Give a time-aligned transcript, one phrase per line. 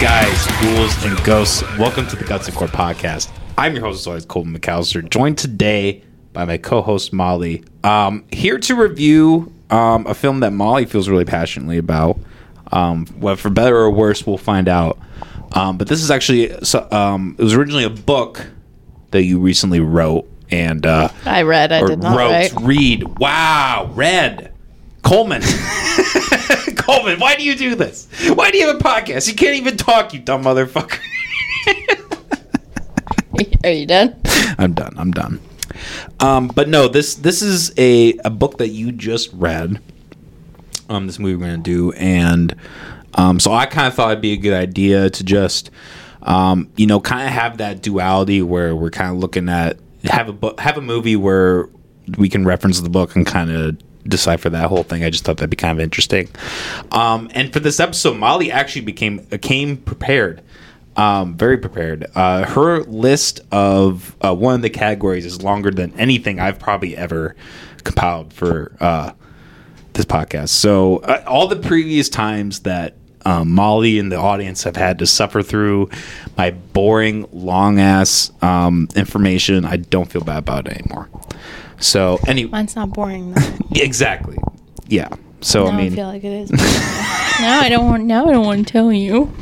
[0.00, 1.62] guys, ghouls, and ghosts.
[1.76, 3.30] Welcome to the Guts and Gore podcast.
[3.58, 6.02] I'm your host, as always, Colton McAllister, joined today
[6.32, 7.62] by my co-host Molly.
[7.84, 12.18] Um, here to review um, a film that Molly feels really passionately about.
[12.72, 14.98] Um, well, for better or worse, we'll find out.
[15.52, 18.46] Um, but this is actually so, um, it was originally a book
[19.10, 21.72] that you recently wrote and uh, I read.
[21.72, 22.52] I did not wrote, write.
[22.62, 23.18] read.
[23.18, 24.49] Wow, read.
[25.02, 25.42] Colton.
[26.76, 28.08] Colton, why do you do this?
[28.34, 29.28] Why do you have a podcast?
[29.28, 30.98] You can't even talk, you dumb motherfucker.
[33.64, 34.20] Are you done?
[34.58, 34.94] I'm done.
[34.96, 35.40] I'm done.
[36.18, 39.80] Um, but no, this this is a, a book that you just read.
[40.88, 42.54] Um, this movie we're gonna do, and
[43.14, 45.70] um, so I kind of thought it'd be a good idea to just,
[46.22, 50.28] um, you know, kind of have that duality where we're kind of looking at have
[50.28, 51.68] a book, have a movie where
[52.18, 55.04] we can reference the book and kind of decipher that whole thing.
[55.04, 56.28] I just thought that'd be kind of interesting.
[56.92, 60.42] Um, and for this episode, Molly actually became came prepared
[60.96, 62.06] um, very prepared.
[62.14, 66.96] Uh, her list of uh, one of the categories is longer than anything I've probably
[66.96, 67.36] ever
[67.84, 69.12] compiled for uh,
[69.92, 70.50] this podcast.
[70.50, 75.06] So uh, all the previous times that um, Molly and the audience have had to
[75.06, 75.90] suffer through
[76.36, 81.08] my boring, long ass um, information, I don't feel bad about it anymore.
[81.80, 83.32] So any Mine's not boring.
[83.32, 83.56] Though.
[83.72, 84.38] exactly,
[84.86, 85.08] yeah.
[85.40, 86.50] So now I I, feel like it is.
[87.40, 88.04] now I don't want.
[88.04, 89.32] Now I don't want to tell you.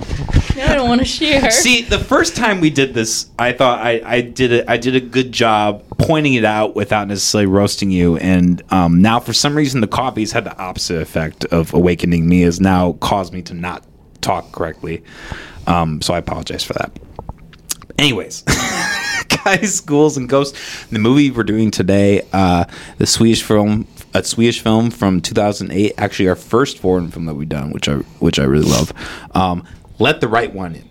[0.56, 1.50] Now I don't want to share.
[1.50, 4.64] See, the first time we did this, I thought I, I did it.
[4.68, 8.16] I did a good job pointing it out without necessarily roasting you.
[8.16, 12.42] And um, now, for some reason, the coffee's had the opposite effect of awakening me.
[12.42, 13.84] Has now caused me to not
[14.20, 15.04] talk correctly.
[15.66, 16.98] Um, so I apologize for that.
[17.98, 18.44] Anyways,
[19.44, 20.86] guys, schools and ghosts.
[20.86, 22.64] The movie we're doing today, uh,
[22.98, 25.94] the Swedish film, a Swedish film from 2008.
[25.98, 28.92] Actually, our first foreign film that we've done, which I which I really love.
[29.34, 29.64] Um,
[29.98, 30.87] Let the right one in.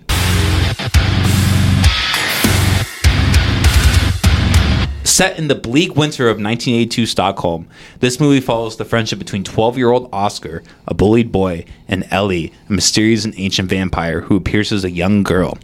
[5.17, 7.67] Set in the bleak winter of 1982 Stockholm,
[8.01, 12.53] this movie follows the friendship between 12 year old Oscar, a bullied boy, and Ellie,
[12.69, 15.57] a mysterious and ancient vampire who appears as a young girl.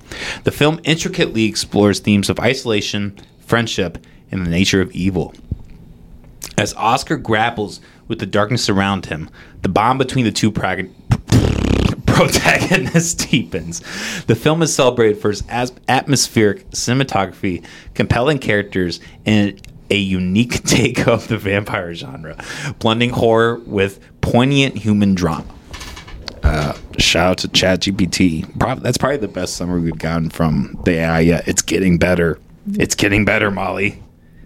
[0.43, 5.35] The film intricately explores themes of isolation, friendship, and the nature of evil.
[6.57, 9.29] As Oscar grapples with the darkness around him,
[9.61, 10.51] the bond between the two
[12.13, 13.81] protagonist deepens.
[14.25, 15.43] The film is celebrated for its
[15.87, 19.59] atmospheric cinematography, compelling characters, and
[19.89, 22.37] a unique take of the vampire genre,
[22.79, 25.45] blending horror with poignant human drama.
[26.43, 28.45] Uh, shout out to ChatGPT.
[28.81, 31.47] That's probably the best summary we've gotten from the AI yet.
[31.47, 32.37] It's getting better.
[32.67, 34.03] It's getting better, Molly.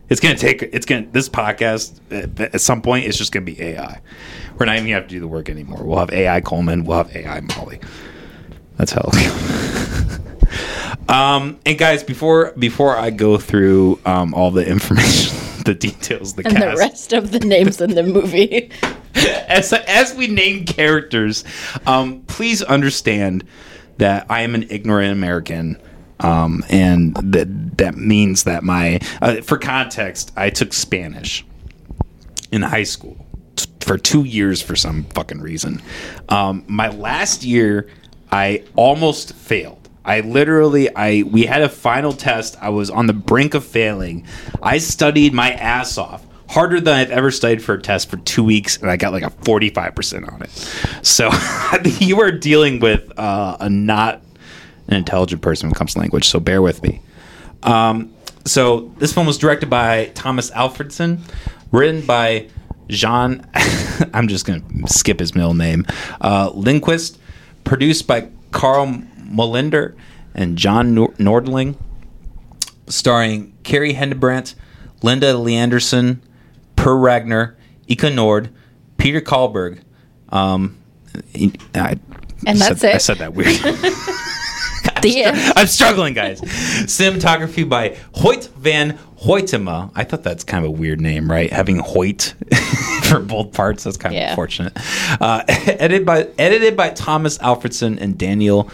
[0.10, 0.62] It's gonna take.
[0.62, 1.06] It's gonna.
[1.12, 4.00] This podcast at, at some point, it's just gonna be AI.
[4.58, 5.84] We're not even gonna have to do the work anymore.
[5.84, 6.86] We'll have AI Colton.
[6.86, 7.80] We'll have AI Molly.
[8.78, 9.10] That's how.
[11.10, 15.36] um, and guys, before before I go through um, all the information,
[15.66, 18.72] the details, the and cast, the rest of the names in the movie.
[19.16, 21.44] as as we name characters,
[21.86, 23.44] um, please understand
[23.98, 25.82] that I am an ignorant American.
[26.20, 31.46] Um, and that that means that my uh, for context, I took Spanish
[32.52, 35.82] in high school t- for two years for some fucking reason.
[36.30, 37.88] Um, my last year,
[38.32, 39.88] I almost failed.
[40.04, 42.58] I literally, I we had a final test.
[42.62, 44.26] I was on the brink of failing.
[44.62, 48.44] I studied my ass off, harder than I've ever studied for a test for two
[48.44, 50.50] weeks, and I got like a forty-five percent on it.
[51.02, 51.30] So
[52.00, 54.22] you are dealing with uh, a not
[54.88, 56.28] an intelligent person when it comes to language.
[56.28, 57.02] So bear with me.
[57.64, 58.14] Um,
[58.46, 61.20] so this film was directed by Tomas Alfredson,
[61.72, 62.48] written by
[62.88, 63.46] Jean.
[64.14, 65.86] I'm just gonna skip his middle name.
[66.22, 67.18] Uh, Lindqvist,
[67.64, 68.88] produced by Carl
[69.20, 69.96] Molinder
[70.34, 71.76] and John Nordling,
[72.88, 74.56] starring Carrie Hindebrandt,
[75.04, 76.20] Linda Leandersson,
[76.78, 77.58] Per Ragnar,
[77.88, 78.50] Ika Nord,
[78.98, 79.82] Peter Carlberg.
[80.30, 80.78] Um,
[81.36, 81.98] I
[82.46, 82.96] And said- that's it?
[82.96, 83.60] I said that weird.
[85.06, 85.54] End.
[85.56, 86.42] I'm struggling, guys.
[86.42, 89.92] Cinematography by Hoyt van Hoytema.
[89.96, 91.52] I thought that's kind of a weird name, right?
[91.52, 92.34] Having Hoyt
[93.04, 93.84] for both parts.
[93.84, 94.30] That's kind of Yeah.
[94.32, 94.74] unfortunate.
[95.22, 98.70] Uh, edited by edited by Tomas Alfredson and Daniel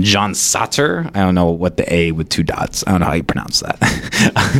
[0.00, 1.10] John Satter.
[1.14, 2.84] I don't know what the A with two dots.
[2.86, 3.78] I don't know how you pronounce that.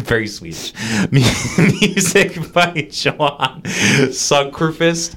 [0.07, 0.73] Very Swedish.
[1.13, 5.17] Music by Johan Sundqvist.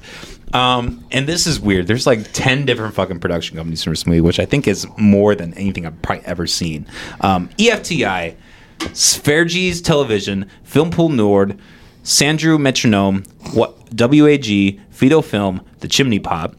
[0.52, 1.86] Um, and this is weird.
[1.86, 5.34] There's like 10 different fucking production companies for this movie, which I think is more
[5.34, 6.86] than anything I've probably ever seen.
[7.20, 8.36] Um, EFTI,
[8.78, 11.58] Sveriges Television, Filmpool Nord,
[12.02, 16.54] Sandrew Metronome, what WAG, Fido Film, The Chimney Pot,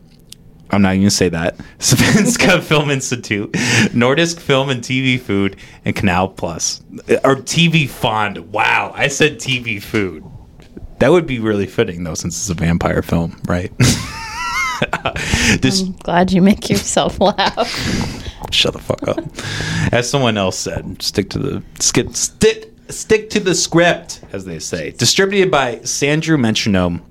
[0.73, 1.57] I'm not even gonna say that.
[1.79, 3.51] Svenska Film Institute,
[3.91, 5.55] Nordisk Film and TV Food,
[5.85, 6.81] and Canal Plus,
[7.23, 8.51] or TV Fond.
[8.51, 10.23] Wow, I said TV Food.
[10.99, 13.71] That would be really fitting though, since it's a vampire film, right?
[15.59, 17.67] this I'm glad you make yourself laugh.
[18.51, 19.19] shut the fuck up.
[19.93, 24.59] As someone else said, stick to the skip, stick stick to the script, as they
[24.59, 24.91] say.
[24.91, 27.01] Distributed by Sandrew Metronome.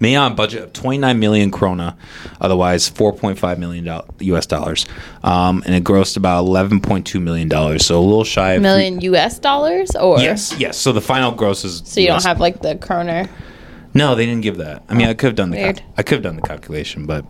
[0.00, 1.96] Made on a budget of 29 million krona,
[2.40, 4.46] otherwise 4.5 million U.S.
[4.46, 4.86] dollars,
[5.22, 9.38] um, and it grossed about 11.2 million dollars, so a little shy of Million US
[9.38, 10.76] dollars, or Yes, yes.
[10.76, 11.82] So the final gross is.
[11.84, 13.28] So you don't have like the kroner.
[13.94, 14.82] no, they didn't give that.
[14.88, 15.82] I mean, I could have done the Weird.
[15.96, 17.24] I could have done the calculation, but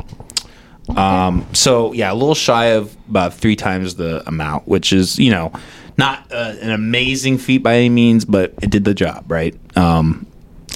[0.96, 5.31] um, so yeah, a little shy of about three times the amount, which is you
[5.31, 5.52] know
[5.96, 9.55] not uh, an amazing feat by any means, but it did the job, right?
[9.76, 10.26] Um,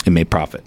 [0.06, 0.64] it made profit.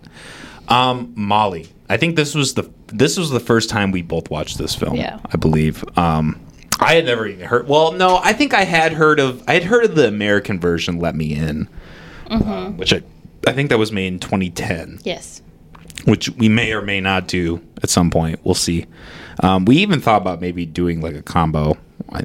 [0.67, 4.57] Um, Molly, I think this was the this was the first time we both watched
[4.57, 4.95] this film.
[4.95, 5.19] Yeah.
[5.31, 5.83] I believe.
[5.97, 6.39] Um,
[6.79, 7.67] I had never even heard.
[7.67, 9.43] Well, no, I think I had heard of.
[9.47, 11.67] I had heard of the American version, "Let Me In,"
[12.29, 13.01] um, which I
[13.47, 15.41] I think that was made in 2010 Yes.
[16.05, 18.39] which we may or may not do at some point.
[18.43, 18.85] We'll see.
[19.43, 21.77] Um, we even thought about maybe doing like a combo,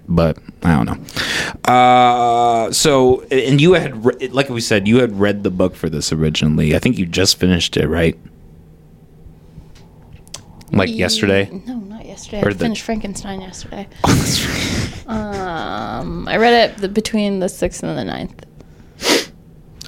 [0.08, 1.72] but I don't know.
[1.72, 5.88] Uh, so, and you had, re- like we said, you had read the book for
[5.88, 6.74] this originally.
[6.74, 8.18] I think you just finished it, right?
[10.72, 11.48] Like yesterday.
[11.66, 12.42] No, not yesterday.
[12.42, 13.86] Or I the- finished Frankenstein yesterday.
[15.08, 18.44] Um, I read it the, between the sixth and the ninth.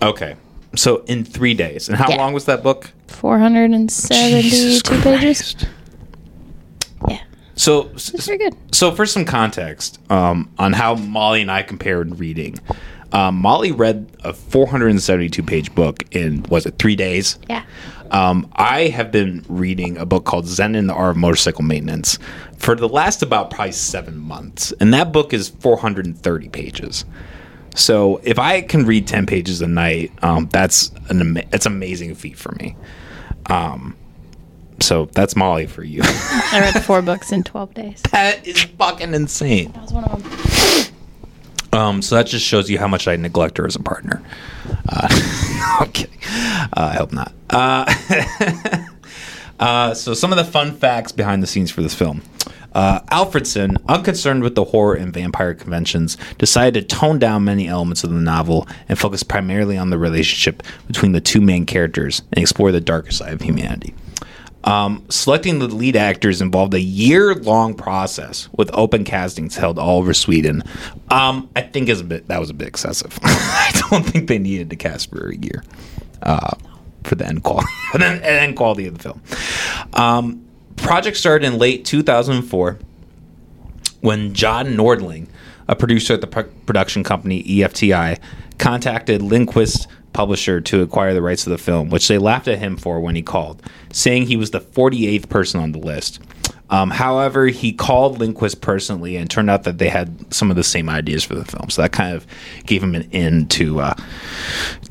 [0.01, 0.37] okay.
[0.77, 1.89] So in three days.
[1.89, 2.19] And how Yeah.
[2.19, 2.93] long was that book?
[3.09, 5.57] Four hundred and seventy-two pages.
[7.09, 7.19] Yeah,
[7.59, 8.57] So, it's very good.
[8.73, 12.57] So, for some context um, on how Molly and I compared reading,
[13.13, 17.37] um, Molly read a 472 page book in, was it three days?
[17.51, 17.65] Yeah.
[18.13, 22.21] Um, I have been reading a book called Zen and the Art of Motorcycle Maintenance
[22.57, 24.73] for the last about probably seven months.
[24.79, 27.05] And that book is 430 pages.
[27.75, 32.15] So, if I can read 10 pages a night, um, that's an that's an amazing
[32.15, 32.77] feat for me.
[33.47, 33.97] Um,
[34.81, 36.01] so, that's Molly for you.
[36.05, 38.03] I read four books in twelve days.
[38.13, 39.73] that is fucking insane.
[39.73, 40.95] That was one of them.
[41.73, 44.23] Um, so that just shows you how much I neglect her as a partner.
[44.89, 45.09] Uh,
[45.81, 46.19] I'm kidding.
[46.25, 47.33] Uh, I hope not.
[47.51, 47.95] Uh,
[49.61, 52.23] uh, so some of the fun facts behind the scenes for this film.
[52.75, 58.05] Uh, Alfredson, unconcerned with the horror and vampire conventions, decided to tone down many elements
[58.05, 62.43] of the novel and focus primarily on the relationship between the two main characters and
[62.43, 63.95] explore the darker side of humanity.
[64.69, 70.13] Um, selecting the lead actors involved a year-long process with open castings held all over
[70.13, 70.63] Sweden.
[71.09, 73.19] Um, I think is a bit that was a bit excessive.
[73.23, 75.65] I don't think they needed to cast for a year
[76.23, 76.55] uh,
[77.05, 79.23] for the end quality, then end quality of the film.
[79.95, 80.45] Um,
[80.77, 82.79] project started in late 2004
[84.03, 85.29] when John Nordling,
[85.67, 88.19] a producer at the pro- production company EFTI,
[88.59, 89.87] contacted Lindqvist
[90.19, 93.15] publisher to acquire the rights of the film, which they laughed at him for when
[93.15, 93.63] he called,
[93.93, 96.19] saying he was the 48th person on the list.
[96.71, 100.65] Um, however, he called Lindqvist personally, and turned out that they had some of the
[100.65, 101.71] same ideas for the film.
[101.71, 102.27] So that kind of
[102.67, 103.95] gave him an in to uh,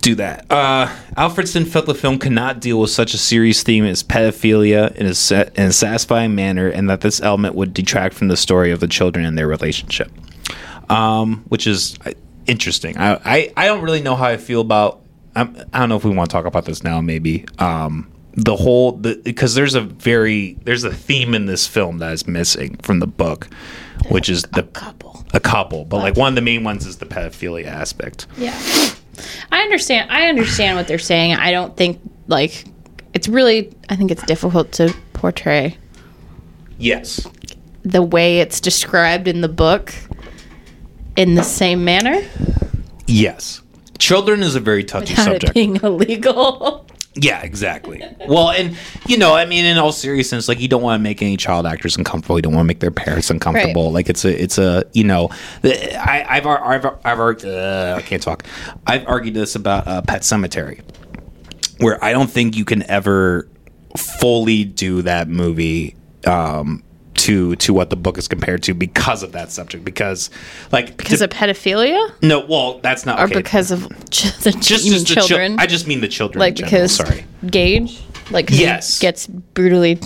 [0.02, 0.50] do that.
[0.50, 4.96] Uh, Alfredson felt the film could not deal with such a serious theme as pedophilia
[4.96, 8.38] in a, sa- in a satisfying manner, and that this element would detract from the
[8.38, 10.10] story of the children and their relationship,
[10.90, 12.14] um, which is uh,
[12.46, 12.98] interesting.
[12.98, 15.02] I, I, I don't really know how I feel about.
[15.38, 17.00] I'm, I don't know if we want to talk about this now.
[17.02, 22.12] Maybe um, the whole because there's a very there's a theme in this film that
[22.14, 23.48] is missing from the book,
[24.10, 25.26] which is the Couple.
[25.34, 28.28] a couple, but like one of the main ones is the pedophilia aspect.
[28.38, 28.58] Yeah.
[29.52, 30.12] I understand.
[30.12, 31.34] I understand what they're saying.
[31.36, 32.66] I don't think like
[33.14, 33.74] it's really.
[33.90, 35.78] I think it's difficult to portray
[36.78, 37.26] Yes.
[37.84, 39.94] the way it's described in the book
[41.16, 42.22] in the same manner
[43.08, 43.62] Yes.
[44.00, 45.54] Children is a very touchy without it subject.
[45.54, 46.86] being illegal.
[47.16, 48.04] yeah, exactly.
[48.28, 48.78] Well, and
[49.08, 51.66] you know, I mean, in all seriousness, like you don't want to make any child
[51.66, 52.38] actors uncomfortable.
[52.38, 53.92] You don't want to make their parents uncomfortable.
[53.92, 55.30] Like it's a, it's a, you know,
[55.62, 58.46] the, I, I've, I've, ar- I've, uh, I can't talk.
[58.86, 60.82] I've argued this about uh, Pet Sematary,
[61.80, 63.48] where I don't think you can ever
[63.98, 65.96] fully do that movie.
[66.26, 66.84] Um,
[67.18, 70.30] to, to what the book is compared to because of that subject because
[70.72, 72.12] like Because of pedophilia?
[72.22, 73.36] no well that's not Or okay.
[73.36, 75.60] because of ch- the just, you mean just the chil- children?
[75.60, 76.40] I just mean the children.
[76.40, 77.26] like because sorry.
[77.46, 78.00] Gage,
[78.32, 79.00] like Yes.
[79.00, 80.00] gets brutally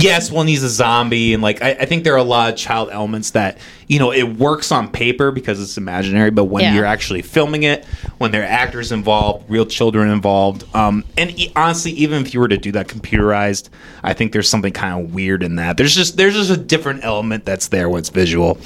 [0.00, 2.56] Yes, well, he's a zombie, and like I, I think there are a lot of
[2.56, 6.74] child elements that you know it works on paper because it's imaginary, but when Yeah.
[6.74, 7.84] you're actually filming it,
[8.18, 12.38] when there are actors involved, real children involved, um, and e- honestly, even if you
[12.38, 13.70] were to do that computerized,
[14.04, 15.76] I think there's something kind of weird in that.
[15.76, 18.56] There's just there's just a different element that's there when it's visual,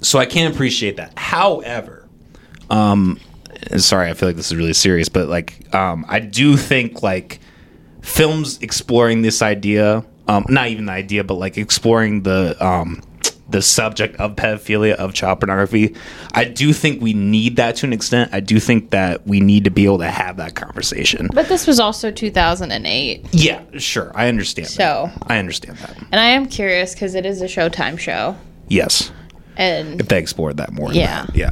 [0.00, 1.12] so I can appreciate that.
[1.18, 2.08] However,
[2.70, 3.20] um,
[3.76, 7.40] sorry, I feel like this is really serious, but like um, I do think like
[8.08, 13.02] films exploring this idea um, not even the idea but like exploring the um,
[13.50, 15.94] the subject of pedophilia of child pornography
[16.34, 19.64] i do think we need that to an extent i do think that we need
[19.64, 23.26] to be able to have that conversation But this was also 2008.
[23.32, 25.30] yeah sure i understand So- that.
[25.30, 28.36] i understand that And I am curious because it is a Showtime show.
[28.68, 29.10] yes
[29.56, 31.26] And if they explored that more Yeah.
[31.26, 31.50] that, yeah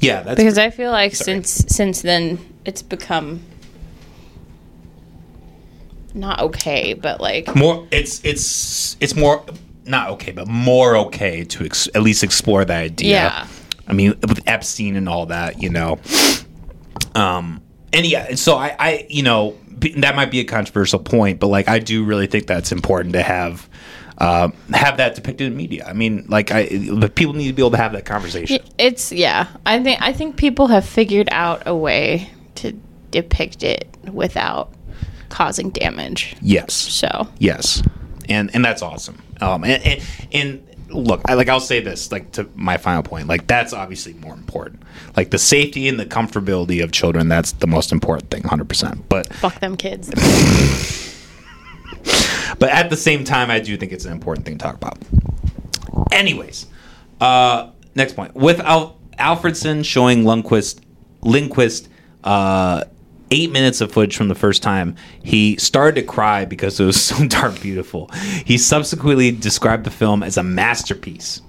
[0.00, 1.24] yeah that's because I feel like Sorry.
[1.42, 3.40] since since then it's become
[6.16, 9.44] not okay, but like more it's it's it's more
[9.84, 13.46] not okay but more okay to ex- at least explore that idea Yeah.
[13.86, 16.00] i mean with epstein and all that you know
[17.14, 19.56] um and yeah so i i you know
[19.98, 23.22] that might be a controversial point but like i do really think that's important to
[23.22, 23.68] have
[24.18, 25.84] um, have that depicted in media.
[25.86, 28.60] I mean, like, I but people need to be able to have that conversation.
[28.78, 29.46] it's yeah.
[29.66, 32.72] I think I think people have figured out a way to
[33.10, 34.72] depict it without
[35.28, 36.36] causing damage.
[36.40, 36.74] Yes.
[36.74, 37.82] So Yes,
[38.28, 39.22] and and that's awesome.
[39.40, 40.02] Um, and, and,
[40.32, 44.14] and look, I, like I'll say this, like to my final point, like that's obviously
[44.14, 44.82] more important.
[45.16, 49.08] Like the safety and the comfortability of children, that's the most important thing, hundred percent.
[49.08, 50.08] But fuck them kids.
[52.58, 54.98] but at the same time, I do think it's an important thing to talk about.
[56.12, 56.66] Anyways,
[57.20, 60.80] uh, next point with Al- Alfredson showing Lundquist,
[61.22, 61.88] Lindqvist,
[62.24, 62.84] uh,
[63.30, 67.02] eight minutes of footage from the first time, he started to cry because it was
[67.04, 68.08] so darn beautiful.
[68.44, 71.42] He subsequently described the film as a masterpiece.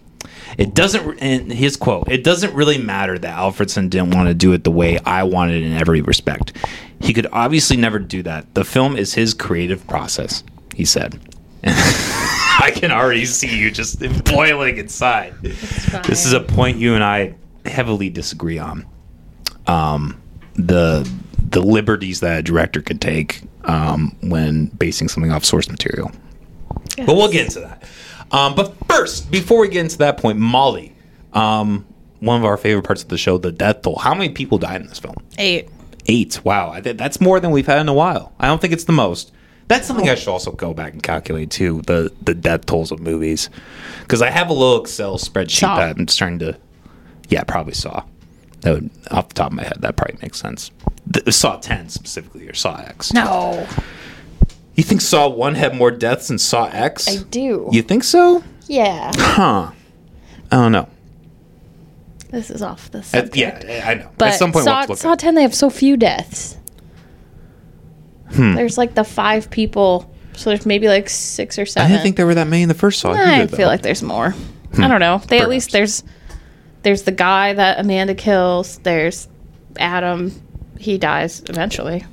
[0.57, 4.53] It doesn't, and his quote, it doesn't really matter that Alfredson didn't want to do
[4.53, 6.53] it the way I wanted in every respect.
[6.99, 8.53] He could obviously never do that.
[8.55, 10.43] The film is his creative process,
[10.73, 11.19] he said.
[11.63, 15.35] I can already see you just boiling inside.
[15.41, 18.85] This is a point you and I heavily disagree on.
[19.67, 20.21] Um,
[20.55, 21.09] the
[21.47, 26.11] the liberties that a director can take um, when basing something off source material.
[26.97, 27.83] But we'll get into that.
[28.31, 30.93] Um, but first, before we get into that point, Molly,
[31.33, 31.85] um,
[32.19, 33.97] one of our favorite parts of the show, the death toll.
[33.97, 35.15] How many people died in this film?
[35.37, 35.69] Eight.
[36.07, 36.43] Eight.
[36.43, 38.33] Wow, I think that's more than we've had in a while.
[38.39, 39.31] I don't think it's the most.
[39.67, 41.81] That's something I should also go back and calculate too.
[41.85, 43.49] The the death tolls of movies,
[44.01, 45.77] because I have a little Excel spreadsheet Saw.
[45.77, 46.57] that I'm starting to.
[47.27, 48.03] Yeah, probably saw.
[48.61, 50.71] That would, off the top of my head, that probably makes sense.
[51.09, 53.13] The, saw ten specifically, or Saw X.
[53.13, 53.65] No.
[54.75, 57.07] You think Saw One had more deaths than Saw X?
[57.07, 57.69] I do.
[57.71, 58.43] You think so?
[58.67, 59.11] yeah.
[59.15, 59.71] Huh.
[60.51, 60.87] I don't know.
[62.29, 63.35] This is off the subject.
[63.35, 64.09] yeah, I know.
[64.17, 66.57] But At some point, Saw, we'll look Saw at- 10, they have so few deaths.
[68.33, 68.55] Hmm.
[68.55, 71.83] There's like the five people, so there's maybe like six or seven.
[71.83, 71.91] I seven.
[71.93, 73.11] didn't think there were that many in the first Saw.
[73.13, 73.71] I either, feel though.
[73.71, 74.35] like there's more.
[74.77, 75.19] I don't know.
[75.27, 76.01] They at least Perhaps.
[76.01, 76.13] there's
[76.83, 78.77] there's the guy that Amanda kills.
[78.79, 79.27] There's
[79.77, 80.31] Adam.
[80.79, 82.05] He dies eventually.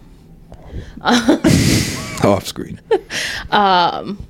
[1.03, 2.81] off screen.
[3.51, 4.25] um,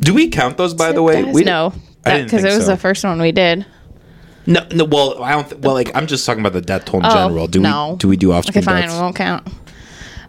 [0.00, 0.74] do we count those?
[0.74, 1.72] By the way, Dies- we no,
[2.04, 2.72] because it was so.
[2.72, 3.64] the first one we did.
[4.46, 4.84] No, no.
[4.84, 5.48] Well, I don't.
[5.48, 7.46] Th- well, like I'm just talking about the death toll in Oh, general.
[7.46, 7.92] Do no.
[7.92, 7.96] we?
[7.98, 8.94] Do we do off Okay, screen fine, deaths?
[8.94, 9.46] we won't count.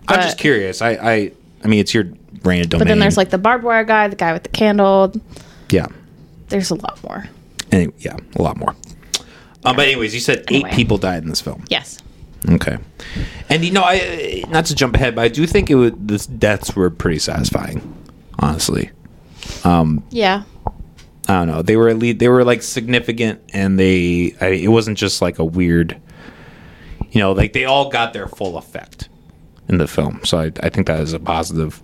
[0.08, 0.82] I'm just curious.
[0.82, 1.32] I, I,
[1.63, 2.80] I mean, it's your brain of domain.
[2.82, 5.13] But then there's like the barbed wire guy, the guy with the candle.
[5.72, 5.88] yeah,
[6.50, 7.24] There's a lot more.
[7.72, 8.75] any, yeah, a lot more.
[9.63, 11.63] Um, but anyways, you said eight people died in this film.
[11.70, 12.00] Yes.
[12.50, 12.77] Okay,
[13.50, 16.07] and you know, I not to jump ahead, but I do think it would.
[16.07, 17.81] The deaths were pretty satisfying,
[18.39, 18.91] honestly.
[19.63, 20.43] Um, Yeah.
[21.29, 21.62] I don't know.
[21.62, 25.39] They were at least they were like significant, and they I, it wasn't just like
[25.39, 26.00] a weird,
[27.12, 29.07] you know, like they all got their full effect
[29.69, 30.19] in the film.
[30.25, 31.81] So I, I think that is a positive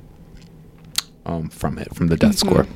[1.26, 2.68] um, from it from the death score.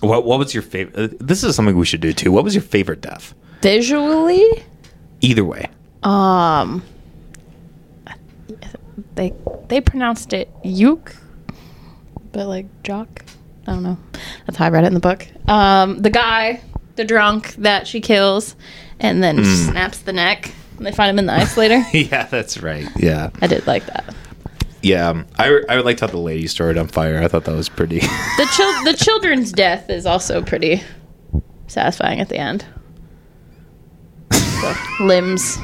[0.00, 1.12] What what was your favorite?
[1.12, 2.32] Uh, this is something we should do too.
[2.32, 3.34] What was your favorite death?
[3.60, 4.64] Visually,
[5.20, 5.68] Either way,
[6.02, 6.82] um,
[9.14, 9.32] they
[9.68, 11.14] they pronounced it Yuk,
[12.32, 13.24] but like Jock.
[13.66, 13.98] I don't know.
[14.46, 15.26] That's how I read it in the book.
[15.46, 16.62] Um, the guy,
[16.96, 18.56] the drunk that she kills,
[18.98, 20.52] and then snaps the neck.
[20.78, 21.84] And they find him in the ice later.
[21.92, 22.88] yeah, that's right.
[22.96, 24.14] Yeah, I did like that.
[24.80, 25.08] yeah.
[25.08, 27.20] um, I I liked how the lady started on fire.
[27.22, 27.98] I thought that was pretty.
[28.38, 30.82] The chil- the children's death is also pretty
[31.66, 32.64] satisfying at the end.
[34.30, 35.58] The limbs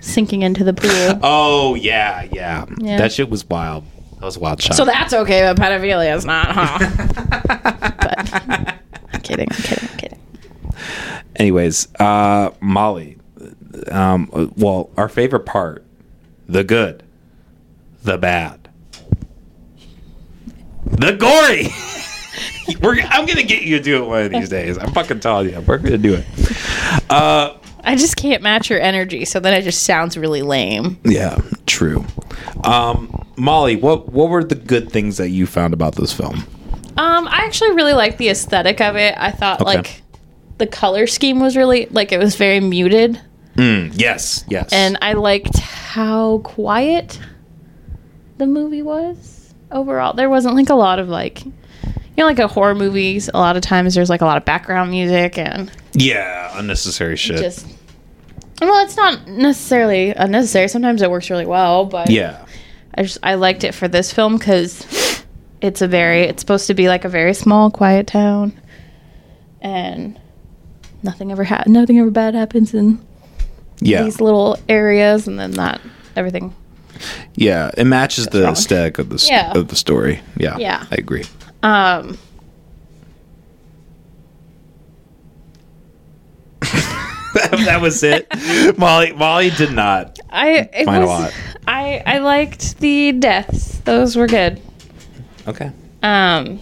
[0.00, 1.20] sinking into the pool.
[1.22, 2.98] oh yeah, yeah, Yeah.
[2.98, 3.84] That shit was wild.
[4.18, 4.76] That was a wild shot.
[4.76, 6.78] So that's okay, but pedophilia is not, huh?
[8.00, 8.80] but
[9.14, 10.18] I'm kidding, I'm kidding, I'm kidding.
[11.36, 13.16] Anyways, uh, Molly.
[13.90, 15.86] Um, well, our favorite part,
[16.46, 17.02] the good,
[18.02, 18.68] the bad,
[20.84, 21.68] the gory.
[22.82, 24.78] We're, I'm gonna get you to do it one of these days.
[24.78, 26.24] I'm fucking telling you, we're gonna do it.
[27.10, 30.98] Uh, I just can't match your energy, so then it just sounds really lame.
[31.04, 32.04] yeah, true.
[32.64, 36.44] Um, Molly, what what were the good things that you found about this film?
[36.96, 39.14] Um, I actually really liked the aesthetic of it.
[39.16, 39.76] I thought Okay.
[39.76, 40.02] like
[40.58, 43.18] the color scheme was really like it was very muted,
[43.56, 47.18] Mm, yes, yes, and I liked how quiet
[48.38, 50.12] the movie was overall.
[50.14, 51.42] There wasn't like a lot of like
[52.16, 53.28] you know like a horror movies.
[53.32, 57.38] A lot of times there's like a lot of background music and yeah, unnecessary shit.
[57.38, 57.66] just.
[58.60, 60.68] Well, it's not necessarily unnecessary.
[60.68, 62.44] Sometimes it works really well, but yeah,
[62.94, 65.24] I just I liked it for this film because
[65.62, 68.52] it's a very it's supposed to be like a very small, quiet town,
[69.62, 70.18] and
[71.02, 72.98] nothing ever ha- nothing ever bad happens in
[73.80, 75.80] yeah, these little areas, and then that
[76.16, 76.54] everything.
[77.34, 77.70] yeah.
[77.78, 78.52] It matches the wrong.
[78.52, 79.52] aesthetic of the s- Yeah.
[79.52, 80.20] of the story.
[80.36, 80.84] Yeah, Yeah.
[80.90, 81.24] I agree.
[81.62, 82.18] Um,
[87.34, 88.26] that was it.
[88.78, 90.18] Molly Molly did not.
[90.30, 91.34] I it Find a lot.
[91.66, 94.60] I I liked the deaths; those were good.
[95.46, 95.70] Okay.
[96.02, 96.60] Um,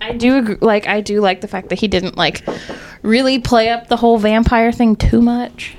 [0.00, 2.44] I do like I do like the fact that he didn't like
[3.02, 5.76] really play up the whole vampire thing too much.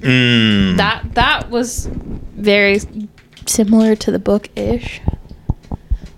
[0.00, 1.88] Mm, that that was
[2.36, 2.80] very
[3.46, 5.00] similar to the book ish.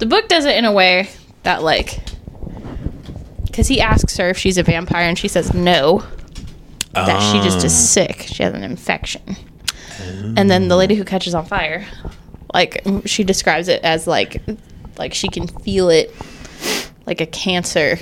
[0.01, 1.11] The book does it in a way
[1.43, 2.01] that like
[3.45, 6.03] because he asks her if she's a vampire and she says no,
[6.95, 7.77] that she just is ah.
[7.77, 8.23] sick.
[8.23, 9.37] She has an infection,
[10.37, 11.87] and then the lady who catches on fire,
[12.55, 14.43] like she describes it as like
[14.97, 16.15] like she can feel it
[17.05, 17.99] like a cancer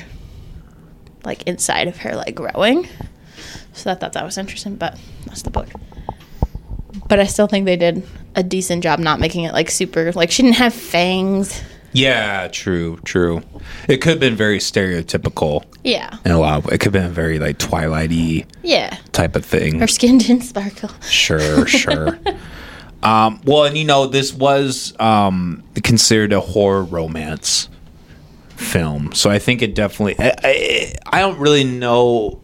[1.24, 2.88] like inside of her like growing.
[3.72, 5.68] So I thought that was interesting, but that's the book.
[7.08, 8.06] But I still think they did
[8.36, 11.60] a decent job not making it like super like she didn't have fangs.
[11.92, 13.42] Yeah, true, true.
[13.88, 16.16] It could have been very stereotypical Yeah.
[16.24, 18.96] in a lot of It could have been very like Twilighty Yeah.
[19.12, 19.78] type of thing.
[19.80, 20.90] Her skin didn't sparkle.
[21.08, 22.18] Sure, sure.
[23.02, 27.68] um, well, and you know, this was um, considered a horror romance
[28.50, 30.16] film, so I think it definitely.
[30.18, 32.40] I, I, I don't really know.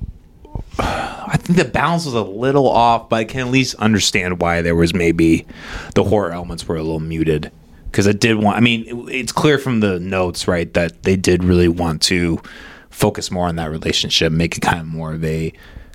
[0.78, 4.62] I think the balance was a little off, but I can at least understand why
[4.62, 5.46] there was maybe
[5.94, 7.50] the horror elements were a little muted
[7.94, 8.56] because it did want.
[8.56, 12.42] I mean, it's clear from the notes, right, that they did really want to
[12.90, 15.52] focus more on that relationship, make it kind of more of a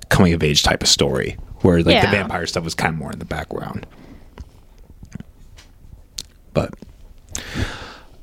[0.07, 2.05] coming of age type of story, where like Yeah.
[2.05, 3.85] the vampire stuff was kind of more in the background.
[6.53, 6.73] But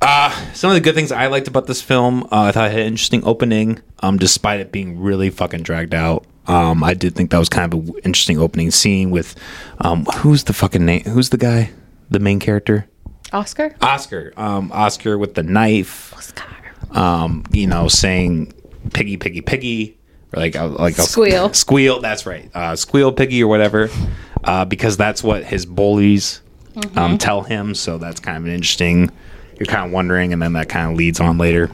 [0.00, 2.72] uh, some of the good things I liked about this film, uh, I thought it
[2.72, 6.24] had an interesting opening, um, despite it being really fucking dragged out.
[6.46, 9.34] Um, I did think that was kind of an interesting opening scene with
[9.80, 11.02] um, who's the fucking name?
[11.02, 11.72] Who's the guy?
[12.08, 12.88] The main character?
[13.36, 13.74] Oscar?
[13.82, 14.32] Oscar.
[14.36, 16.14] Um, Oscar with the knife.
[16.14, 16.44] Oscar.
[16.92, 18.52] Um, you know, saying
[18.94, 19.98] "piggy, piggy, piggy,"
[20.32, 21.52] or like, uh, like I'll- Squeal.
[21.52, 22.00] squeal.
[22.00, 22.50] That's right.
[22.54, 23.90] Uh, squeal, piggy, or whatever,
[24.44, 26.40] uh, because that's what his bullies
[26.96, 27.74] um, tell him.
[27.74, 29.10] So that's kind of an interesting.
[29.58, 31.70] You're kind of wondering, and then that kind of leads on later.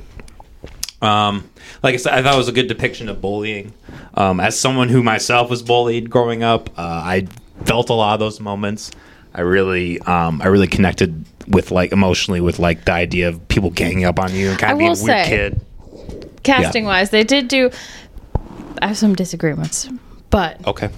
[1.01, 1.49] Um,
[1.83, 3.73] like I said, I thought it was a good depiction of bullying.
[4.15, 7.27] Um, as someone who myself was bullied growing up, uh, I
[7.65, 8.91] felt a lot of those moments.
[9.35, 13.71] I really, um, I really connected with like emotionally with like the idea of people
[13.71, 15.61] ganging up on you and kind I of being a weird say- kid.
[16.43, 17.71] Casting wise, they did do.
[18.81, 19.89] I have some disagreements,
[20.31, 20.91] but Okay.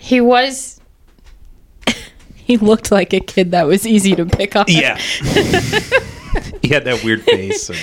[0.00, 0.80] he was.
[2.34, 4.68] he looked like a kid that was easy to pick up.
[4.70, 4.96] Yeah.
[6.62, 7.68] he had that weird face.
[7.68, 7.78] And,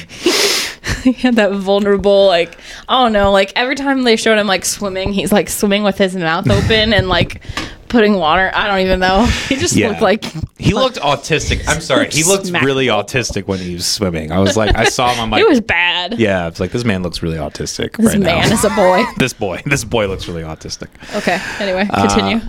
[1.04, 4.65] he had that vulnerable, like, I don't know, like every time they showed him like
[4.65, 7.42] swimming, he's like swimming with his mouth open and like
[7.89, 8.52] putting water.
[8.54, 9.25] I don't even know.
[9.49, 9.89] He just Yeah.
[9.89, 10.23] looked like
[10.58, 11.67] he looked autistic.
[11.67, 12.10] I'm sorry.
[12.12, 14.32] He looked really autistic when he was swimming.
[14.32, 15.19] I was like, I saw him.
[15.21, 16.19] I'm like, it was bad.
[16.19, 16.47] yeah.
[16.47, 18.54] It's like this man looks really autistic This right man now.
[18.54, 19.04] is a boy.
[19.17, 20.88] this boy, this boy looks really autistic.
[21.15, 21.39] Okay.
[21.60, 22.39] Anyway, continue.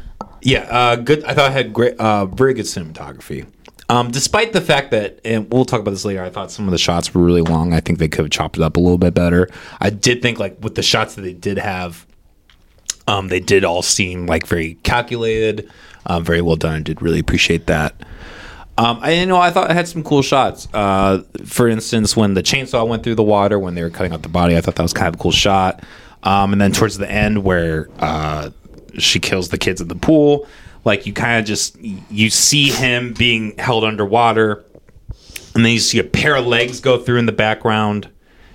[0.42, 1.24] Yeah, uh, good.
[1.24, 3.46] I thought it had great, uh, very good cinematography.
[3.90, 6.70] Um, despite the fact that, and we'll talk about this later, I thought some of
[6.70, 7.74] the shots were really long.
[7.74, 9.48] I think they could have chopped it up a little bit better.
[9.81, 12.07] I did think, like, with the shots that they did have,
[13.11, 15.68] um, they did all seem like very calculated,
[16.07, 16.77] um, very well done.
[16.77, 17.94] I did really appreciate that.
[18.79, 20.68] Um, I you know I thought it had some cool shots.
[20.73, 24.23] Uh, for instance, when the chainsaw went through the water when they were cutting out
[24.23, 25.83] the body, I thought that was kind of a cool shot.
[26.23, 28.51] Um, and then towards the end, where uh,
[28.99, 30.46] she kills the kids in the pool,
[30.85, 34.64] like you kind of just you see him being held underwater,
[35.55, 38.09] and then you see a pair of legs go through in the background,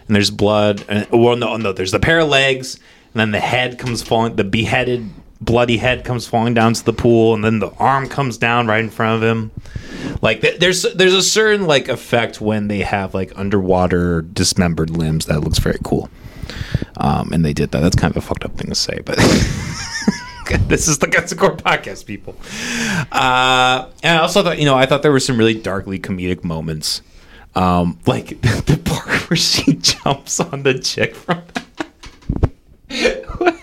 [0.08, 0.86] and there's blood.
[0.88, 2.80] And, well, no, no, there's the pair of legs,
[3.16, 6.92] and then the head comes falling, the beheaded, bloody head comes falling down to the
[6.92, 9.52] pool, and then the arm comes down right in front of him.
[10.22, 15.28] Like th- there's there's a certain like effect when they have like underwater dismembered limbs
[15.28, 16.10] that looks very cool.
[16.98, 17.80] Um, and they did that.
[17.80, 19.16] That's kind of a fucked up thing to say, but
[20.68, 22.36] this is the Guts and Gore podcast, people.
[23.14, 26.44] Uh, and I also thought, you know, I thought there were some really darkly comedic
[26.44, 27.02] moments,
[27.56, 31.44] um, like the part where she jumps on the chick from.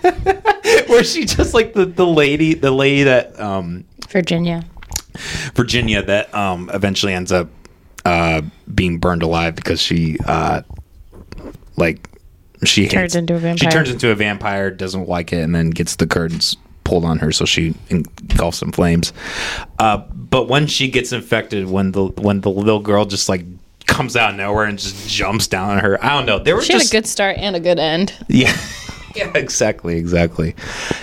[0.89, 4.65] where she just like the, the lady the lady that um Virginia.
[5.55, 7.49] Virginia that um, eventually ends up
[8.07, 8.41] uh,
[8.75, 10.63] being burned alive because she uh,
[11.77, 12.09] like
[12.65, 13.59] she Turns hates- into a vampire.
[13.59, 13.85] She vampire.
[13.85, 17.31] turns into a vampire, doesn't like it, and then gets the curtains pulled on her,
[17.33, 19.13] so she engulfs in flames.
[19.79, 23.45] Uh, but when she gets infected, when the when the little girl just like
[23.87, 26.39] comes out of nowhere and just jumps down on her, I don't know.
[26.39, 28.15] There was She had just a good start and a good end.
[28.29, 28.57] yeah.
[29.17, 30.55] Yeah, exactly, exactly.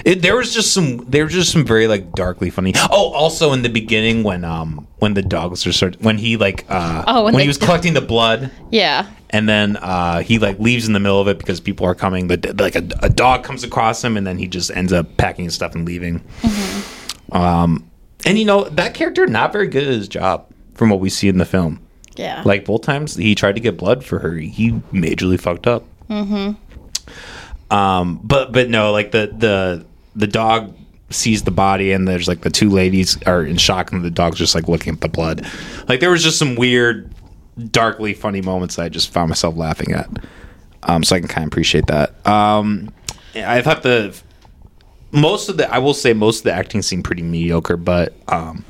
[0.05, 2.73] It, there was just some, there was just some very like darkly funny.
[2.91, 6.65] Oh, also in the beginning when um when the dogs are sort, when he like
[6.69, 9.07] uh Oh, when when, he was collecting the blood Yeah.
[9.29, 12.27] and then uh he like leaves in the middle of it because people are coming,
[12.27, 15.45] but like a, a dog comes across him and then he just ends up packing
[15.45, 16.21] his stuff and leaving.
[17.31, 17.89] Um,
[18.25, 21.27] and you know that character not very good at his job from what we see
[21.27, 21.79] in the film.
[22.15, 22.41] Yeah.
[22.45, 25.83] Like both times he tried to get blood for her, he majorly fucked up.
[26.09, 26.53] Mm-hmm.
[27.71, 30.75] Um, but but no, like the the the dog
[31.11, 34.37] sees the body and there's like the two ladies are in shock and the dog's
[34.37, 35.45] just like looking at the blood.
[35.87, 37.11] Like there was just some weird,
[37.71, 40.07] darkly funny moments that I just found myself laughing at.
[40.83, 42.25] Um, so I can kind of appreciate that.
[42.27, 42.93] Um,
[43.35, 44.19] I thought the
[45.11, 48.63] most of the I will say most of the acting seemed pretty mediocre, but um,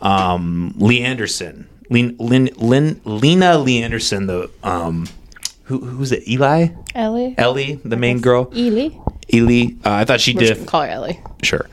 [0.00, 5.06] um, Lee Anderson, Lena Lee Anderson, the um,
[5.64, 6.26] who who's it?
[6.28, 7.34] Eli, Ellie.
[7.38, 8.90] Ellie, the main girl, Ely.
[9.32, 9.72] Eli.
[9.84, 11.20] Uh, I thought she We're did call her Ellie.
[11.42, 11.66] sure.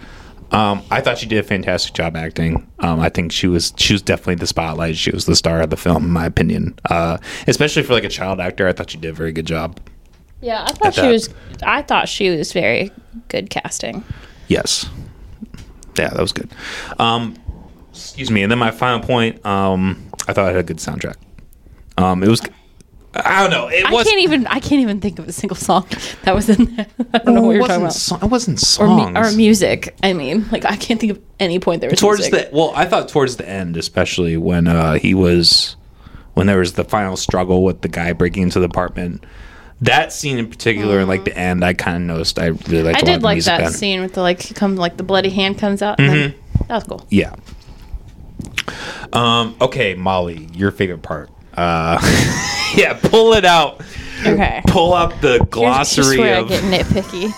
[0.52, 2.70] Um, I thought she did a fantastic job acting.
[2.80, 4.98] Um, I think she was she was definitely the spotlight.
[4.98, 6.78] She was the star of the film, in my opinion.
[6.90, 9.80] Uh, especially for like a child actor, I thought she did a very good job.
[10.42, 11.12] Yeah, I thought she that.
[11.12, 11.30] was.
[11.64, 12.92] I thought she was very
[13.30, 14.04] good casting.
[14.48, 14.90] Yes.
[15.98, 16.50] Yeah, that was good.
[17.00, 17.36] Um,
[17.92, 18.42] excuse me.
[18.44, 21.16] And then my final point, um, I thought it had a good soundtrack.
[21.98, 22.42] Um, it was,
[23.14, 23.68] I don't know.
[23.68, 24.08] It I was.
[24.08, 24.48] can't even.
[24.48, 25.86] I can't even think of a single song
[26.24, 26.88] that was in there.
[27.14, 28.20] I don't know what it you're talking wasn't, about.
[28.22, 29.34] so- it wasn't Or, mu- songs.
[29.34, 29.96] or music.
[30.02, 32.52] I mean, like I can't think of any point there was towards music.
[32.52, 35.76] the well, I thought towards the end, especially when uh, he was
[36.36, 39.26] when there was the final struggle with the guy breaking into the apartment.
[39.82, 42.40] That scene in particular, like the end, I kind of noticed.
[42.40, 43.00] I really liked.
[43.00, 43.06] Mm-hmm.
[43.06, 43.72] Lot did of like music that then.
[43.72, 46.00] scene with the like comes like the bloody hand comes out.
[46.00, 46.64] And Mm-hmm.
[46.68, 47.06] that was cool.
[47.10, 47.36] Yeah.
[49.12, 49.56] Um.
[49.60, 51.30] Okay, Molly, your favorite part.
[51.54, 52.00] Uh,
[52.76, 53.82] yeah, pull it out.
[54.26, 54.62] Okay.
[54.68, 57.32] Pull up the Here's, here's glossary where I of get nitpicky.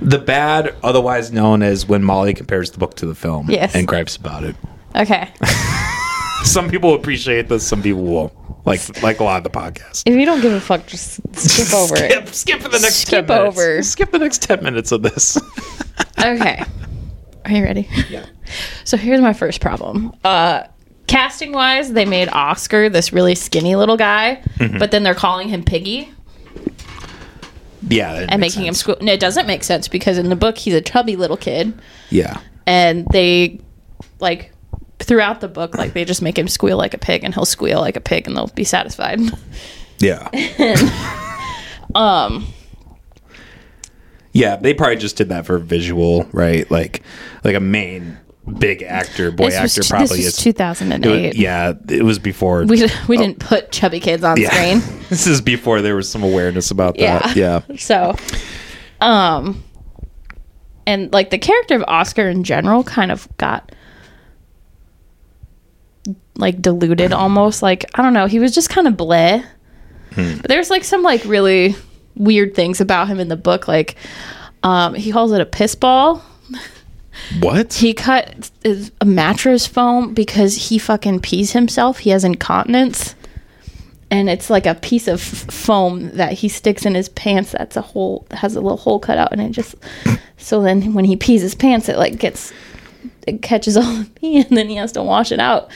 [0.00, 3.50] the bad, otherwise known as when Molly compares the book to the film.
[3.50, 3.74] Yes.
[3.74, 4.56] And gripes about it.
[4.96, 5.28] Okay.
[6.44, 7.66] Some people appreciate this.
[7.66, 8.32] Some people won't.
[8.66, 10.02] Like like a lot of the podcast.
[10.04, 12.34] If you don't give a fuck, just skip over skip, it.
[12.34, 13.58] skip for the next Skip 10 minutes.
[13.58, 13.82] over.
[13.82, 15.38] Skip the next 10 minutes of this.
[16.18, 16.62] Okay.
[17.46, 17.88] Are you ready?
[18.10, 18.26] Yeah.
[18.84, 20.12] So here's my first problem.
[20.24, 20.64] Uh,
[21.10, 24.78] casting wise, they made Oscar this really skinny little guy, Mm-hmm.
[24.78, 26.12] but then they're calling him Piggy
[27.88, 28.26] yeah.
[28.28, 28.80] and making him sense.
[28.80, 28.96] school.
[29.00, 31.78] No, it doesn't make sense because in the book he's a chubby little kid,
[32.10, 32.40] Yeah.
[32.66, 33.60] and they
[34.20, 34.52] like
[34.98, 37.80] throughout the book like they just make him squeal like a pig, and he'll squeal
[37.80, 39.20] like a pig, and they'll be satisfied.
[39.98, 40.28] Yeah.
[41.94, 42.46] Um,
[44.32, 46.70] Yeah, they probably just did that for visual, right?
[46.70, 47.02] Like,
[47.42, 48.16] like a main
[48.58, 50.44] big actor, boy this actor, t- probably this was is.
[50.44, 51.06] 2008.
[51.06, 52.64] it was- yeah, it was before.
[52.64, 54.98] we we didn't put chubby kids on yeah, screen.
[55.08, 57.36] this is before there was some awareness about that.
[57.36, 57.62] Yeah.
[57.68, 58.16] Yeah, So,
[59.00, 59.62] um,
[60.86, 63.72] and like the character of Oscar in general kind of got
[66.36, 67.62] like diluted almost.
[67.62, 69.44] Like, I don't know, he was just kind of bleh.
[70.16, 71.76] But there's like some like really
[72.16, 73.68] weird things about him in the book.
[73.68, 73.94] Like,
[74.64, 76.22] um, he calls it a piss ball.
[77.40, 77.74] What?
[77.74, 81.98] He cut is a mattress foam because he fucking pees himself.
[82.00, 83.14] He has incontinence.
[84.12, 87.52] And it's like a piece of f- foam that he sticks in his pants.
[87.52, 89.74] That's a hole, has a little hole cut out, and it just.
[90.42, 92.50] So then, when he pees his pants, it like gets,
[93.26, 95.70] it catches all the pee, and then he has to wash it out.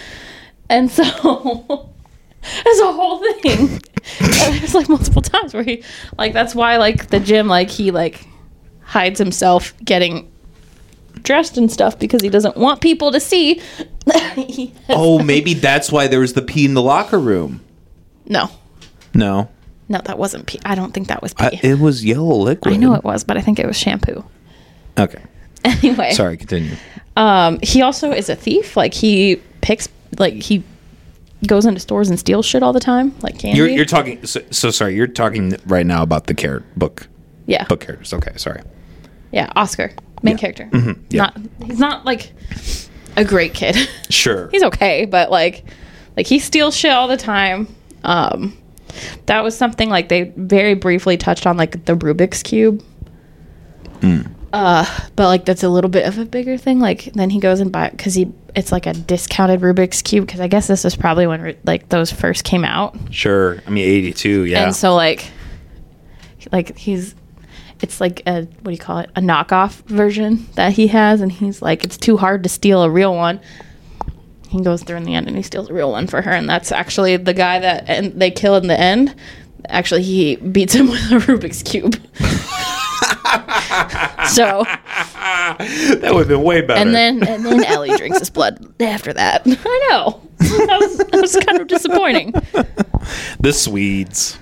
[0.70, 1.02] And so,
[2.42, 3.82] it's a whole thing.
[4.20, 5.84] there's like multiple times where he,
[6.16, 8.26] like, that's why like the gym, like he like
[8.80, 10.32] hides himself getting
[11.24, 13.60] dressed and stuff because he doesn't want people to see.
[14.06, 17.60] that he has- Oh, maybe that's why there was the pee in the locker room.
[18.26, 18.48] No,
[19.12, 19.48] No,
[19.88, 20.60] no, that wasn't pee.
[20.64, 21.44] I don't think that was pee.
[21.44, 22.72] I, it was yellow liquid.
[22.72, 24.24] I know it was, but I think it was shampoo.
[24.96, 25.22] Okay,
[25.64, 26.36] Anyway, sorry.
[26.36, 26.76] Continue.
[27.16, 28.76] Um, he also is a thief.
[28.76, 30.62] Like he picks, like he
[31.46, 33.58] goes into stores and steals shit all the time, like candy.
[33.58, 34.24] You're you're talking.
[34.24, 34.94] So, so sorry.
[34.94, 37.08] You're talking right now about the char- book
[37.46, 38.12] yeah, book characters.
[38.14, 38.62] Okay, sorry.
[39.32, 39.52] yeah.
[39.56, 39.92] Oscar,
[40.24, 40.38] main Yeah.
[40.52, 40.70] character.
[41.10, 41.18] yeah.
[41.22, 42.32] Not he's not like
[43.16, 43.76] a great kid.
[44.10, 44.48] Sure.
[44.50, 45.64] he's okay, but like
[46.16, 47.68] like he steals shit all the time.
[48.04, 48.56] Um,
[49.26, 52.82] that was something like they very briefly touched on, like the Rubik's cube.
[54.52, 56.78] Uh, but like that's a little bit of a bigger thing.
[56.78, 60.40] Like then he goes and buy because he it's like a discounted Rubik's cube because
[60.40, 63.60] I guess this is probably when like those first came out, Sure.
[63.66, 64.44] I mean, 82.
[64.44, 64.64] Yeah.
[64.64, 65.26] and so like
[66.52, 67.14] like he's
[67.84, 71.30] it's like a what do you call it a knockoff version that he has, and
[71.30, 73.38] he's like it's too hard to steal a real one.
[74.48, 76.48] He goes through in the end and he steals a real one for her, and
[76.48, 79.14] that's actually the guy that and they kill in the end.
[79.68, 81.94] Actually, he beats him with a Rubik's cube.
[84.30, 84.64] so
[85.58, 86.80] that would have been way better.
[86.80, 89.42] and then and then Ellie drinks his blood after that.
[89.46, 92.32] I know that was, that was kind of disappointing.
[93.40, 94.38] the Swedes.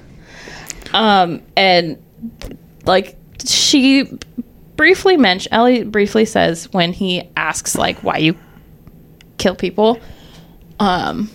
[0.94, 2.00] Um, and
[2.84, 4.18] like she
[4.76, 8.36] briefly mentioned, Ellie briefly says when he asks like why you
[9.38, 10.00] kill people,
[10.80, 11.30] um,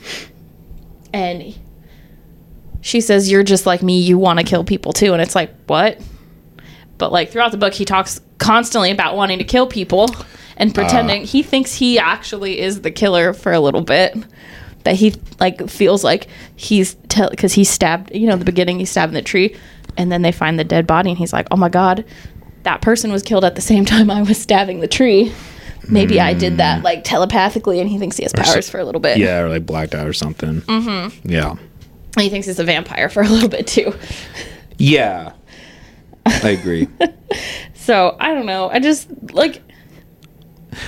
[1.14, 1.58] and
[2.82, 5.54] she says you're just like me, you want to kill people too, and it's like
[5.68, 6.02] what?
[6.98, 10.10] But like throughout the book, he talks constantly about wanting to kill people
[10.58, 14.16] and pretending he thinks he actually is the killer for a little bit.
[14.84, 18.16] That he like feels like he's because he stabbed.
[18.16, 19.56] You know, the beginning he stabbed in the tree,
[19.98, 22.06] and then they find the dead body, and he's like, "Oh my god,
[22.64, 25.34] that person was killed at the same time I was stabbing the tree."
[25.90, 29.00] Maybe I did that like telepathically, and he thinks he has powers for a little
[29.00, 29.18] bit.
[29.18, 30.62] Yeah, or like blacked out or something.
[30.62, 31.30] Mm-hmm.
[31.30, 31.52] Yeah.
[31.52, 33.94] And he thinks he's a vampire for a little bit too.
[34.78, 35.34] Yeah.
[36.26, 36.88] I agree.
[37.88, 38.70] So I don't know.
[38.70, 39.62] I just like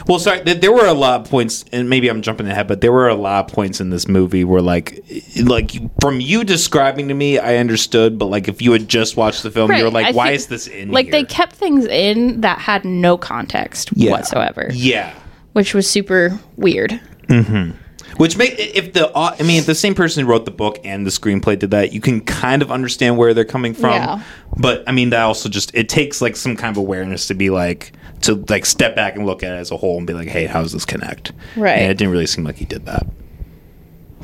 [0.07, 2.91] well, sorry, there were a lot of points, and maybe I'm jumping ahead, but there
[2.91, 5.03] were a lot of points in this movie where, like,
[5.43, 9.43] like from you describing to me, I understood, but like if you had just watched
[9.43, 11.11] the film, you were Right, like, I why think- is this in like here?
[11.13, 14.11] they kept things in that had no context Yeah.
[14.11, 15.13] whatsoever, yeah.
[15.53, 16.99] which was super weird.
[17.27, 17.71] Mm-hmm.
[18.19, 21.05] Which make if the I mean if the same person who wrote the book and
[21.05, 23.93] the screenplay did that, you can kind of understand where they're coming from.
[23.93, 24.23] Yeah.
[24.57, 27.49] But I mean that also just it takes like some kind of awareness to be
[27.49, 30.27] like to like step back and look at it as a whole and be like,
[30.27, 31.31] hey, how does this connect?
[31.55, 31.79] Right.
[31.79, 33.07] And it didn't really seem like he did that.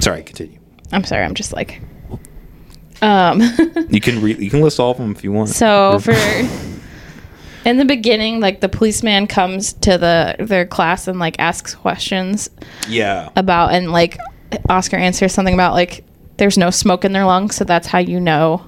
[0.02, 0.60] Sorry, continue.
[0.92, 1.24] I'm sorry.
[1.24, 1.82] I'm just like,
[3.02, 3.42] um.
[3.90, 5.52] You can re- you can list all of them if you want.
[5.52, 6.12] So for
[7.66, 12.50] in the beginning, like the policeman comes to the their class and like asks questions
[12.88, 13.30] yeah.
[13.36, 14.18] about and like
[14.70, 16.04] Oscar answers something about like
[16.38, 18.66] there's no smoke in their lungs, so that's how you know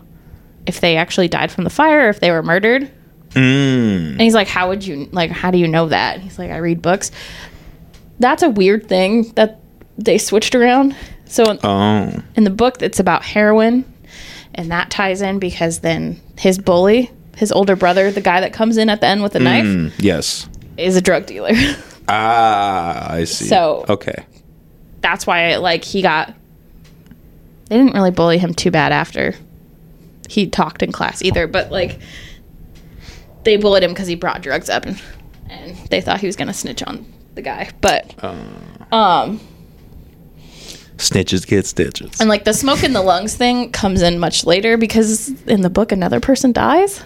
[0.65, 2.91] if they actually died from the fire or if they were murdered.
[3.31, 4.11] Mm.
[4.11, 5.31] And he's like, "How would you like?
[5.31, 7.11] How do you know that?" And he's like, "I read books."
[8.19, 9.59] That's a weird thing that
[9.97, 10.95] they switched around.
[11.25, 12.23] So in, Oh.
[12.35, 13.85] in the book, it's about heroin,
[14.55, 18.75] and that ties in because then his bully, his older brother, the guy that comes
[18.77, 20.47] in at the end with a knife, Mm, yes.
[20.75, 21.51] is a drug dealer.
[22.09, 23.45] Ah, I see.
[23.47, 24.25] So- okay.
[25.01, 26.33] That's why, like, he got.
[27.69, 29.35] They didn't really bully him too bad after
[30.29, 31.99] he talked in class either, but like,
[33.43, 35.01] they bullied him because he brought drugs up, and,
[35.49, 37.69] and they thought he was gonna snitch on the guy.
[37.81, 38.13] But,
[38.93, 39.41] um,
[40.97, 42.19] Snitches get stitches.
[42.19, 45.69] and like the smoke in the lungs thing comes in much later because in the
[45.69, 47.03] book another person dies.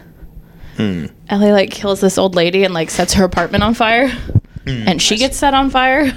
[0.77, 1.11] Mm.
[1.29, 4.87] Ellie like kills this old lady and like sets her apartment on fire, mm.
[4.87, 6.11] and she gets set on fire.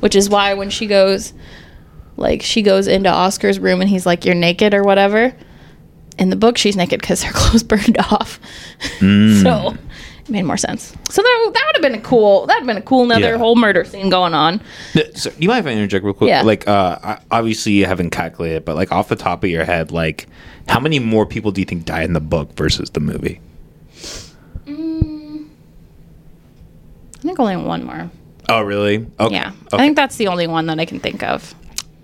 [0.00, 1.32] Which is why when she goes,
[2.16, 5.34] like she goes into Oscar's room and he's like, "You're naked" or whatever.
[6.18, 8.38] In the book, she's naked because her clothes burned off.
[8.98, 9.42] Mm.
[9.42, 9.78] so it
[10.28, 10.94] made more sense.
[11.10, 12.46] So that, that would have been a cool.
[12.46, 13.38] That would have been a cool another Yeah.
[13.38, 14.60] whole murder scene going on.
[15.14, 16.28] So, you might if I interject real quick?
[16.28, 16.42] Yeah.
[16.42, 19.92] Like, uh, I- obviously you haven't calculated, but like off the top of your head,
[19.92, 20.26] like,
[20.68, 23.40] how many more people do you think died in the book versus the movie?
[24.66, 24.70] I
[27.26, 28.10] think only one more.
[28.48, 29.06] Oh, really?
[29.18, 29.34] Okay.
[29.34, 29.76] Yeah, Okay.
[29.76, 31.54] I think that's the only one that I can think of.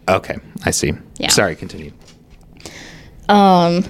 [0.09, 0.37] okay.
[0.65, 0.93] I see.
[1.19, 1.29] Yeah.
[1.29, 1.55] Sorry.
[1.57, 1.93] Continue.
[3.29, 3.89] Um, yeah,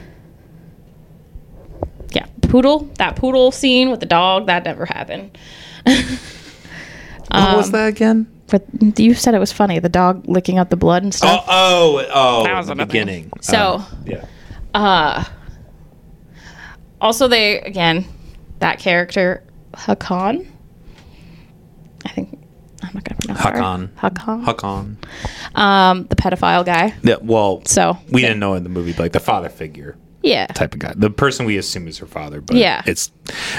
[2.51, 2.91] poodle.
[2.99, 5.37] That poodle scene with the dog that never happened.
[5.85, 8.27] what was that again?
[8.49, 8.65] But
[8.99, 9.79] you said it was funny.
[9.79, 11.45] The dog licking out the blood and Oh, stuff.
[11.49, 12.45] oh, oh!
[12.45, 13.31] That was the beginning.
[13.31, 13.43] thing.
[13.43, 14.25] So- Uh, yeah.
[14.75, 15.25] Uh,
[17.01, 18.05] also, they again
[18.59, 20.47] that character Hakan.
[23.29, 23.61] No, sorry.
[23.61, 23.89] Hakan.
[23.95, 24.45] Hakan.
[24.45, 24.97] Hakon.
[25.55, 26.95] Um, the pedophile guy.
[27.03, 30.47] Yeah, well, So we didn't know in the movie, but like the father figure yeah.
[30.49, 30.93] type of guy.
[30.97, 32.83] The person we assume is her father, but Yeah.
[32.87, 33.11] it's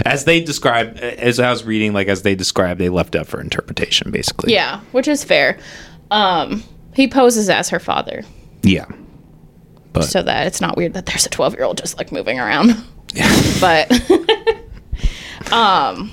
[0.06, 3.39] as they describe as I was reading, like as they described, they left up for
[3.41, 4.54] interpretation, basically.
[4.54, 5.58] Yeah, which is fair.
[6.12, 8.24] Um, he poses as her father,
[8.63, 8.86] Yeah.
[9.93, 12.39] But so that it's not weird that there's a 12 year old just like moving
[12.39, 12.76] around.
[13.13, 13.30] yeah.
[13.60, 13.91] But,
[15.52, 16.12] um,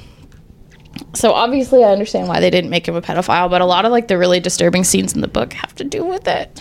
[1.14, 3.92] so obviously I understand why they didn't make him a pedophile, but a lot of
[3.92, 6.61] like the really disturbing scenes in the book have to do with it.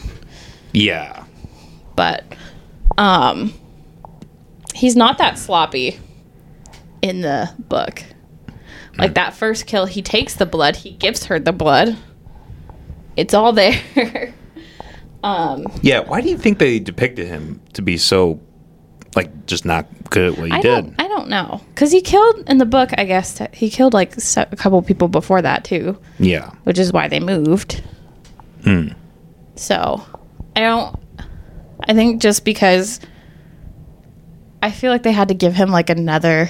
[0.73, 1.23] yeah.
[1.95, 2.23] But,
[2.99, 3.51] um,
[4.77, 5.99] he's not that sloppy
[7.01, 8.03] in the book.
[8.97, 11.95] Like that first kill, he takes the blood, he gives her the blood.
[13.15, 13.79] It's all there.
[15.23, 15.99] um, Yeah.
[15.99, 18.39] Why do you think they depicted him to be so
[19.15, 20.69] like just not good at what he I did?
[20.85, 22.89] don't, I don't know, because he killed in the book.
[22.97, 26.49] I guess he killed like a couple people before that too, Yeah.
[26.63, 27.83] which is why they moved.
[28.63, 28.89] Hmm.
[29.55, 30.03] So,
[30.55, 30.99] I don't.
[31.87, 32.99] I think just because
[34.61, 36.49] I feel like they had to give him like another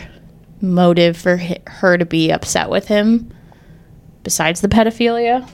[0.62, 3.34] motive for hi- her to be upset with him,
[4.24, 5.48] besides the pedophilia.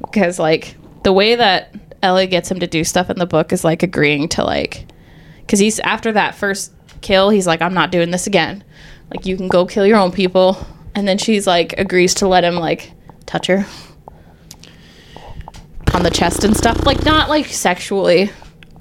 [0.00, 3.62] Because like the way that Ellie gets him to do stuff in the book is
[3.64, 4.86] like agreeing to like
[5.40, 8.62] because he's after that first kill he's like i'm not doing this again
[9.10, 10.56] like you can go kill your own people
[10.94, 12.92] and then she's like agrees to let him like
[13.26, 13.64] touch her
[15.94, 18.30] on the chest and stuff like not like sexually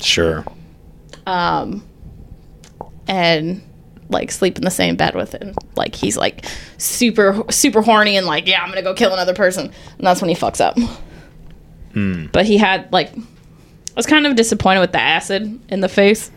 [0.01, 0.43] Sure.
[1.27, 1.83] um
[3.11, 3.61] and
[4.09, 6.45] like sleep in the same bed with him like he's like
[6.77, 9.65] super super horny and like yeah i'm gonna go kill another person
[9.97, 10.77] and that's when he fucks up
[11.93, 12.25] hmm.
[12.31, 13.21] but he had like i
[13.95, 16.31] was kind of disappointed with the acid in the face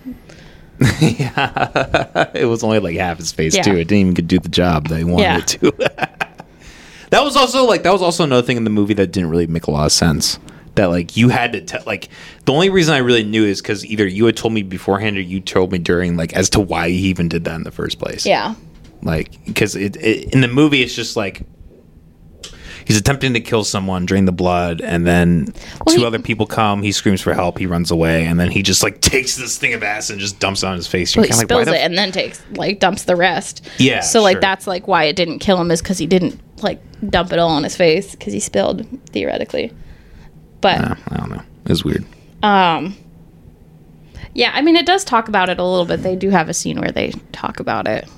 [1.00, 2.30] yeah.
[2.34, 3.62] it was only like half his face Yeah.
[3.62, 3.76] too.
[3.76, 5.38] It didn't even do the job they wanted Yeah.
[5.38, 5.70] it to.
[7.10, 9.46] that was also like that was also another thing in the movie that didn't really
[9.46, 10.38] make a lot of sense.
[10.76, 12.08] That like you had to tell like
[12.46, 15.20] the only reason I really knew is because either you had told me beforehand or
[15.20, 17.98] you told me during like as to why he even did that in the first
[18.00, 18.26] place.
[18.26, 18.54] yeah
[19.02, 21.46] Like because it, it in the movie it's just like
[22.86, 25.46] he's attempting to kill someone, drain the blood, and then
[25.86, 26.82] Well, two he- other people come.
[26.82, 27.56] He screams for help.
[27.58, 30.38] He runs away, and then he just like takes this thing of acid and just
[30.40, 31.16] dumps it on his face.
[31.16, 34.34] Well, he like, spills it and then takes like dumps the rest Yeah, so like
[34.34, 34.40] sure.
[34.40, 37.50] that's like why it didn't kill him is because he didn't like dump it all
[37.50, 39.72] on his face because he spilled theoretically
[40.64, 41.42] but Uh, I don't know.
[41.66, 42.06] It's weird.
[42.42, 42.96] Um,
[44.32, 46.02] yeah, I mean, it does talk about it a little bit.
[46.02, 48.08] They do have a scene where they talk about it.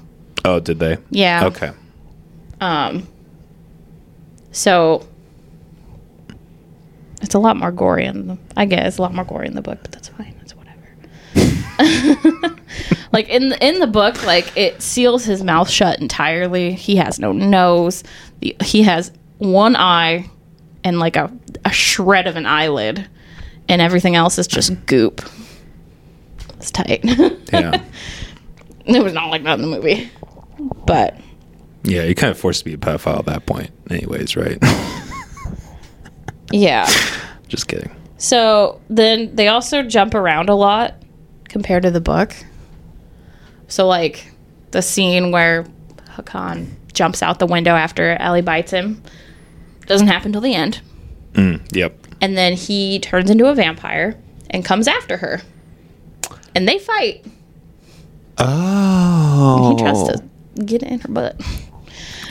[0.44, 0.98] Oh, did they?
[1.11, 1.46] Yeah.
[1.46, 1.72] Okay.
[2.61, 3.09] Um,
[4.52, 5.04] so
[7.20, 8.38] it's a lot more gory in the.
[8.56, 10.35] I guess it's a lot more gory in the book, but that's fine.
[10.38, 10.87] That's whatever.
[13.12, 16.74] like in the, in the book, like it seals his mouth shut entirely.
[16.74, 18.04] He has no nose.
[18.38, 20.30] The, he has one eye
[20.87, 21.33] and like a,
[21.64, 23.09] a shred of an eyelid,
[23.68, 25.20] and everything else is just goop.
[26.55, 27.05] It's tight.
[27.53, 27.81] Yeah.
[28.87, 30.11] it was not like that in the movie,
[30.85, 31.16] but
[31.85, 34.59] yeah, you're kind of forced to be a pedophile at that point, anyways, right?
[36.53, 36.87] yeah.
[37.49, 37.94] just kidding.
[38.18, 41.03] So then they also jump around a lot
[41.49, 42.35] compared to the book.
[43.68, 44.33] So like
[44.72, 45.64] the scene where
[46.11, 49.03] Hakan jumps out the window after Ellie bites him
[49.87, 50.81] doesn't happen till the end.
[51.33, 51.96] Mm, yep.
[52.20, 54.18] And then he turns into a vampire
[54.51, 55.42] and comes after her.
[56.55, 57.25] And they fight.
[58.38, 59.70] Oh.
[59.77, 60.25] He tries to
[60.64, 61.40] get in her butt.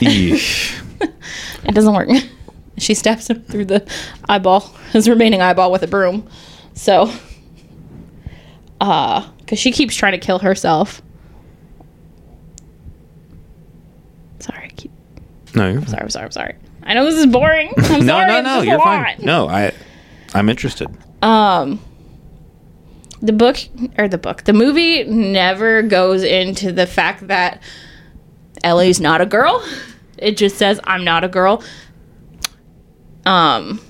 [1.64, 2.08] It doesn't work.
[2.78, 3.90] She stabs him through the
[4.28, 4.60] eyeball,
[4.92, 6.28] his remaining eyeball with a broom.
[6.74, 7.10] So,
[8.80, 11.02] uh, because she keeps trying to kill herself.
[14.38, 14.92] Sorry, I keep,
[15.54, 15.86] no, fine.
[15.86, 16.54] sorry, I'm sorry, I'm sorry.
[16.86, 17.72] I know this is boring.
[17.76, 18.26] I'm No, sorry.
[18.28, 19.16] no, no, you're fine.
[19.20, 19.72] No, I,
[20.34, 20.88] I'm interested.
[21.22, 21.80] Um,
[23.20, 23.56] the book
[23.98, 27.60] or the book, the movie never goes into the fact that
[28.62, 29.64] Ellie's not a girl.
[30.18, 31.62] It just says I'm not a girl.
[33.24, 33.80] Um,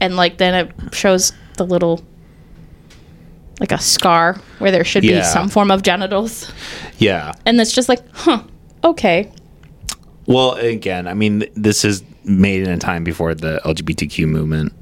[0.00, 2.02] and like then it shows the little
[3.60, 5.20] like a scar where there should Yeah.
[5.20, 6.52] be some form of genitals,
[6.98, 7.32] Yeah.
[7.46, 8.42] and it's just like, huh,
[8.84, 9.32] okay,
[10.26, 14.72] Well, again, I mean, this is made in a time before the LGBTQ movement,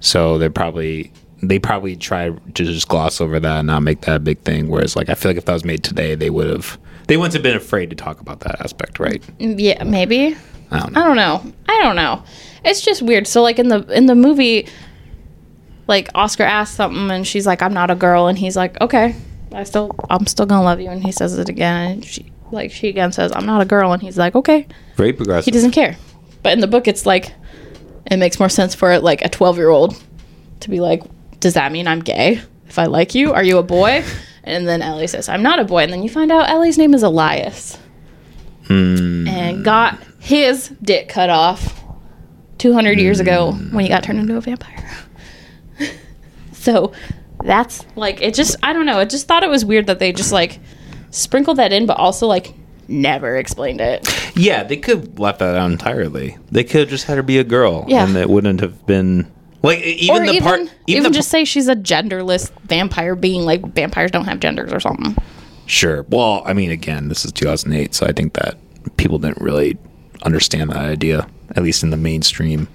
[0.00, 1.12] so they're probably
[1.42, 4.68] they probably tried to just gloss over that and not make that a big thing.
[4.68, 7.34] Whereas, like, I feel like if that was made today, they would have they wouldn't
[7.34, 9.22] have been afraid to talk about that aspect, right?
[9.38, 10.36] yeah, maybe.
[10.70, 11.00] I don't know.
[11.00, 11.52] I don't know.
[11.68, 12.22] I don't know.
[12.64, 13.26] It's just weird.
[13.26, 14.66] So like in the in the movie,
[15.86, 19.14] like Oscar asks something and she's like, "I'm not a girl," and he's like, "Okay,
[19.52, 22.70] I still I'm still gonna love you," and he says it again, and she like
[22.70, 25.96] she again says, "I'm not a girl," and he's like, "Okay." Very He doesn't care.
[26.42, 27.32] But in the book, it's like
[28.06, 30.02] it makes more sense for like a 12 year old
[30.60, 31.02] to be like,
[31.40, 32.40] does that mean I'm gay?
[32.66, 34.04] If I like you, are you a boy?
[34.46, 35.84] And then Ellie says, I'm not a boy.
[35.84, 37.78] And then you find out Ellie's name is Elias
[38.66, 39.26] hmm.
[39.26, 41.82] and got his dick cut off
[42.58, 43.74] 200 years ago hmm.
[43.74, 44.86] when he got turned into a vampire.
[46.52, 46.92] so
[47.42, 48.98] that's like, it just, I don't know.
[48.98, 50.60] I just thought it was weird that they just like
[51.14, 52.52] sprinkled that in, but also like
[52.88, 54.06] never explained it.
[54.36, 56.36] Yeah, they could have left that out entirely.
[56.50, 58.06] They could have just had her be a girl, Yeah.
[58.06, 59.30] and it wouldn't have been
[59.62, 60.60] like even or the even, part.
[60.60, 64.80] even, Even, just say she's a genderless vampire being like vampires don't have genders or
[64.80, 65.16] something.
[65.66, 66.04] Sure.
[66.10, 68.58] Well, I mean, again, this is 2008, so I think that
[68.98, 69.78] people didn't really
[70.22, 72.68] understand that idea, at least in the mainstream.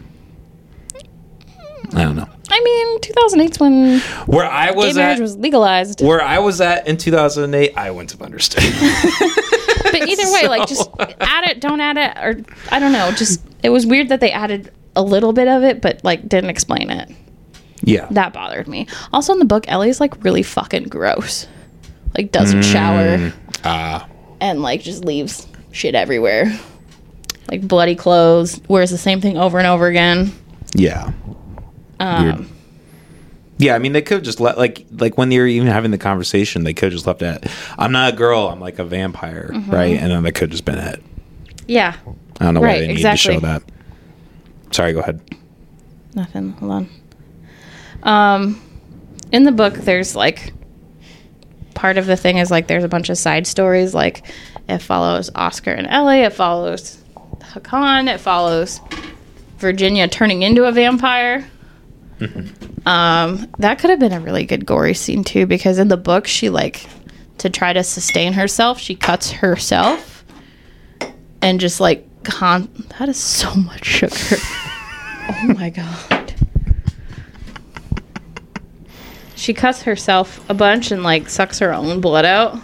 [1.94, 2.28] I don't know.
[2.52, 6.02] I mean, 2008's when Where I gay was marriage at, was legalized.
[6.04, 8.64] where I was at in 2008, I wouldn't have understood.
[9.82, 10.88] But either way, like just
[11.20, 13.12] add it, don't add it, or I don't know.
[13.12, 16.50] Just it was weird that they added a little bit of it, but like didn't
[16.52, 17.10] explain it.
[17.82, 18.06] yeah.
[18.12, 18.88] That bothered me.
[19.14, 21.48] Also in the book, Ellie's like really fucking gross.
[22.16, 23.34] Like doesn't shower
[23.64, 24.08] Ah.
[24.42, 26.56] and like just leaves shit everywhere.
[27.50, 30.32] Like bloody clothes, wears the same thing over and over again.
[30.76, 31.12] yeah.
[32.00, 32.46] Weird.
[33.58, 35.92] Yeah, I mean, they could have just let like like when they were even having
[35.92, 37.44] the conversation, they could have just left it.
[37.46, 38.48] at, I'm not a girl.
[38.48, 39.98] I'm like a vampire, right?
[39.98, 41.04] And then they could have just been it.
[41.68, 41.96] Yeah.
[42.40, 43.34] I don't know why they needed exactly.
[43.36, 43.64] to show that.
[44.72, 45.20] Sorry, go ahead.
[46.16, 46.54] Nothing.
[46.54, 46.90] Hold on.
[48.04, 48.62] Um,
[49.32, 50.54] in the book, there's like
[51.76, 53.94] part of the thing is like there's a bunch of side stories.
[53.94, 54.26] Like
[54.70, 56.22] it follows Oscar and Ellie.
[56.22, 57.04] It follows
[57.40, 58.14] Hakan.
[58.14, 58.80] It follows
[59.58, 61.46] Virginia turning into a vampire.
[62.86, 66.28] Um, that could have been a really good gory scene too, because in the book
[66.28, 66.86] she like
[67.40, 70.26] to try to sustain herself, she cuts herself
[71.42, 72.70] and just like con.
[73.00, 74.16] That is so much sugar.
[75.30, 76.34] oh my god.
[79.36, 82.60] She cuts herself a bunch and like sucks her own blood out.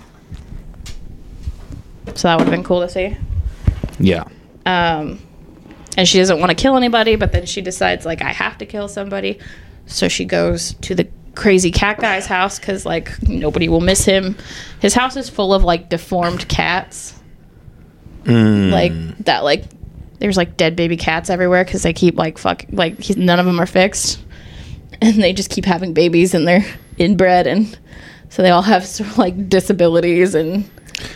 [2.16, 3.16] So that would have been cool to see.
[3.98, 4.26] Yeah.
[4.66, 5.25] Um,
[5.98, 8.66] and she doesn't want to kill anybody, but then she decides like I have to
[8.66, 9.40] kill somebody.
[9.86, 14.36] So she goes to the crazy cat guy's house because like nobody will miss him.
[14.80, 17.14] His house is full of like deformed cats,
[18.26, 18.70] hmm.
[18.72, 18.94] like
[19.26, 19.44] that.
[19.44, 19.66] Like
[20.20, 23.46] there's like dead baby cats everywhere because they keep like fuck like he's, none of
[23.46, 24.20] them are fixed,
[25.02, 26.66] and they just keep having babies and they're
[26.98, 27.78] inbred and
[28.30, 30.70] so they all have sort of like disabilities and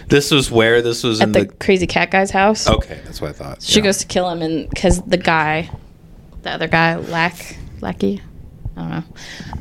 [0.07, 1.53] This was where this was in at the the.
[1.55, 2.67] crazy cat guy's house.
[2.67, 3.61] Okay, that's what I thought.
[3.61, 3.85] She Yeah.
[3.85, 5.69] goes to kill him, and because the guy,
[6.43, 8.21] the other guy, Lack, Lackey,
[8.75, 9.03] I don't know,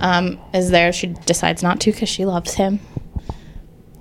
[0.00, 0.92] um, is there.
[0.92, 2.80] She decides not to because she loves him.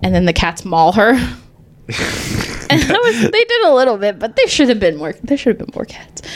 [0.04, 1.14] And then the cats maul her.
[1.90, 5.14] and that was, they did a little bit, but there should have been more.
[5.24, 6.22] There should have been more cats.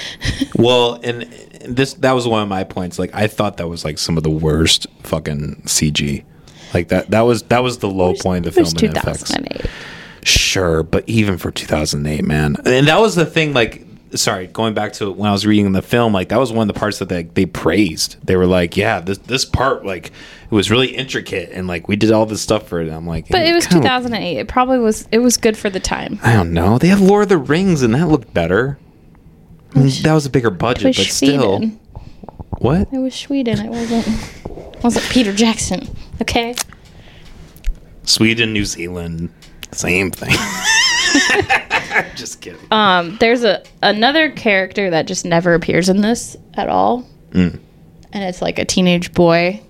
[0.55, 1.23] Well, and
[1.61, 2.99] and this that was one of my points.
[2.99, 6.23] Like I thought that was like some of the worst fucking CG.
[6.73, 9.23] Like that that was that was the low point of the film and effects.
[9.31, 9.69] 2008.
[10.23, 13.53] Sure, but even for 2008, man, and that was the thing.
[13.53, 16.69] Like, sorry, going back to when I was reading the film, like that was one
[16.69, 18.17] of the parts that they, they praised.
[18.23, 21.95] They were like, "Yeah, this this part, like, it was really intricate, and like we
[21.95, 24.37] did all this stuff for it." And I'm like, But it was kinda- 2008.
[24.37, 25.07] It probably was.
[25.11, 26.19] It was good for the time.
[26.21, 26.77] I don't know.
[26.77, 28.77] They have Lord of the Rings, and that looked better.
[29.73, 31.61] That was a bigger budget, but still,
[32.59, 32.89] what?
[32.93, 33.57] It was Sweden.
[33.59, 34.05] It wasn't.
[34.83, 35.87] Wasn't Peter Jackson?
[36.21, 36.55] Okay.
[38.03, 39.29] Sweden, New Zealand,
[39.71, 40.35] same thing.
[42.15, 42.59] Just kidding.
[42.71, 47.59] Um, there's a another character that just never appears in this at all, Mm.
[48.13, 49.61] and it's like a teenage boy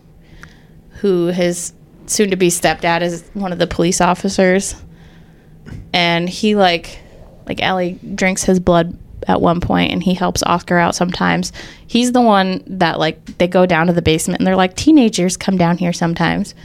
[1.00, 1.74] who his
[2.06, 4.76] soon-to-be stepdad is one of the police officers,
[5.94, 7.00] and he like
[7.48, 8.98] like Ellie drinks his blood
[9.28, 11.52] at one point, and he helps Oscar out sometimes.
[11.88, 15.38] He's the one that like they go down to the basement, and they're like teenagers
[15.38, 16.56] come down here sometimes.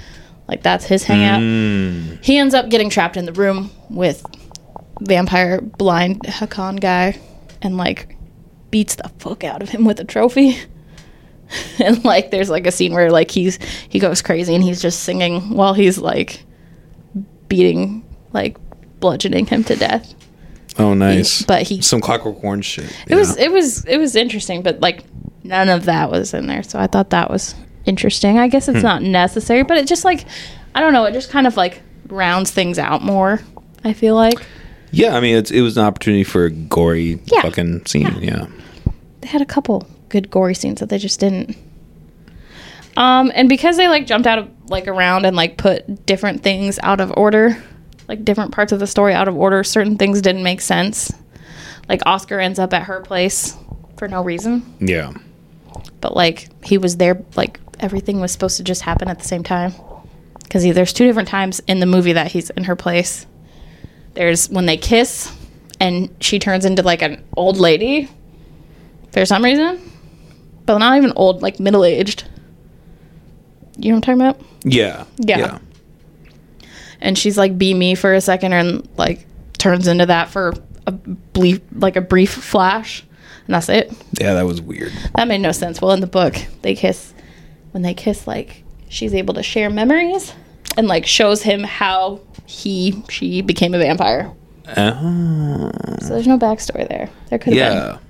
[0.49, 1.41] Like that's his hangout.
[1.41, 2.25] Mm.
[2.25, 4.25] He ends up getting trapped in the room with
[5.01, 7.19] vampire blind Hakan guy
[7.63, 8.17] and like
[8.71, 10.59] beats the fuck out of him with a trophy.
[11.79, 15.01] and like there's like a scene where like he's he goes crazy and he's just
[15.01, 16.45] singing while he's like
[17.49, 18.57] beating like
[19.01, 20.15] bludgeoning him to death.
[20.79, 21.43] Oh, nice.
[21.43, 22.93] But he Some Clockwork Orange shit.
[23.09, 25.05] it was it was it was interesting, but like
[25.43, 26.63] none of that was in there.
[26.63, 27.55] So I thought that was
[27.87, 28.39] interesting.
[28.39, 30.25] I guess it's not necessary, but it just like
[30.75, 33.41] I don't know, it just kind of like rounds things out more.
[33.85, 34.35] I feel like
[34.91, 37.43] Yeah, I mean, it's, it was an opportunity for a gory Yeah.
[37.43, 38.07] fucking scene.
[38.07, 38.19] Yeah.
[38.21, 38.47] Yeah.
[39.23, 41.57] they had a couple good gory scenes that they just didn't.
[42.97, 46.79] Um, and because they like jumped out of like around and like put different things
[46.83, 47.63] out of order,
[48.09, 51.13] like different parts of the story out of order, certain things didn't make sense.
[51.89, 53.57] like Oscar ends up at her place
[53.97, 55.13] for no reason, Yeah.
[56.01, 59.45] but like he was there like everything was supposed to just happen at the same
[59.45, 59.73] time.
[60.51, 63.27] Cuz there's two different times in the movie that he's in her place.
[64.15, 65.31] There's when they kiss
[65.79, 68.09] and she turns into like an old lady
[69.13, 69.79] for some reason.
[70.65, 72.25] But not even old, like middle-aged.
[73.79, 74.41] You know what I'm talking about?
[74.65, 75.05] Yeah.
[75.19, 75.59] Yeah.
[77.07, 79.25] And she's like be me for a second and like
[79.59, 80.53] turns into that for
[80.89, 83.05] a brief like a brief flash.
[83.47, 83.93] And that's it.
[84.21, 84.93] Yeah, that was weird.
[85.15, 85.81] that made no sense.
[85.81, 87.15] Well in the book they kiss
[87.71, 90.35] when they kiss like she's able to share memories
[90.77, 94.33] and like shows him how he she became a vampire.
[94.67, 97.09] Uh, so there's no backstory there.
[97.31, 98.01] There could have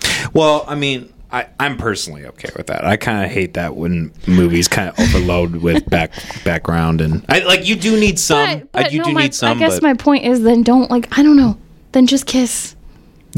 [0.00, 0.08] been.
[0.12, 0.28] Yeah.
[0.32, 2.84] Well, I mean, I, I'm personally okay with that.
[2.84, 6.12] I kind of hate that when movies kind of overload with back
[6.44, 8.60] background and I like you do need some.
[8.60, 9.56] but, but I, you no, do my, need some.
[9.56, 11.58] I guess but, my point is then don't like I don't know
[11.92, 12.76] then just kiss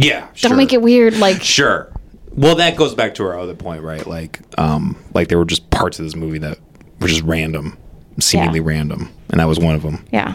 [0.00, 0.56] yeah, don't sure.
[0.56, 1.92] make it weird like Sure.
[2.30, 4.06] Well, that goes back to our other point, right?
[4.06, 6.58] Like, um, like there were just parts of this movie that
[7.00, 7.76] were just random,
[8.20, 8.66] seemingly Yeah.
[8.66, 10.06] random, and that was one of them.
[10.12, 10.34] Yeah.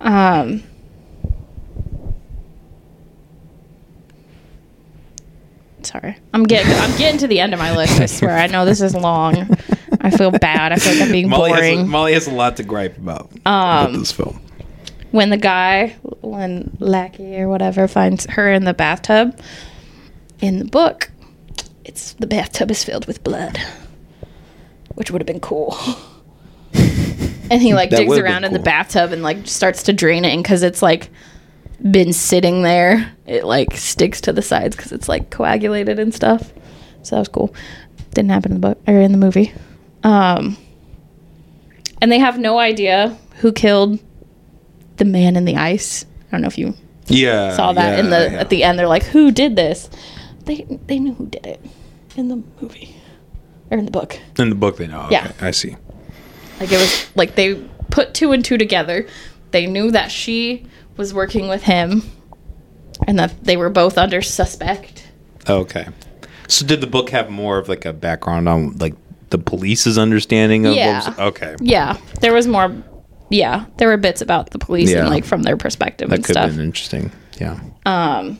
[0.00, 0.62] Um.
[5.86, 8.00] Sorry, I'm getting I'm getting to the end of my list.
[8.00, 8.36] I swear.
[8.36, 9.36] I know this is long.
[10.00, 10.72] I feel bad.
[10.72, 11.80] I feel like I'm being Molly has, boring.
[11.80, 14.40] a, Molly has a lot to gripe about, about Um, this film.
[15.12, 19.38] when the guy, when Lackey or whatever, finds her in the bathtub,
[20.40, 21.10] in the book,
[21.84, 23.58] it's the bathtub is filled with blood,
[24.94, 25.76] which would have been cool.
[26.74, 30.24] and he like That digs would've around in the bathtub and like starts to drain
[30.24, 31.08] it, because it's like
[31.90, 36.52] been sitting there, it like sticks to the sides because it's like coagulated and stuff.
[37.02, 37.54] So that was cool.
[38.14, 39.52] Didn't happen in the book or in the movie.
[40.02, 40.56] Um,
[42.00, 43.98] and they have no idea who killed
[44.96, 46.04] the man in the ice.
[46.28, 46.74] I don't know if you
[47.06, 48.38] Yeah, saw that in the yeah.
[48.40, 48.78] at the end.
[48.78, 49.88] They're like, "Who did this?"
[50.44, 51.60] They they knew who did it
[52.16, 52.94] in the movie
[53.70, 54.18] or in the book.
[54.38, 54.76] in the book.
[54.76, 55.02] They know.
[55.02, 55.32] Okay, Yeah.
[55.40, 55.76] I see.
[56.60, 57.54] Like it was like they
[57.90, 59.06] put two and two together.
[59.50, 60.66] They knew that she
[60.96, 62.02] was working with him,
[63.06, 65.06] and that they were both under suspect.
[65.48, 65.86] Okay.
[66.48, 68.94] So did the book have more of like a background on like
[69.30, 70.98] the police's understanding of Yeah.
[71.00, 71.56] what was, okay.
[71.60, 72.72] Yeah, there was more.
[73.30, 75.00] Yeah, there were bits about the police Yeah.
[75.00, 76.56] and like from their perspective That and could have stuff.
[76.56, 77.10] been interesting.
[77.40, 77.58] Yeah.
[77.86, 78.38] Um,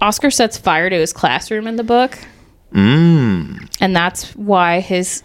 [0.00, 2.18] Oscar sets fire to his classroom in the book,
[2.72, 3.68] Mm.
[3.80, 5.22] and that's why his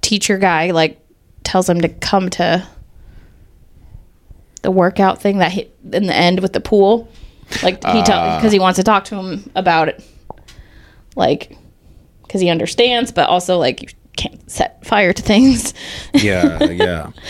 [0.00, 1.00] teacher guy like
[1.44, 2.66] tells him to come to
[4.64, 7.08] the workout thing that hit in the end with the pool.
[7.62, 8.48] Like he because ah.
[8.50, 10.02] he wants to talk to him about it,
[11.14, 11.56] like
[12.22, 15.72] because he understands, but also like you can't set fire to things.
[16.12, 17.10] Yeah, yeah.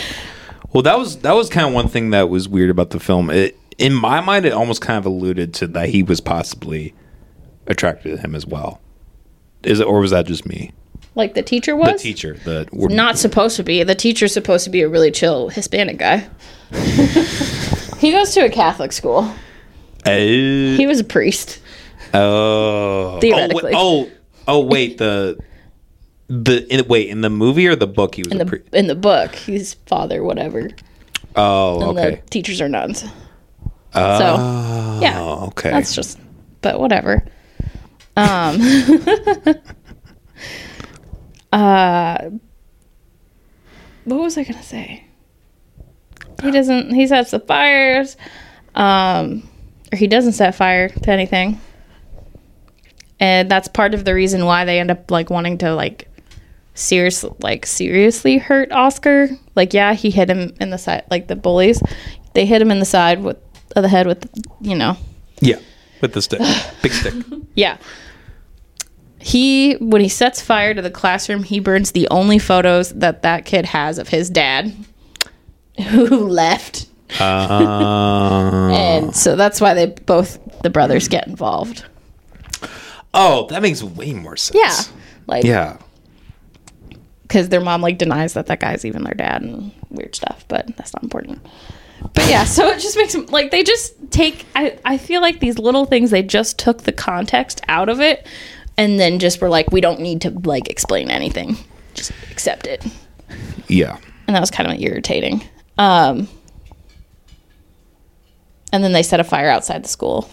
[0.72, 3.30] Well, that was that was kind of one thing that was weird about the film.
[3.30, 6.93] It in my mind, it almost kind of alluded to that he was possibly
[7.68, 8.80] attracted to him as well.
[9.62, 10.72] Is it, or was that just me?
[11.15, 11.93] Like the teacher was.
[11.93, 13.83] The teacher, the not supposed to be.
[13.83, 16.29] The teacher's supposed to be a really chill Hispanic guy.
[17.99, 19.33] he goes to a Catholic school.
[20.07, 21.61] Uh, He was a priest.
[22.12, 23.73] oh, Theoretically.
[23.75, 24.11] Oh, oh,
[24.49, 25.39] oh, wait the
[26.29, 28.87] the in, wait in the movie or the book he was In a the in
[28.87, 30.71] the book, he's father, whatever.
[31.37, 33.05] oh And okay the teachers are nuns.
[33.95, 36.19] oh so yeah, okay That's just
[36.62, 37.25] but whatever.
[38.17, 38.59] Um
[41.55, 42.30] uh
[44.05, 45.05] what was I gonna say?
[46.42, 48.16] He doesn't he sets the fires.
[48.74, 49.48] Um
[49.92, 51.61] or he doesn't set fire to anything.
[53.20, 56.09] And that's part of the reason why they end up like wanting to like
[56.74, 59.28] seriously like seriously hurt Oscar.
[59.55, 61.80] Like yeah, he hit him in the side like the bullies.
[62.34, 63.38] They hit him in the side with
[63.76, 64.28] of the head with
[64.61, 64.96] you know.
[65.40, 65.59] yeah
[66.00, 66.40] with the stick
[66.82, 67.14] big stick
[67.55, 67.78] Yeah.
[69.27, 73.47] He when he sets fire to the classroom, he burns the only photos that that
[73.47, 74.75] kid has of his dad
[75.89, 76.87] who left.
[77.20, 81.85] uh, And so that's why they both the brothers get involved.
[83.14, 84.95] oh that makes way more sense Yeah.
[85.27, 85.79] Like yeah
[87.22, 90.66] because their mom like denies that that guy's even their dad and weird stuff but
[90.77, 91.41] that's not important
[92.12, 95.41] but yeah so it just makes them like they just take I, I feel like
[95.41, 98.27] these little things they just took the context out of it
[98.77, 101.57] and then just were like we don't need to like explain anything.
[101.95, 102.85] Just accept it.
[103.68, 103.99] Yeah.
[104.27, 105.43] And that was kind of irritating.
[105.79, 106.29] Um
[108.72, 110.29] and then they set a fire outside the school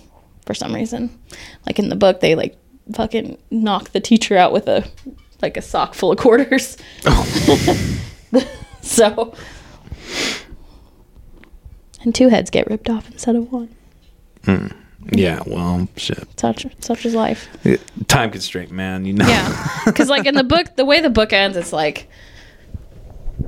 [0.46, 1.16] for some reason.
[1.66, 2.58] Like in the book they like
[2.94, 4.84] fucking knock the teacher out with a
[5.42, 6.78] like a sock full of quarters.
[8.82, 9.34] So
[12.04, 13.70] and two heads get ripped off instead of one.
[15.12, 16.28] Yeah, well, shit.
[16.40, 17.48] Such such is life.
[18.08, 19.06] Time constraint, man.
[19.06, 19.28] You know.
[19.28, 22.08] Yeah, because like in the book, the way the book ends, it's like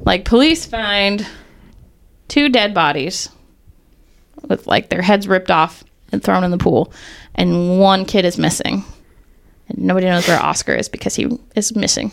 [0.05, 1.25] like police find
[2.27, 3.29] two dead bodies
[4.47, 6.91] with like their heads ripped off and thrown in the pool,
[7.35, 8.83] and one kid is missing,
[9.69, 12.11] and nobody knows where Oscar is because he is missing.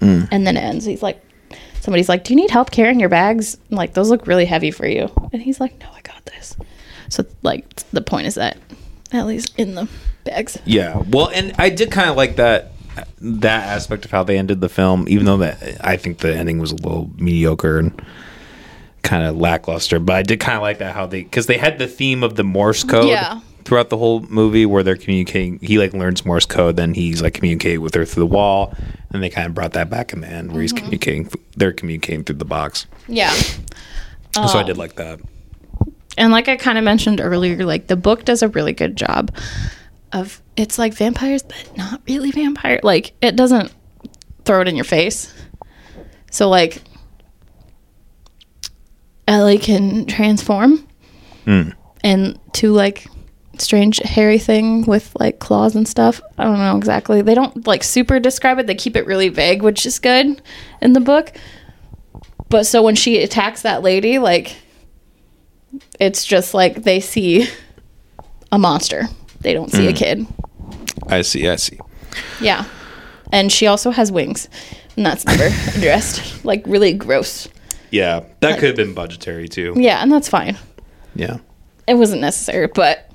[0.00, 0.28] Mm.
[0.30, 0.84] And then it ends.
[0.86, 1.22] He's like,
[1.80, 3.56] somebody's like, "Do you need help carrying your bags?
[3.70, 6.56] Like those look really heavy for you," and he's like, "No, I got this."
[7.10, 8.56] So like the point is that
[9.12, 9.88] at least in the
[10.24, 10.58] bags.
[10.64, 11.02] Yeah.
[11.08, 12.72] Well, and I did kind of like that
[13.20, 16.58] that aspect of how they ended the film, even though that I think the ending
[16.58, 18.02] was a little mediocre and
[19.02, 19.98] kind of lackluster.
[19.98, 22.36] But I did kind of like that how they because they had the theme of
[22.36, 23.08] the Morse code.
[23.08, 23.40] Yeah.
[23.62, 27.34] Throughout the whole movie, where they're communicating, he like learns Morse code, then he's like
[27.34, 28.74] communicating with her through the wall,
[29.12, 30.78] and they kind of brought that back in the end, where he's mm-hmm.
[30.78, 32.86] communicating, they're communicating through the box.
[33.06, 33.30] Yeah.
[33.30, 35.20] so I um, did like that.
[36.18, 39.34] And like I kind of mentioned earlier, like the book does a really good job
[40.12, 42.80] of it's like vampires, but not really vampire.
[42.82, 43.72] Like it doesn't
[44.44, 45.32] throw it in your face.
[46.30, 46.82] So like
[49.26, 50.86] Ellie can transform
[51.44, 51.70] hmm.
[52.02, 53.06] into like
[53.58, 56.20] strange hairy thing with like claws and stuff.
[56.38, 57.22] I don't know exactly.
[57.22, 58.66] They don't like super describe it.
[58.66, 60.42] They keep it really vague, which is good
[60.80, 61.32] in the book.
[62.48, 64.56] But so when she attacks that lady, like
[65.98, 67.48] it's just like they see
[68.52, 69.04] a monster.
[69.40, 70.26] They don't see a kid.
[71.06, 71.48] I see.
[71.48, 71.78] I see.
[72.40, 72.64] Yeah.
[73.32, 74.48] And she also has wings.
[74.96, 75.44] And that's never
[75.76, 76.44] addressed.
[76.44, 77.48] Like really gross.
[77.90, 79.74] Yeah, that could have been budgetary too.
[79.76, 80.56] Yeah, and that's fine.
[81.14, 81.38] Yeah.
[81.88, 83.10] It wasn't necessary, but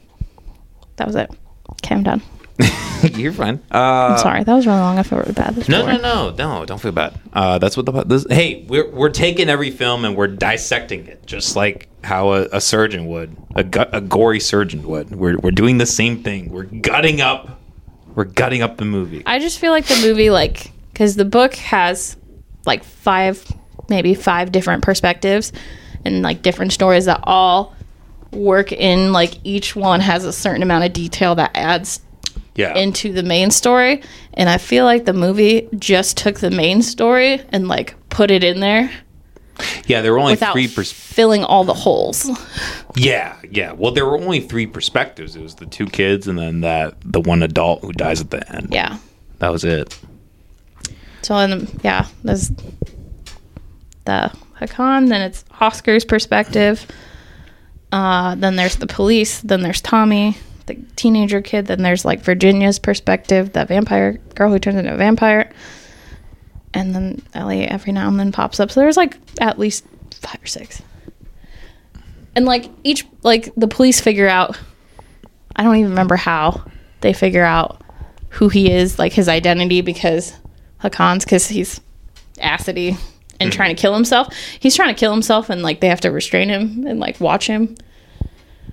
[0.97, 1.31] that was it.
[1.71, 2.21] Okay, I'm done.
[3.13, 3.61] You're fine.
[3.71, 3.77] Uh,
[4.13, 4.43] I'm sorry.
[4.43, 4.97] That was really long.
[4.97, 5.55] I feel really bad.
[5.55, 6.65] This No, no, no, no!
[6.65, 7.19] Don't feel bad.
[7.33, 8.25] Uh, that's what the this.
[8.29, 12.61] Hey, we're we're taking every film and we're dissecting it, just like how a, a
[12.61, 15.11] surgeon would, a gut, a gory surgeon would.
[15.11, 16.49] We're we're doing the same thing.
[16.49, 17.59] We're gutting up,
[18.15, 19.23] we're gutting up the movie.
[19.25, 22.15] I just feel like the movie, like, because the book has
[22.65, 23.45] like five,
[23.89, 25.51] maybe five different perspectives
[26.05, 27.75] and like different stories that all
[28.31, 32.01] work in, like, each one has a certain amount of detail that adds
[32.55, 34.01] yeah, into the main story.
[34.33, 38.43] And I feel like the movie just took the main story and like put it
[38.43, 38.91] in there
[39.87, 40.01] yeah.
[40.01, 40.67] There were only three.
[40.67, 42.29] Pers- filling all the holes.
[42.95, 43.71] yeah, yeah.
[43.71, 45.35] Well, there were only three perspectives.
[45.35, 48.49] It was the two kids and then that the one adult who dies at the
[48.53, 48.69] end.
[48.73, 48.97] Yeah.
[49.39, 49.97] that was it.
[51.21, 51.35] So
[51.81, 52.49] yeah, there's
[54.05, 55.09] the Hakan.
[55.09, 56.85] Then it's Oscar's perspective.
[57.91, 59.41] Uh, then there's the police.
[59.41, 61.67] Then there's Tommy, the teenager kid.
[61.67, 65.51] Then there's like Virginia's perspective, the vampire girl who turns into a vampire.
[66.75, 68.69] And then Ellie every now and then pops up.
[68.69, 69.85] So there's like at least
[70.21, 70.81] five or six.
[72.35, 74.59] And like each, like the police figure out,
[75.55, 76.65] I don't even remember how
[77.01, 77.81] they figure out
[78.29, 80.33] who he is, like his identity, because
[80.83, 81.79] Hakan's because he's
[82.35, 82.97] acidy
[83.39, 83.55] and mm-hmm.
[83.55, 84.33] trying to kill himself.
[84.59, 87.47] He's trying to kill himself, and like they have to restrain him and like watch
[87.47, 87.75] him.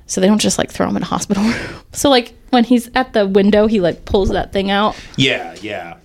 [0.07, 1.45] So they don't just like throw him in a hospital.
[1.93, 4.97] so like when he's at the window, he like pulls that thing out.
[5.17, 5.63] Yeah, yeah.
[5.63, 6.02] Yeah, no, that doesn't.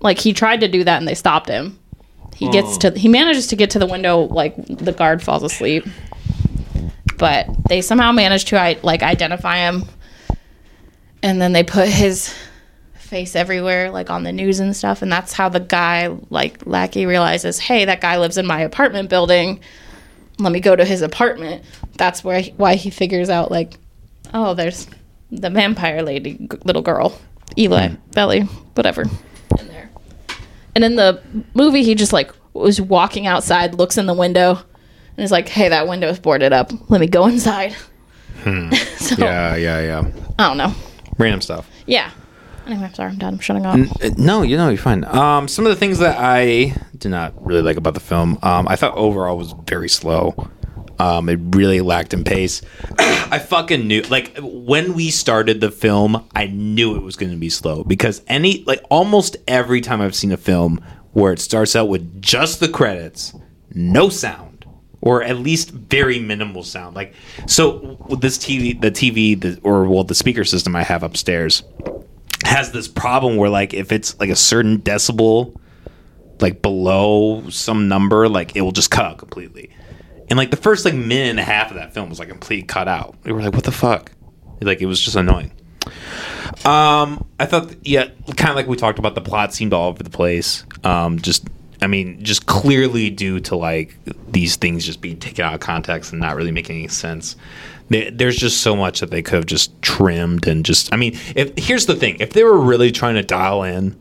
[0.00, 1.78] Like he tried to do that and they stopped him.
[2.34, 5.86] He gets to he manages to get to the window like the guard falls asleep.
[7.18, 9.84] But they somehow manage to I like identify him.
[11.22, 12.34] And then they put his
[12.94, 17.04] face everywhere like on the news and stuff and that's how the guy like Lackey
[17.04, 19.60] realizes, "Hey, that guy lives in my apartment building.
[20.38, 21.62] Let me go to his apartment."
[21.98, 23.74] That's where he, why he figures out like,
[24.32, 24.86] "Oh, there's
[25.30, 27.18] the vampire lady g- little girl,
[27.58, 27.94] Eli, hmm.
[28.12, 28.40] Belly,
[28.74, 29.04] whatever."
[30.80, 31.22] And in the
[31.52, 34.52] movie, he just like was walking outside, looks in the window,
[35.14, 36.72] and is like, "Hey, that window is boarded up.
[36.88, 37.76] Let me go inside."
[38.44, 40.10] so Yeah, yeah, yeah.
[40.38, 40.72] I don't know.
[41.18, 41.68] Random stuff.
[41.84, 42.10] Yeah.
[42.66, 43.10] Anyway, I'm sorry.
[43.10, 43.34] I'm done.
[43.34, 44.02] I'm shutting off.
[44.02, 45.04] Uh, No, you know, you're fine.
[45.04, 48.66] Um, some of the things that I did not really like about the film, um,
[48.66, 50.48] I thought overall was very slow.
[51.00, 52.60] Um, it really lacked in pace.
[52.98, 57.38] I fucking knew, like, when we started the film, I knew it was going to
[57.38, 61.74] be slow because any, like, almost every time I've seen a film where it starts
[61.74, 63.32] out with just the credits,
[63.72, 64.66] no sound,
[65.00, 66.94] or at least very minimal sound.
[66.94, 67.14] Like,
[67.46, 71.62] so this TV, the TV, the, or well, the speaker system I have upstairs
[72.44, 75.54] has this problem where like if it's like a certain decibel
[76.40, 79.70] like below some number like it will just cut out completely
[80.30, 82.66] and like the first like minute and a half of that film was like complete
[82.68, 84.12] cut out we were like what the fuck
[84.62, 85.50] like it was just annoying
[86.64, 88.06] um i thought yeah
[88.36, 91.46] kind of like we talked about the plot seemed all over the place um just
[91.82, 93.96] I mean, just clearly due to like
[94.28, 97.36] these things just being taken out of context and not really making any sense.
[97.88, 100.92] There- There's just so much that they could have just trimmed and just.
[100.92, 103.96] I mean, if here's the thing: if they were really trying to dial in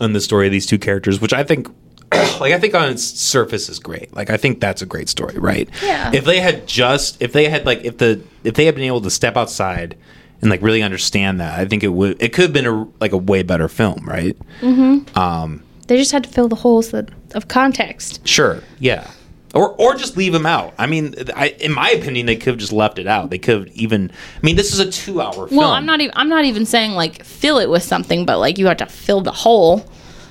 [0.00, 1.66] on the story of these two characters, which I think,
[2.40, 4.14] like, I think on its surface is great.
[4.14, 5.68] Like, I think that's a great story, right?
[5.82, 6.10] Yeah.
[6.12, 9.00] If they had just, if they had like, if the, if they had been able
[9.02, 9.96] to step outside
[10.40, 13.12] and like really understand that, I think it would, it could have been a like
[13.12, 14.36] a way better film, right?
[14.60, 15.58] Hmm.
[15.90, 18.26] They just had to fill the holes that, of context.
[18.26, 18.62] Sure.
[18.78, 19.10] Yeah.
[19.54, 20.72] Or, or just leave them out.
[20.78, 23.30] I mean, I, in my opinion, they could have just left it out.
[23.30, 24.12] They could have even.
[24.12, 25.56] I mean, this is a two-hour film.
[25.56, 28.56] Well, I'm not even I'm not even saying like fill it with something, but like
[28.58, 29.84] you have to fill the hole,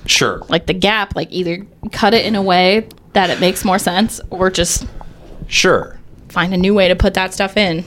[0.10, 0.42] sure.
[0.50, 4.20] like the gap, like either cut it in a way that it makes more sense
[4.30, 4.86] or just
[5.48, 5.98] Sure.
[6.30, 7.84] find a new way to put that stuff in.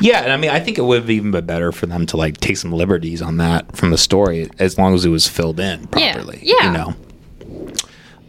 [0.00, 2.16] Yeah, and I mean, I think it would have even been better for them to
[2.16, 5.60] like take some liberties on that from the story, as long as it was filled
[5.60, 6.02] in properly.
[6.06, 6.38] Yeah, properly.
[6.42, 6.66] yeah.
[6.66, 6.94] You know.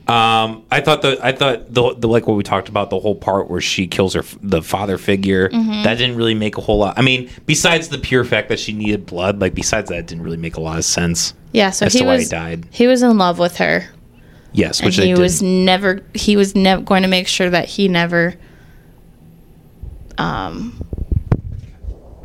[0.07, 3.15] Um, I thought the I thought the, the like what we talked about the whole
[3.15, 5.83] part where she kills her the father figure Mm-hmm.
[5.83, 6.97] that didn't really make a whole lot.
[6.97, 10.23] I mean, besides the pure fact that she needed blood, like besides that, it didn't
[10.23, 11.33] really make a lot of sense.
[11.53, 12.65] Yeah, so As he to why he was died.
[12.71, 13.87] he was in love with her,
[14.53, 17.87] Yes, and which he was never he was never going to make sure that he
[17.87, 18.33] never
[20.17, 20.85] um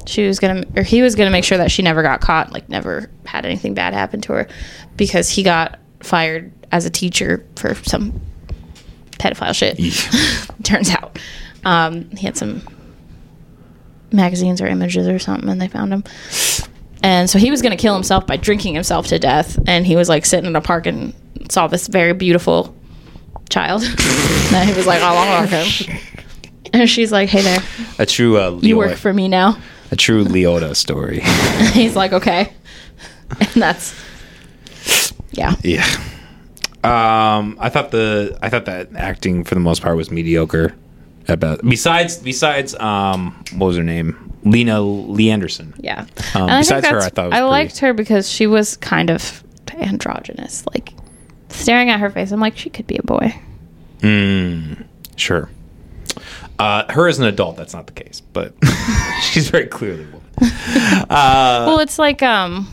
[0.07, 2.68] she was gonna or he was gonna make sure that she never got caught like
[2.68, 4.49] never had anything bad happen to her
[4.97, 8.20] because he got fired as a teacher for some
[9.18, 9.78] pedophile shit.
[10.64, 11.18] Turns out
[11.64, 12.62] um he had some
[14.12, 16.04] magazines or images or something and they found him.
[17.02, 19.96] And so he was going to kill himself by drinking himself to death and he
[19.96, 21.14] was like sitting in a park and
[21.50, 22.74] saw this very beautiful
[23.48, 23.82] child.
[24.54, 25.98] And he was like oh i want him.
[26.72, 27.60] And she's like hey there.
[27.98, 29.58] A true uh, you work for me now.
[29.90, 31.20] A true Lolita story.
[31.72, 32.52] he's like okay.
[33.40, 33.94] And that's
[35.32, 35.54] yeah.
[35.62, 35.84] Yeah.
[36.87, 40.74] Um, I thought the I thought that acting for the most part was mediocre.
[41.28, 45.74] About besides besides um what was her name Lina Leandersson.
[45.80, 46.07] yeah
[46.37, 49.43] Um, I besides her, I thought I pretty- liked her because she was kind of
[49.76, 50.93] androgynous like
[51.49, 53.34] staring at her face i'm like she could be a boy
[54.01, 54.84] Mm,
[55.16, 55.51] sure.
[56.59, 58.55] Uh, her as an adult, that's not the case, but
[59.22, 60.20] she's very clearly a woman.
[61.11, 62.66] Uh, well it's like um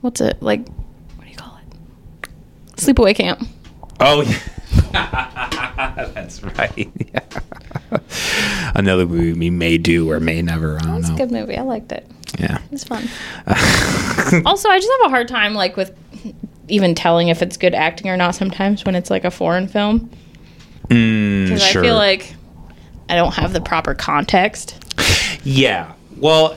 [0.00, 0.66] what's it like
[1.16, 2.28] what do you call it
[2.76, 3.46] sleepaway camp
[4.00, 4.38] Oh, yeah.
[6.14, 6.90] that's right.
[7.12, 7.98] Yeah.
[8.74, 10.76] Another movie we may do or may never.
[10.78, 11.18] I don't it's a know.
[11.18, 12.06] good movie i liked it
[12.38, 12.58] Yeah.
[12.72, 13.02] It's fun.
[14.46, 15.94] also, I just have a hard time like with
[16.68, 20.10] even telling if it's good acting or not sometimes when it's like a foreign film
[20.88, 21.82] Mm, because sure.
[21.82, 22.34] I feel like
[23.08, 24.76] I don't have the proper context.
[25.44, 25.92] Yeah.
[26.16, 26.56] Well,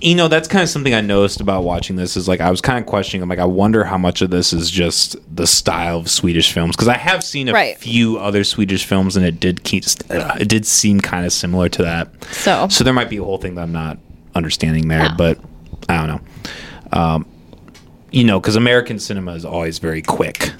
[0.00, 2.60] you know, that's kind of something I noticed about watching this is like I was
[2.60, 3.22] kind of questioning.
[3.22, 6.74] I'm like, I wonder how much of this is just the style of Swedish films
[6.76, 7.76] because I have seen a Right.
[7.76, 11.68] few other Swedish films and it did keep uh, it did seem kind of similar
[11.68, 12.08] to that.
[12.32, 13.98] So, So there might be a whole thing that I'm not
[14.34, 15.14] understanding there, Yeah.
[15.16, 15.38] but
[15.88, 16.20] I don't know.
[16.98, 17.26] Um,
[18.10, 20.52] you know, because American cinema is always very quick.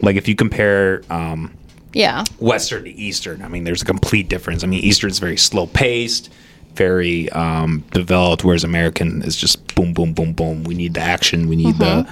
[0.00, 1.56] Like if you compare um,
[1.92, 3.42] yeah, Western to Eastern.
[3.42, 4.62] I mean, there's a complete difference.
[4.62, 6.30] I mean, Eastern's very slow paced,
[6.76, 10.64] very um, developed, whereas American is just boom, boom, boom, boom.
[10.64, 11.48] We need the action.
[11.48, 12.06] We need the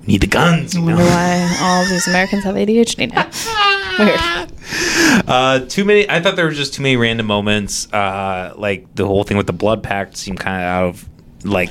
[0.00, 0.74] we need the guns.
[0.74, 0.90] You Mm-hmm.
[0.90, 3.28] know, why all these Americans have ADHD now.
[3.98, 5.28] Weird.
[5.28, 6.08] uh, too many.
[6.08, 7.92] I thought there were just too many random moments.
[7.92, 11.08] Uh, like the whole thing with the blood pact seemed kind of out of
[11.44, 11.70] like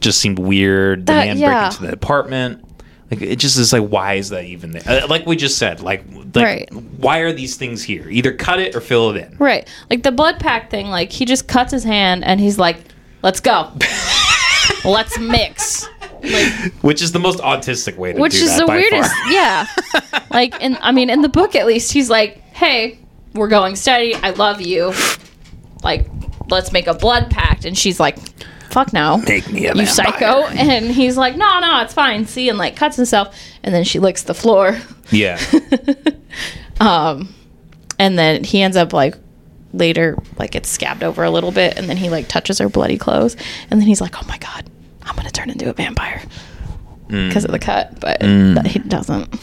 [0.00, 1.06] just seemed weird.
[1.06, 1.48] The That- man yeah.
[1.48, 2.64] breaking into the apartment.
[3.12, 4.82] Like it just is like why is that even there?
[5.04, 6.02] Uh, like we just said, like
[6.34, 6.72] like Right.
[6.96, 8.08] why are these things here?
[8.08, 9.36] Either cut it or fill it in.
[9.36, 10.86] Right, like the blood pack thing.
[10.88, 12.78] Like he just cuts his hand and he's like,
[13.22, 13.70] "Let's go,
[14.84, 15.86] let's mix."
[16.22, 19.12] Like, which is the most autistic way to which is the weirdest.
[19.12, 19.30] far.
[19.32, 19.66] Yeah,
[20.30, 22.98] like in I mean, in the book at least, he's like, "Hey,
[23.34, 24.14] we're going steady.
[24.14, 24.94] I love you.
[25.84, 26.06] Like,
[26.48, 28.16] let's make a blood pact." And she's like,
[28.72, 32.26] "Fuck no, Make me a you vampire." psycho." And he's like, "No, no, it's fine."
[32.26, 34.78] See, and like cuts himself, and then she licks the floor.
[35.10, 35.38] Yeah,
[36.80, 37.34] Um,
[37.98, 39.14] and then he ends up like
[39.74, 42.98] later, like it's scabbed over a little bit, and then he like touches her bloody
[42.98, 43.36] clothes,
[43.70, 44.68] and then he's like, "Oh my god,
[45.02, 46.22] I'm gonna turn into a vampire."
[47.08, 47.28] Mm.
[47.28, 49.36] Because of the cut, but that he doesn't.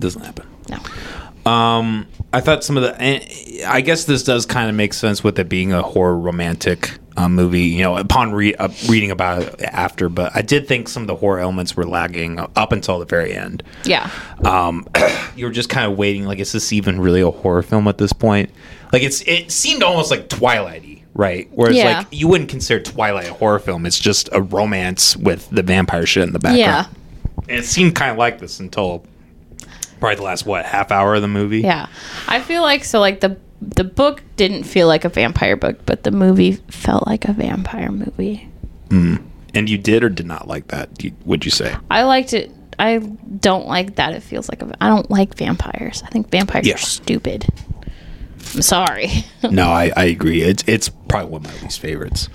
[0.00, 0.46] doesn't happen.
[0.70, 1.50] No.
[1.50, 3.66] Um, I thought some of the.
[3.68, 7.28] I guess this does kind of make sense with it being a horror romantic uh,
[7.28, 7.62] movie.
[7.62, 11.06] You know, upon re- uh, reading about it after, but I did think some of
[11.06, 13.62] the horror elements were lagging up until the very end.
[13.84, 14.10] Yeah.
[14.44, 14.86] um,
[15.36, 16.24] you were just kind of waiting.
[16.24, 18.50] Like, is this even really a horror film at this point?
[18.92, 21.48] Like, it's it seemed almost like Twilighty, right?
[21.52, 21.98] Whereas, Yeah.
[21.98, 23.86] like, you wouldn't consider Twilight a horror film.
[23.86, 26.58] It's just a romance with the vampire shit in the background.
[26.58, 26.86] Yeah.
[27.48, 29.04] And it seemed kind of like this until
[29.98, 31.60] Probably the last what half hour of the movie.
[31.60, 31.86] Yeah.
[32.28, 36.02] I feel like so like the the book didn't feel like a vampire book, but
[36.04, 38.48] the movie felt like a vampire movie.
[38.90, 39.16] Hmm.
[39.54, 41.02] And you did or did not like that?
[41.02, 41.74] You, would you say?
[41.90, 42.50] I liked it.
[42.78, 46.02] I don't like that it feels like a I don't like vampires.
[46.04, 46.74] I think vampires Yeah.
[46.74, 47.46] are stupid.
[48.54, 49.08] I'm sorry.
[49.50, 50.42] no, I, I agree.
[50.42, 52.28] It's it's probably one of my least favorites.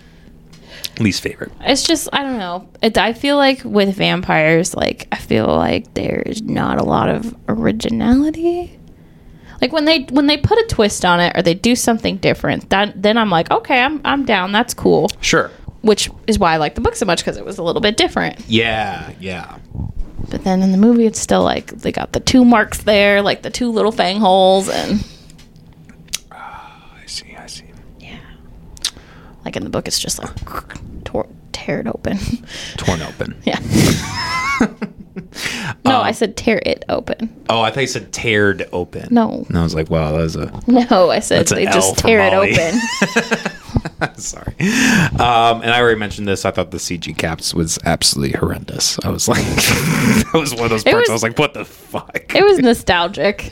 [0.99, 1.51] Least favorite.
[1.61, 2.67] it's just I don't know.
[2.81, 7.35] It, I feel like with vampires, like I feel like there's not a lot of
[7.47, 8.77] originality.
[9.61, 12.69] Like when they when they put a twist on it or they do something different,
[12.71, 14.51] that then I'm like, okay, I'm I'm down.
[14.51, 15.09] That's cool.
[15.21, 15.51] Sure.
[15.81, 17.95] Which is why I like the book so much because it was a little bit
[17.95, 18.39] different.
[18.47, 19.57] Yeah, yeah.
[20.29, 23.43] But then in the movie, it's still like they got the two marks there, like
[23.43, 25.05] the two little fang holes, and
[26.31, 27.35] ah, I see.
[27.35, 27.65] I see.
[27.99, 28.17] Yeah.
[29.45, 32.17] Like in the book, it's just like tore, tear it open.
[32.77, 33.39] Torn open.
[33.45, 33.59] yeah.
[35.85, 37.33] no, Um, I said tear it open.
[37.49, 39.07] Oh, I thought you said teared open.
[39.11, 39.45] No.
[39.49, 42.33] And I was like, wow, that was a No, I said they just tear it
[42.33, 42.79] open.
[44.17, 44.53] Sorry.
[44.59, 46.45] Um, and I already mentioned this.
[46.45, 48.97] I thought the CG caps was absolutely horrendous.
[49.03, 51.01] I was like, that was one of those parts.
[51.01, 52.33] was- I was like, what the fuck?
[52.35, 53.51] it was nostalgic.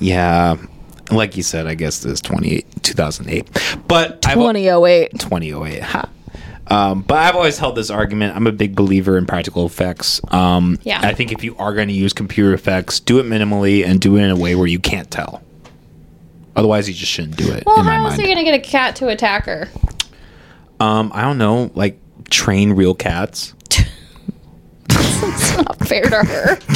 [0.00, 0.56] yeah.
[1.10, 3.48] Like you said, I guess this 28, 2008.
[3.88, 5.12] But I've, 2008.
[5.18, 5.82] 2008.
[5.82, 6.08] Ha.
[6.70, 8.36] Um, but I've always held this argument.
[8.36, 10.20] I'm a big believer in practical effects.
[10.28, 11.00] Um, Yeah.
[11.02, 14.16] I think if you are going to use computer effects, do it minimally and do
[14.16, 15.42] it in a way where you can't tell.
[16.56, 17.62] Otherwise, you just shouldn't do it.
[17.64, 18.20] Well, in my how else mind.
[18.20, 19.68] are you gonna get a cat to attack her?
[20.80, 21.98] Um, I don't know, like
[22.30, 23.54] train real cats.
[25.20, 26.58] It's not fair to her.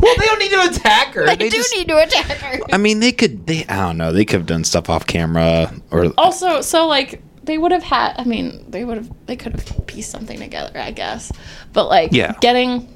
[0.00, 1.26] Well, they don't need to attack her.
[1.26, 2.58] they, do need to attack her.
[2.72, 3.46] I mean, they could.
[3.46, 3.66] They.
[3.66, 4.12] I don't know.
[4.12, 6.06] They could have done stuff off camera or.
[6.16, 8.14] Also, so like they would have had.
[8.18, 9.10] I mean, they would have.
[9.26, 11.32] They could have pieced something together, I guess.
[11.72, 12.34] But like, Yeah.
[12.40, 12.88] getting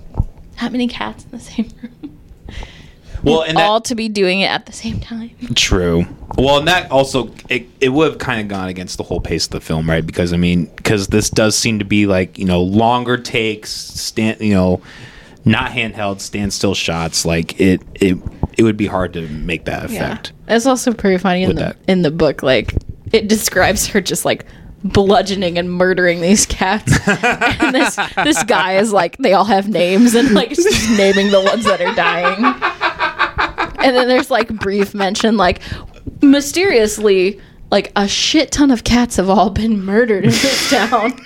[0.60, 2.18] that many cats in the same room,
[3.24, 5.30] well, and that, all to be doing it at the same time.
[5.54, 6.06] True.
[6.36, 9.46] Well, and that also it, it would have kind of gone against the whole pace
[9.46, 10.04] of the film, right?
[10.04, 14.40] Because I mean, because this does seem to be like you know longer takes, stand
[14.40, 14.82] you know,
[15.44, 17.24] not handheld, standstill shots.
[17.24, 18.18] Like it it
[18.58, 20.32] it would be hard to make that effect.
[20.46, 21.76] It's also pretty funny in the that.
[21.88, 22.42] in the book.
[22.42, 22.74] Like
[23.18, 24.44] it describes her just like
[24.82, 26.92] bludgeoning and murdering these cats.
[27.08, 31.40] and this this guy is like they all have names and like just naming the
[31.40, 32.44] ones that are dying.
[33.84, 35.60] And then there's like brief mention like
[36.22, 37.40] mysteriously
[37.70, 41.12] like a shit ton of cats have all been murdered in this town.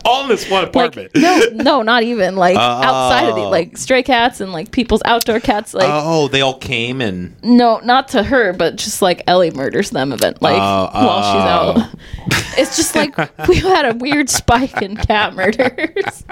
[0.04, 1.10] All in this one like apartment.
[1.16, 3.50] no, no, not even like outside of the Oh.
[3.50, 5.74] like stray cats and like people's outdoor cats.
[5.74, 9.90] Like oh, they all came and no, not to her, but just like Ellie murders
[9.90, 11.88] them event like Oh, while she's oh.
[11.90, 12.40] out.
[12.56, 13.16] It's just like
[13.48, 16.22] we had a weird spike in cat murders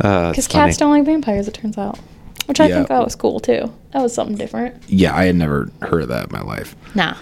[0.00, 1.48] uh, because cats don't like vampires.
[1.48, 1.98] It turns out,
[2.46, 2.76] which I Yeah.
[2.76, 3.72] think that was cool too.
[3.92, 4.82] That was something different.
[4.88, 6.76] Yeah, I had never heard of that in my life.
[6.94, 7.14] Nah,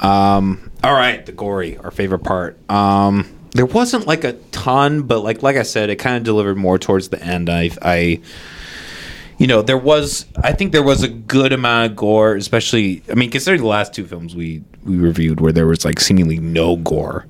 [0.00, 2.56] Um, all right, the gory, our favorite part.
[2.70, 6.56] Um, there wasn't like a ton, but like like I said, it kind of delivered
[6.56, 7.48] more towards the end.
[7.48, 8.20] I, I,
[9.38, 10.26] you know, there was.
[10.42, 13.02] I think there was a good amount of gore, especially.
[13.10, 16.38] I mean, considering the last two films we we reviewed, where there was like seemingly
[16.38, 17.26] no gore.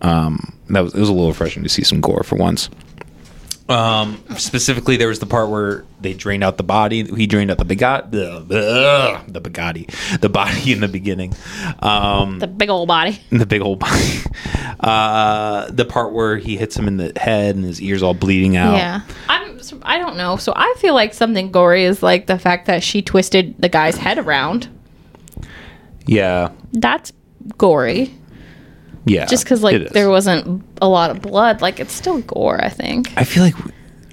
[0.00, 2.70] Um, that was it was a little refreshing to see some gore for once.
[3.68, 7.04] Um, specifically, there was the part where they drained out the body.
[7.04, 11.34] He drained out the Bugatti, the, the, the Bugatti, the body in the beginning.
[11.78, 13.20] Um, the big old body.
[13.30, 14.18] the big old body.
[14.80, 18.56] Uh, the part where he hits him in the head and his ears all bleeding
[18.56, 18.76] out.
[18.76, 19.54] Yeah, I'm.
[19.82, 20.36] I don't know.
[20.36, 23.96] So I feel like something gory is like the fact that she twisted the guy's
[23.96, 24.68] head around.
[26.06, 26.52] Yeah.
[26.72, 27.12] That's
[27.56, 28.14] gory.
[29.06, 29.26] Yeah.
[29.26, 32.62] Just because like there wasn't a lot of blood, like it's still gore.
[32.64, 33.12] I think.
[33.16, 33.54] I feel like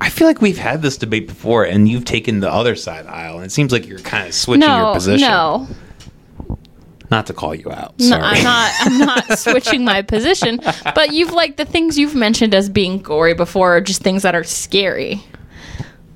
[0.01, 3.37] I feel like we've had this debate before, and you've taken the other side aisle,
[3.37, 5.27] and it seems like you're kind of switching your position.
[5.27, 5.67] no,
[7.11, 7.93] Not to call you out.
[7.99, 8.71] No, I'm not.
[8.79, 10.59] I'm not switching my position.
[10.95, 14.33] But you've like the things you've mentioned as being gory before are just things that
[14.33, 15.23] are scary,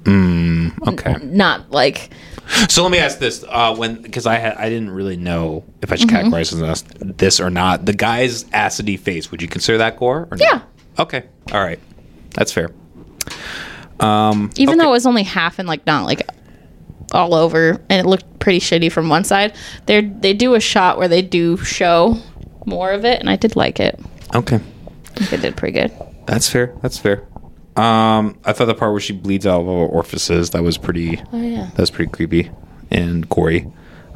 [0.04, 1.18] mm, okay.
[1.24, 2.10] not like
[2.70, 5.92] So let me ask this: uh, when because I had I didn't really know if
[5.92, 6.34] I should Mm-hmm.
[6.34, 6.84] categorize this-
[7.18, 7.86] this or not.
[7.86, 9.32] The guy's acidy face.
[9.32, 10.28] Would you consider that gore?
[10.32, 10.42] Or not?
[10.42, 10.62] yeah.
[11.00, 11.24] Okay.
[11.52, 11.80] All right.
[12.36, 12.70] That's fair.
[14.00, 14.84] Um, Even okay.
[14.84, 16.22] though it was only half and like not like
[17.12, 19.56] all over, and it looked pretty shitty from one side.
[19.86, 22.18] They they do a shot where they do show
[22.66, 24.00] more of it, and I did like it.
[24.34, 24.58] okay.
[24.58, 25.92] I think they did pretty good.
[26.28, 26.74] That's fair.
[26.82, 27.24] That's fair.
[27.76, 31.22] Um, I thought the part where she bleeds out of her orifices that was pretty.
[31.34, 31.66] Oh yeah.
[31.72, 32.50] That was pretty creepy
[32.92, 33.68] and gory.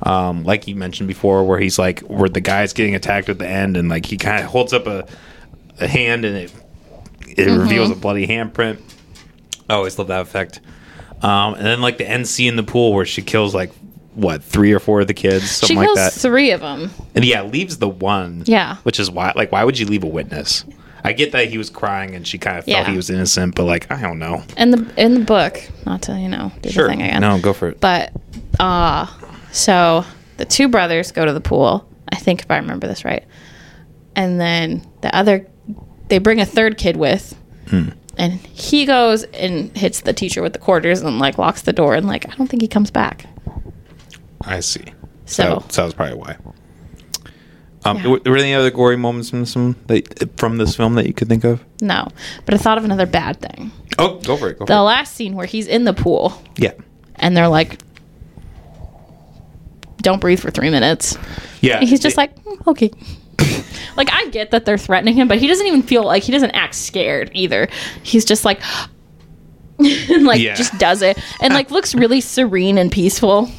[0.04, 3.48] Um, like you mentioned before, where he's like, where the guy's getting attacked at the
[3.48, 5.06] end, and like he kind of holds up a,
[5.82, 6.54] a hand, and it
[7.28, 8.80] it reveals a bloody handprint.
[9.70, 10.62] I always love that effect.
[11.22, 13.72] Um, and then like the end scene in the pool where she kills like
[14.16, 16.14] what three or four of the kids, something She like kills that.
[16.14, 16.90] three of them.
[17.14, 18.44] and yeah, leaves the one.
[18.46, 18.78] Yeah.
[18.84, 20.64] which is why like why would you leave a witness?
[21.04, 22.90] I get that he was crying and she kind of felt Yeah.
[22.92, 24.44] he was innocent, but like I don't know.
[24.58, 27.22] In the in the book, not to you know do the thing again.
[27.22, 27.80] No, go for it.
[27.80, 28.12] But
[28.60, 29.06] uh
[29.52, 30.04] so
[30.38, 31.88] the two brothers go to the pool.
[32.12, 33.24] I think if I remember this right.
[34.16, 35.48] And then the other
[36.10, 37.36] they bring a third kid with.
[37.70, 37.90] Hmm.
[38.18, 41.96] And he goes and hits the teacher with the quarters and like locks the door
[41.96, 43.26] and like I don't think he comes back.
[44.42, 44.84] I see.
[45.26, 46.36] So- so that was probably why.
[47.90, 48.08] Um, Yeah.
[48.08, 51.14] were there any other gory moments from this film that, from this film that you
[51.14, 51.64] could think of?
[51.82, 52.08] No.
[52.46, 53.72] But I thought of another bad thing.
[53.98, 54.60] Oh, go for it.
[54.60, 56.42] Go The for last scene where he's in the pool.
[56.58, 56.72] Yeah,
[57.16, 57.80] and they're like
[60.02, 61.18] don't breathe for 3 minutes.
[61.62, 61.82] yeah.
[61.82, 62.90] He's just it- like, "Mm, okay.
[63.98, 66.52] like I get that they're threatening him, but he doesn't even feel like he doesn't
[66.52, 67.68] act scared either.
[68.04, 68.62] He's just like
[69.80, 70.56] and like Yeah.
[70.56, 73.50] just does it and like looks really serene and peaceful.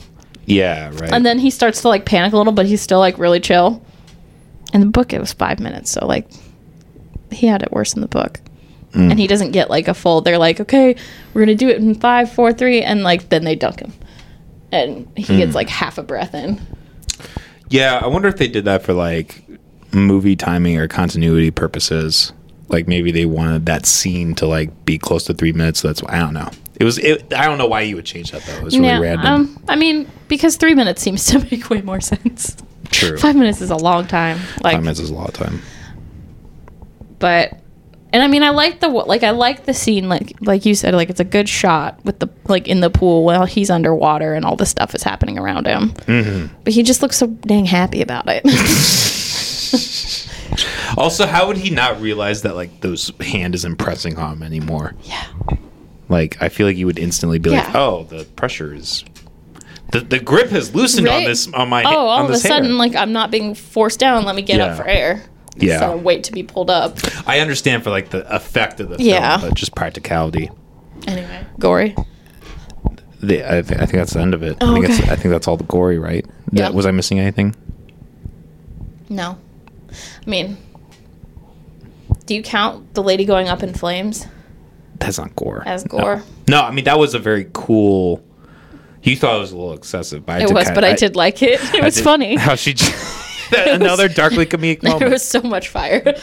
[0.46, 1.12] yeah, right.
[1.12, 3.82] And then he starts to like panic a little, but he's still like really chill.
[4.72, 6.28] In the book it was 5 minutes, so like
[7.30, 8.40] he had it worse in the book.
[8.92, 9.10] Mm.
[9.12, 10.96] And he doesn't get like a full they're like, "Okay,
[11.32, 13.92] we're going to do it in five, four, three," and like then they dunk him.
[14.72, 15.36] And he Mm.
[15.38, 16.60] gets like half a breath in.
[17.68, 19.44] Yeah, I wonder if they did that for like
[19.92, 22.32] movie timing or continuity purposes.
[22.68, 25.80] Like maybe they wanted that scene to like be close to three minutes.
[25.80, 26.48] So that's why I don't know.
[26.80, 26.98] It was.
[26.98, 28.56] It, I don't know why you would change that though.
[28.56, 29.26] It was really random.
[29.26, 32.56] Um, I mean, because three minutes seems to make way more sense.
[32.90, 33.16] True.
[33.18, 34.38] Five minutes is a long time.
[34.62, 35.62] Like, Five minutes is a lot of time.
[37.18, 37.56] but,
[38.12, 40.08] and I mean, I like the like I like the scene.
[40.08, 43.24] Like, like you said, like it's a good shot with the like in the pool
[43.24, 45.90] while he's underwater and all this stuff is happening around him.
[45.92, 46.54] Mm-hmm.
[46.64, 48.44] But he just looks so dang happy about it.
[50.96, 54.94] Also, how would he not realize that like those hand isn't pressing on him anymore?
[55.04, 55.24] yeah.
[56.08, 59.04] Like I feel like you would instantly be like, "Oh, the pressure is."
[59.92, 62.52] The, the grip has loosened on this on my Oh, all of a this hair.
[62.52, 64.24] sudden, like I'm not being forced down.
[64.24, 64.66] Let me get Yeah.
[64.66, 65.22] up for air.
[65.56, 65.90] Yeah.
[65.90, 66.96] Of wait to be pulled up.
[67.26, 69.38] I understand for like the effect of the film, Yeah.
[69.40, 70.48] but just practicality.
[71.06, 71.96] Anyway, gory.
[73.22, 74.56] The, I, th- I think that's the end of it.
[74.60, 74.94] Oh, I think okay.
[74.94, 76.24] it's, I think that's all the gory, right?
[76.52, 76.62] Yeah.
[76.64, 77.54] That- was I missing anything?
[79.08, 79.36] No.
[79.90, 80.56] I mean,
[82.26, 84.26] do you count the lady going up in flames
[85.00, 85.62] That's not gore.
[85.66, 85.98] as No.
[85.98, 86.22] gore?
[86.48, 88.22] No, I mean that was a very cool.
[89.02, 90.94] You thought it was a little excessive, but I It did was, kinda- but I,
[90.94, 91.60] did like it.
[91.74, 92.36] It I was did- funny.
[92.36, 92.92] How she j-
[93.70, 95.10] another darkly comedic There moment.
[95.12, 96.14] was so much fire.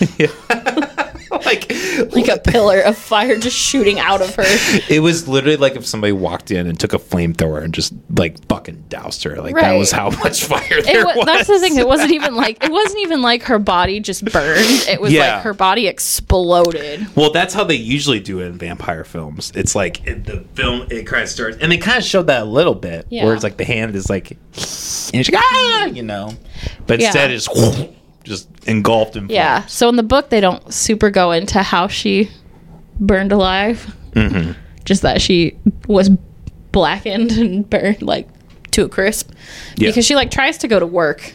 [1.47, 1.71] Like,
[2.15, 4.43] like a pillar of fire just shooting out of her.
[4.89, 8.45] it was literally like if somebody walked in and took a flamethrower and just like
[8.47, 9.35] fucking doused her.
[9.41, 9.77] Like that Right.
[9.77, 11.15] was how much fire there It was.
[11.17, 11.77] was, that's the thing.
[11.77, 14.85] It wasn't even like it wasn't even like her body just burned.
[14.89, 15.35] It was Yeah.
[15.35, 17.07] like her body exploded.
[17.15, 19.51] Well, that's how they usually do it in vampire films.
[19.55, 22.43] It's like it, the film it kind of starts, and they kind of showed that
[22.43, 23.25] a little bit, Yeah.
[23.25, 26.33] where it's like the hand is like, and she's like, ah, you know,
[26.85, 27.07] but Yeah.
[27.07, 27.47] instead it's
[28.28, 29.65] just engulfed in Yeah.
[29.65, 32.30] So in the book, they don't super go into how she
[32.99, 33.93] burned alive.
[34.11, 34.53] Mm-hmm.
[34.86, 35.57] Just that she
[35.88, 36.09] was
[36.71, 38.28] blackened and burned like
[38.71, 39.32] to a crisp.
[39.75, 39.89] Yeah.
[39.89, 41.34] Because she like tries to go to work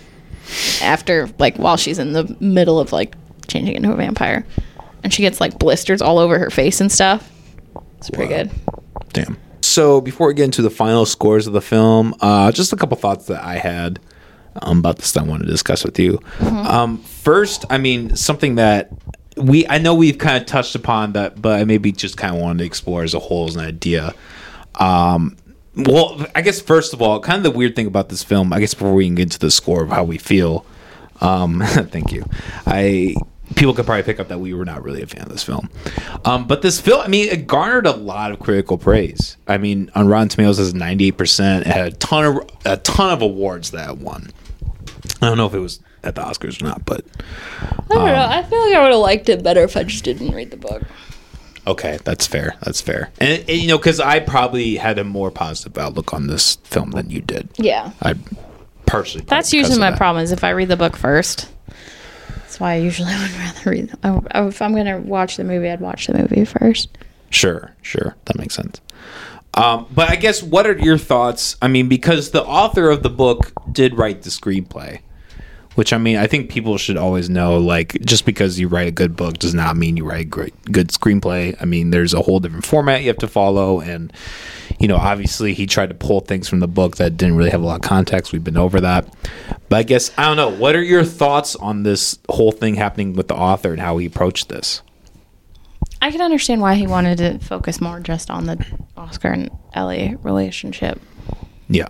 [0.80, 3.14] after like while she's in the middle of like
[3.48, 4.46] changing into a vampire,
[5.04, 7.30] and she gets like blisters all over her face and stuff.
[7.98, 8.42] It's pretty Wow.
[8.44, 8.50] good.
[9.12, 9.36] Damn.
[9.60, 12.96] So before we get into the final scores of the film, uh, just a couple
[12.96, 14.00] thoughts that I had
[14.60, 16.18] um, about this that I wanted to discuss with you.
[16.40, 18.90] Um, first, I mean something that
[19.36, 22.40] we I know we've kind of touched upon that, but I maybe just kind of
[22.40, 24.14] wanted to explore as a whole as an idea.
[24.76, 25.36] Um,
[25.74, 28.60] well, I guess first of all, kind of the weird thing about this film, I
[28.60, 30.66] guess before we can get into the score of how we feel.
[31.20, 32.24] Um, thank you.
[32.66, 33.14] I
[33.54, 35.68] people could probably pick up that we were not really a fan of this film.
[36.24, 39.36] Um, but this film, I mean, it garnered a lot of critical praise.
[39.46, 41.66] I mean, on Rotten Tomatoes, it's ninety eight percent.
[41.66, 44.30] It had a ton of a ton of awards that won.
[45.20, 47.04] I don't know if it was at the Oscars or not, but
[47.60, 48.14] I don't know.
[48.14, 50.50] Um, I feel like I would have liked it better if I just didn't read
[50.50, 50.82] the book.
[51.66, 52.56] okay, that's fair.
[52.62, 53.10] That's fair.
[53.20, 56.90] And, and you know, because I probably had a more positive outlook on this film
[56.92, 57.48] than you did.
[57.56, 57.92] Yeah.
[58.02, 58.14] I
[58.86, 59.26] personally.
[59.28, 59.96] That's because usually of my that.
[59.98, 61.48] problem is if I read the book first.
[62.36, 63.94] That's why I usually would rather read.
[64.02, 66.88] I, I, oh, oh, if I'm gonna watch the movie, I'd watch the movie first.
[67.30, 68.80] Sure, sure, that makes sense.
[69.54, 71.56] Um, but I guess what are your thoughts?
[71.60, 75.00] I mean, because the author of the book did write the screenplay,
[75.74, 77.58] which I mean, I think people should always know.
[77.58, 80.54] Like, just because you write a good book does not mean you write a great
[80.72, 81.54] good screenplay.
[81.60, 84.10] I mean, there's a whole different format you have to follow, and
[84.78, 87.62] you know, obviously, he tried to pull things from the book that didn't really have
[87.62, 88.32] a lot of context.
[88.32, 89.14] We've been over that,
[89.68, 90.50] but I guess I don't know.
[90.50, 94.06] What are your thoughts on this whole thing happening with the author and how he
[94.06, 94.80] approached this?
[96.02, 100.16] I can understand why he wanted to focus more just on the Oskar and Ellie
[100.22, 101.00] relationship,
[101.68, 101.88] Yeah.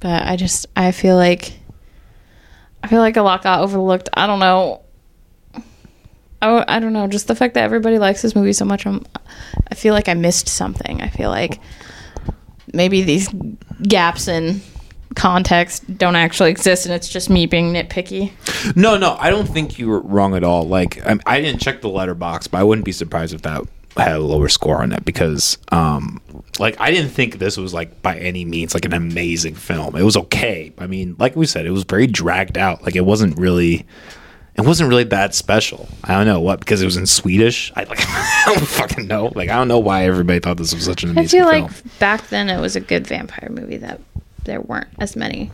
[0.00, 1.52] but I just I feel like
[2.82, 4.08] I feel like a lot got overlooked.
[4.14, 4.80] I don't know.
[6.40, 7.06] I, I don't know.
[7.06, 9.04] Just the fact that everybody likes this movie so much, I'm,
[9.70, 11.00] I feel like I missed something.
[11.00, 11.60] I feel like
[12.74, 13.28] maybe these
[13.82, 14.60] gaps in
[15.14, 18.32] context don't actually exist, and it's just me being nitpicky.
[18.76, 20.66] No, no, I don't think you were wrong at all.
[20.66, 23.62] Like, I, I didn't check the letterbox, but I wouldn't be surprised if that
[23.96, 26.20] had a lower score on that because, um,
[26.58, 29.96] like, I didn't think this was like by any means like an amazing film.
[29.96, 30.72] It was okay.
[30.78, 32.82] I mean, like we said, it was very dragged out.
[32.82, 33.86] Like, it wasn't really.
[34.54, 35.88] It wasn't really that special.
[36.04, 37.72] I don't know what because it was in Swedish.
[37.74, 39.32] I like I don't fucking know.
[39.34, 41.40] Like I don't know why everybody thought this was such an amazing.
[41.40, 41.48] Film.
[41.48, 41.72] I feel film.
[41.72, 43.98] like back then it was a good vampire movie that
[44.44, 45.50] there weren't as many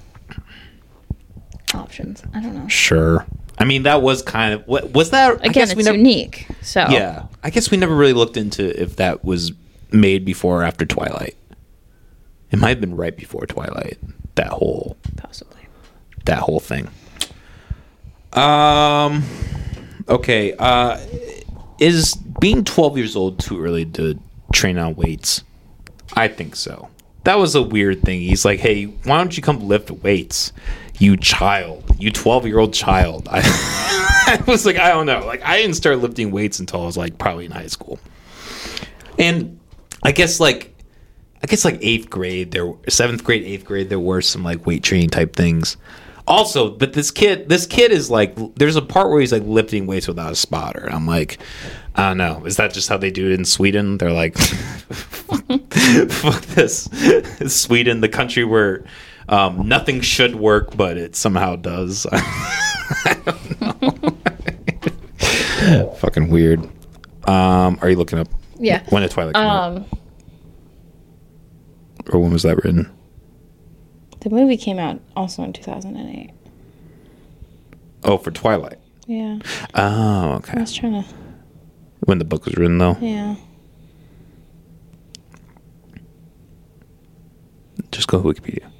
[1.75, 2.23] options.
[2.35, 2.69] I don't know.
[2.69, 3.27] Sure.
[3.59, 5.41] I mean, that was kind of what was that?
[5.43, 6.47] I guess it's we never, unique.
[6.63, 9.53] So Yeah, I guess we never really looked into if that was
[9.91, 11.37] made before or after Twilight.
[12.51, 13.99] It might have been right before Twilight.
[14.37, 15.63] That whole possibly.
[16.25, 16.89] that whole thing.
[18.33, 19.25] Um.
[20.09, 20.55] Okay.
[20.59, 20.99] Uh,
[21.81, 24.19] is being twelve years old too early to
[24.53, 25.43] train on weights?
[26.15, 26.89] I think so.
[27.25, 28.21] That was a weird thing.
[28.21, 30.53] He's like, "Hey, why don't you come lift weights,
[30.99, 33.41] you child, you twelve-year-old child?" I,
[34.27, 35.27] I was like, I don't know.
[35.27, 37.99] Like, I didn't start lifting weights until I was like probably in high school,
[39.19, 39.59] and
[40.03, 40.75] I guess like
[41.43, 44.83] I guess like eighth grade, there seventh grade, eighth grade, there were some like weight
[44.83, 45.77] training type things.
[46.29, 49.87] Also, but this kid, this kid is like, there's a part where he's like lifting
[49.87, 50.85] weights without a spotter.
[50.85, 51.39] And I'm like,
[51.95, 52.45] I don't know.
[52.45, 53.97] Is that just how they do it in Sweden?
[53.99, 54.37] They're like,
[56.11, 56.85] fuck this,
[57.47, 58.85] Sweden, the country where
[59.29, 62.07] um, nothing should work, but it somehow does.
[62.13, 65.91] I don't know.
[65.99, 66.61] Fucking weird.
[67.27, 68.83] Um, are you looking up Yeah.
[68.91, 69.77] when did Twilight come out?
[69.77, 69.87] Um,
[72.13, 72.91] or when was that written?
[74.29, 76.31] The movie came out also in 2008.
[78.05, 78.79] Oh, for Twilight.
[79.07, 79.39] Yeah.
[79.75, 80.55] Oh, okay.
[80.57, 81.09] I was trying to.
[82.05, 83.35] When the book was written, though, Yeah.
[87.91, 88.71] just go to Wikipedia.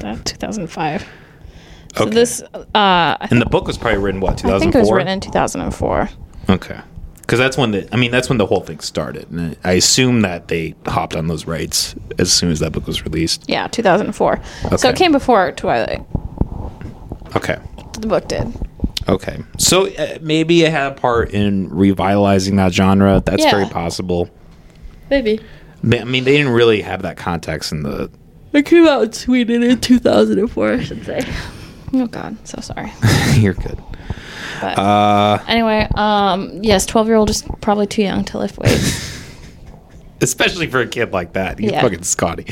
[0.00, 1.06] That 2005.
[1.96, 2.14] So Okay.
[2.14, 2.42] this,
[2.74, 4.54] uh, and the book was probably written what 2004.
[4.56, 6.08] I think it was written in 2004.
[6.50, 6.78] Okay,
[7.28, 10.22] because that's when the I mean that's when the whole thing started, and I assume
[10.22, 13.44] that they hopped on those rights as soon as that book was released.
[13.46, 14.40] Yeah, 2004.
[14.64, 14.76] Okay.
[14.78, 16.06] So it came before Twilight.
[17.36, 17.58] Okay.
[18.00, 18.46] The book did.
[19.10, 19.40] Okay.
[19.58, 23.22] So uh, maybe it had a part in revitalizing that genre.
[23.24, 23.50] That's Yeah.
[23.50, 24.30] very possible.
[25.10, 25.38] Maybe.
[25.84, 28.10] I mean, they didn't really have that context in the.
[28.54, 31.20] It came out in Sweden in 2004, I should say.
[31.92, 32.90] Oh God, so sorry.
[33.34, 33.78] You're good.
[34.60, 39.16] But Uh, anyway, um, yes, 12 year old is probably too young to lift weights.
[40.20, 41.60] especially for a kid like that.
[41.60, 41.80] He's Yeah.
[41.80, 42.44] fucking Scotty.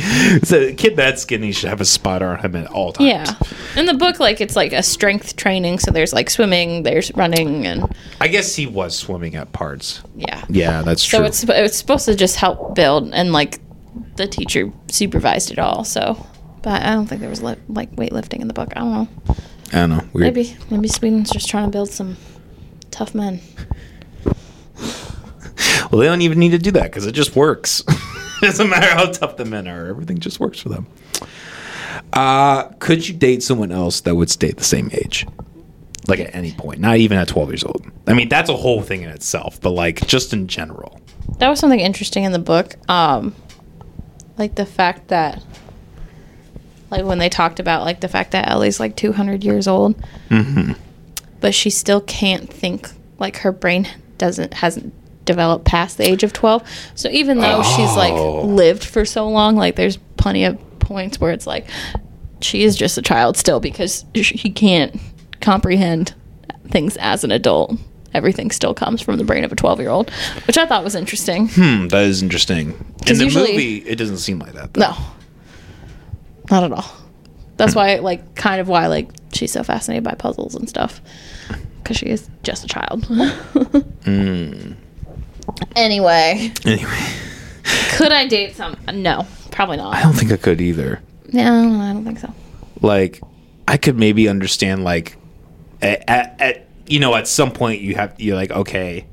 [0.45, 3.09] So a kid that skinny should have a spotter on him at all times.
[3.09, 3.35] yeah.
[3.81, 7.67] In the book, like it's like a strength training, so there's like swimming, there's running,
[7.67, 10.03] and I guess he was swimming at parts.
[10.15, 10.45] yeah.
[10.49, 11.19] Yeah, that's true.
[11.19, 13.59] So it's it's supposed to just help build, and like
[14.15, 15.83] the teacher supervised it all.
[15.83, 16.25] So,
[16.63, 18.73] but I don't think there was li- like weightlifting in the book.
[18.77, 19.09] I don't know.
[19.73, 20.05] I don't know.
[20.12, 20.35] Weird.
[20.35, 22.17] Maybe maybe Sweden's just trying to build some
[22.91, 23.41] tough men.
[25.91, 27.83] Well, they don't even need to do that because it just works.
[28.41, 29.87] Doesn't matter how tough the men are.
[29.87, 30.87] Everything just works for them.
[32.12, 35.27] Uh, could you date someone else that would stay the same age?
[36.09, 37.86] Like at any point, not even at 12 years old.
[38.07, 41.01] I mean, that's a whole thing in itself, but like just in general.
[41.39, 42.74] That was something interesting in the book.
[42.90, 43.35] Um,
[44.39, 45.43] like the fact that,
[46.91, 49.97] like when they talked about like the fact that Ellie's like 200 years old,
[50.31, 50.73] Mm-hmm.
[51.41, 52.89] but she still can't think.
[53.19, 53.89] Like her brain
[54.19, 54.93] doesn't hasn't
[55.25, 56.63] developed past the age of 12.
[56.95, 58.43] So even though she's like Oh.
[58.43, 61.67] lived for so long, like there's plenty of points where it's like
[62.41, 65.01] she is just a child still because she can't
[65.41, 66.15] comprehend
[66.69, 67.77] things as an adult.
[68.15, 70.11] Everything still comes from the brain of a 12 year old,
[70.47, 71.49] which I thought was interesting.
[71.49, 72.71] Hmm, that is interesting.
[73.07, 74.73] In the usually- movie, it doesn't seem like that.
[74.75, 74.81] Though.
[74.81, 74.97] No,
[76.51, 76.90] not at all.
[77.56, 77.78] That's hmm.
[77.78, 81.01] why, like, kind of why, like, she's so fascinated by puzzles and stuff
[81.82, 83.05] because she is just a child.
[84.05, 84.73] Hmm.
[85.74, 87.06] Anyway, Anyway,
[87.93, 88.77] could I date some?
[88.93, 89.94] No, probably not.
[89.94, 91.01] I don't think I could either.
[91.32, 92.32] No, I don't think so.
[92.82, 93.20] like
[93.66, 95.16] I could maybe understand like
[95.82, 99.06] at, at, at you know at some point you have you're like okay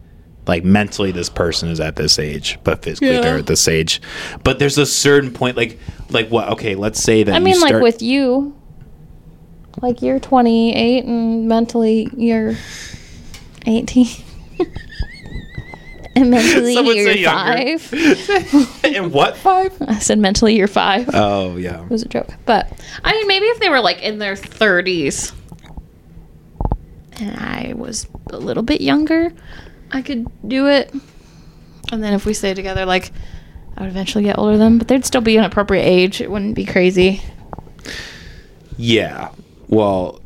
[0.48, 3.22] like mentally this person is at this age but physically Yeah.
[3.22, 4.02] they're at this age
[4.44, 5.80] but there's a certain point like
[6.10, 8.56] like what okay let's say that I mean, like with you,
[9.82, 12.56] like you're 28 and mentally you're
[13.65, 14.06] 18.
[16.15, 17.91] and mentally Some would you're five.
[18.84, 19.76] and what five?
[19.82, 21.10] I said mentally you're five.
[21.14, 21.82] Oh yeah.
[21.84, 22.30] It was a joke.
[22.45, 22.72] But
[23.03, 25.34] I mean, maybe if they were like in their 30s
[27.20, 29.32] and I was a little bit younger,
[29.94, 30.94] I could do it.
[31.91, 33.11] And then if we stayed together, like,
[33.78, 36.22] I would eventually get older than but they'd still be an appropriate age.
[36.22, 37.22] It wouldn't be crazy.
[38.78, 39.30] Yeah.
[39.68, 40.22] Well.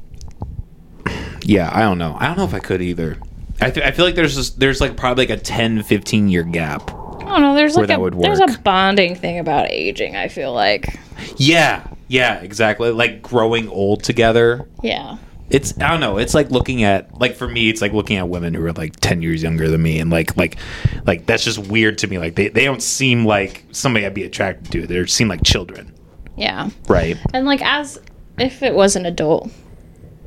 [1.44, 2.16] Yeah, I don't know.
[2.20, 3.18] I don't know if I could either.
[3.62, 6.44] I, th- I feel like there's this, there's like probably like a 10, 15 year
[6.44, 6.92] gap.
[6.92, 7.56] I don't know.
[7.56, 10.16] There's like that a would there's a bonding thing about aging.
[10.16, 11.00] I feel like,
[11.38, 11.88] Yeah.
[12.10, 12.92] Yeah, exactly.
[12.92, 14.68] Like growing old together.
[14.82, 15.18] yeah,
[15.50, 16.18] It's I don't know.
[16.18, 18.98] It's like looking at like for me, it's like looking at women who are like
[18.98, 20.58] ten years younger than me, and like like
[21.06, 22.18] like that's just weird to me.
[22.18, 24.88] Like they, they don't seem like somebody I'd be attracted to.
[24.88, 25.94] They seem like children,
[26.36, 26.70] yeah.
[26.90, 27.18] right?
[27.34, 27.98] And like as
[28.38, 29.50] if it was an adult,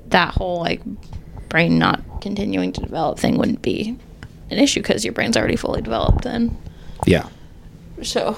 [0.09, 0.81] that whole like
[1.51, 3.99] brain not continuing to develop thing wouldn't be
[4.51, 6.57] an issue because your brain's already fully developed then.
[7.07, 7.29] Yeah.
[8.03, 8.37] So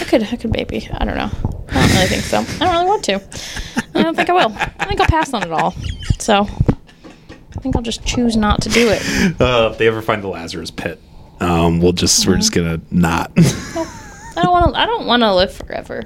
[0.00, 0.88] I could I could maybe.
[0.92, 1.30] I don't know.
[1.68, 2.38] I don't really think so.
[2.38, 3.81] I don't really want to.
[3.94, 4.52] I don't think I will.
[4.78, 5.72] I think I'll pass on it all.
[6.18, 9.40] So I think I'll just choose not to do it.
[9.40, 11.00] Uh, if they ever find the Lazarus pit,
[11.40, 13.32] um, we'll just we're just gonna not.
[13.36, 14.80] I don't want to.
[14.80, 16.04] I don't want to live forever.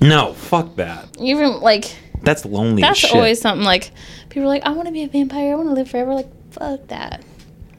[0.00, 1.08] no, fuck that.
[1.20, 2.82] Even like That's lonely.
[2.82, 3.12] that's shit.
[3.14, 3.90] always something like
[4.28, 5.52] people are like, I want to be a vampire.
[5.52, 6.14] I want to live forever.
[6.14, 7.24] Like fuck that.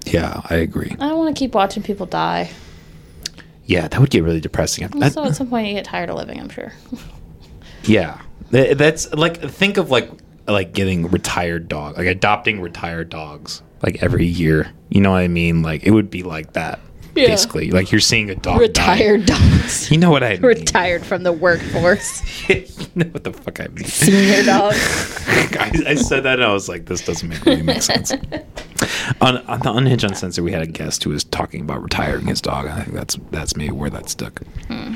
[0.05, 0.91] Yeah, I agree.
[0.99, 2.51] I don't want to keep watching people die.
[3.65, 4.85] Yeah, that would get really depressing.
[5.01, 6.39] Also, at some point, you get tired of living.
[6.39, 6.71] I'm sure.
[7.87, 8.21] yeah,
[8.51, 10.09] Th- that's like think of like
[10.47, 14.71] like getting retired dog, like adopting retired dogs, like every year.
[14.89, 15.61] You know what I mean?
[15.61, 16.79] Like it would be like that.
[17.15, 17.27] Yeah.
[17.27, 18.61] Basically, like you're seeing a dog die.
[18.61, 19.89] Retired dogs.
[19.91, 20.41] You know what I mean?
[20.41, 22.21] Retired from the workforce.
[22.49, 23.85] you know what the fuck I mean?
[23.85, 24.77] Senior dogs.
[25.27, 28.11] I, I said that and I was like, this doesn't make really make sense.
[29.21, 32.41] on, on the Unhinged Uncensored, we had a guest who was talking about retiring his
[32.41, 34.41] dog, and I think that's that's maybe where that stuck.
[34.67, 34.95] Hmm.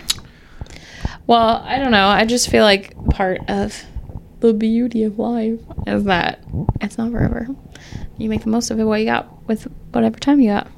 [1.30, 2.07] Well, I don't know.
[2.07, 3.84] I just feel like part of
[4.39, 6.43] the beauty of life is that
[6.81, 7.47] it's not forever.
[8.18, 10.72] You make the most of it what you got with whatever time you got.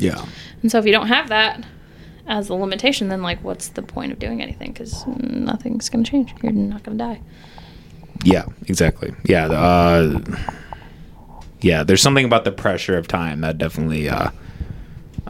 [0.00, 0.26] Yeah.
[0.60, 1.64] And so if you don't have that
[2.26, 4.72] as the limitation, then like what's the point of doing anything?
[4.72, 6.34] Because nothing's going to change.
[6.42, 7.20] You're not going to die.
[8.24, 9.14] Yeah, exactly.
[9.24, 10.20] Yeah, uh,
[11.60, 11.84] yeah.
[11.84, 14.30] There's something about the pressure of time that definitely, uh,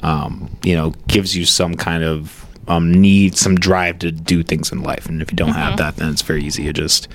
[0.02, 4.72] um, you know, gives you some kind of um, need, some drive to do things
[4.72, 5.06] in life.
[5.06, 7.08] And if you don't have that, then it's very easy to just,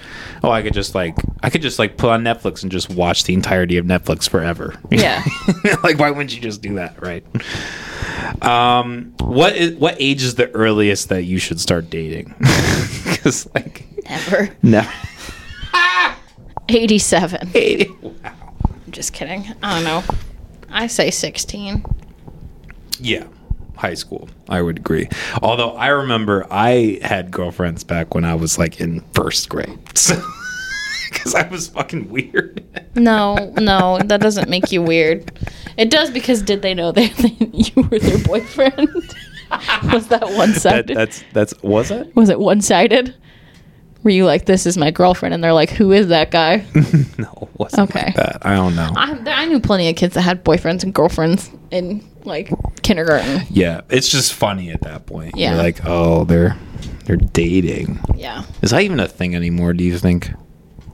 [0.43, 3.25] oh, I could just like, I could just like put on Netflix and just watch
[3.25, 4.75] the entirety of Netflix forever.
[4.91, 5.23] Yeah.
[5.83, 7.25] like, why wouldn't you just do that, right?
[8.43, 12.35] Um, what is what age is the earliest that you should start dating?
[13.03, 14.49] Because like, Never.
[14.63, 14.87] no.
[16.69, 17.49] 87.
[17.53, 17.89] 80.
[18.01, 18.13] wow.
[18.23, 19.45] I'm just kidding.
[19.61, 20.03] I don't know.
[20.69, 21.85] I say 16.
[22.99, 23.25] Yeah,
[23.81, 24.29] high school.
[24.47, 25.09] I would agree.
[25.41, 29.77] Although I remember I had girlfriends back when I was like in first grade.
[31.11, 32.63] Because I was fucking weird.
[32.95, 35.29] No, no, that doesn't make you weird.
[35.77, 37.19] It does because did they know that
[37.75, 38.89] you were their boyfriend?
[39.91, 40.95] Was that one That, sided?
[40.95, 42.15] that's that's was it?
[42.15, 43.13] Was it one sided?
[44.03, 45.33] Were you like, this is my girlfriend?
[45.35, 46.65] And they're like, who is that guy?
[47.17, 48.05] no, it wasn't Okay.
[48.05, 48.37] like that.
[48.45, 48.89] I don't know.
[48.95, 52.49] I, I knew plenty of kids that had boyfriends and girlfriends in like
[52.83, 53.43] kindergarten.
[53.49, 55.35] yeah, it's just funny at that point.
[55.37, 55.53] Yeah.
[55.53, 56.57] You're like, oh, they're
[57.05, 57.99] they're dating.
[58.15, 58.43] Yeah.
[58.61, 59.73] Is that even a thing anymore?
[59.73, 60.31] Do you think?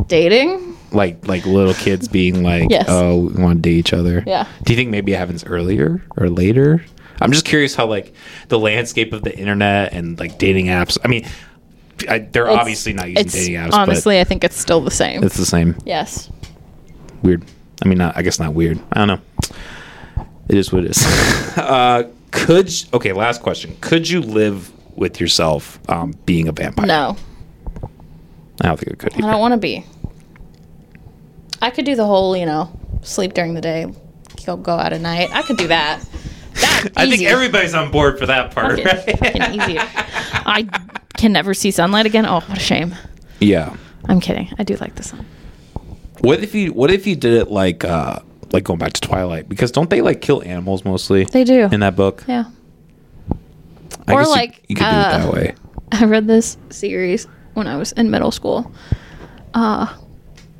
[0.07, 0.77] Dating?
[0.91, 2.85] Like like little kids being like, Yes.
[2.87, 4.23] oh, we want to date each other.
[4.25, 4.47] Yeah.
[4.63, 6.85] Do you think maybe it happens earlier or later?
[7.19, 8.13] I'm just curious how like
[8.47, 10.97] the landscape of the internet and like dating apps.
[11.03, 11.27] I mean,
[12.07, 15.23] I, they're It's- obviously not using dating apps, honestly, I think it's still the same.
[15.23, 15.75] it's the same.
[15.83, 16.29] yes.
[17.23, 17.43] Weird.
[17.83, 18.79] I mean, not, I guess not weird.
[18.93, 19.19] I don't know.
[20.49, 21.05] It is what it is.
[21.57, 23.13] uh, could okay?
[23.13, 23.75] Last question.
[23.81, 26.85] Could you live with yourself um, being a vampire?
[26.85, 27.17] No,
[28.61, 29.13] I don't think it could.
[29.15, 29.85] I don't want to be.
[31.61, 32.71] I could do the whole, you know,
[33.01, 33.87] sleep during the day,
[34.45, 35.29] go go out at night.
[35.33, 36.01] I could do that.
[36.55, 38.79] That I think everybody's on board for that part.
[38.81, 39.19] Fucking- right?
[39.19, 39.77] fucking easy.
[39.79, 40.67] I
[41.15, 42.25] can never see sunlight again.
[42.25, 42.95] Oh, what a shame.
[43.39, 43.75] yeah.
[44.09, 44.49] I'm kidding.
[44.57, 45.25] I do like the sun.
[46.19, 48.19] What if you What if you did it like uh
[48.51, 49.47] like going back to Twilight?
[49.49, 51.25] Because don't they like kill animals mostly?
[51.25, 51.69] They do.
[51.71, 52.23] in that book.
[52.27, 52.45] Yeah.
[54.07, 55.55] I Or you- like, you, could do uh, it that way.
[55.91, 58.71] I read this series when I was in middle school,
[59.53, 59.93] uh,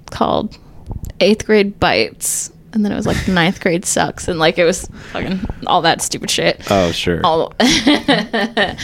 [0.10, 0.58] called
[1.20, 4.88] Eighth Grade Bites, and then it was like Ninth Grade Sucks, and like it was
[5.12, 6.62] fucking all that stupid shit.
[6.70, 7.22] Oh sure.
[7.24, 8.76] all uh,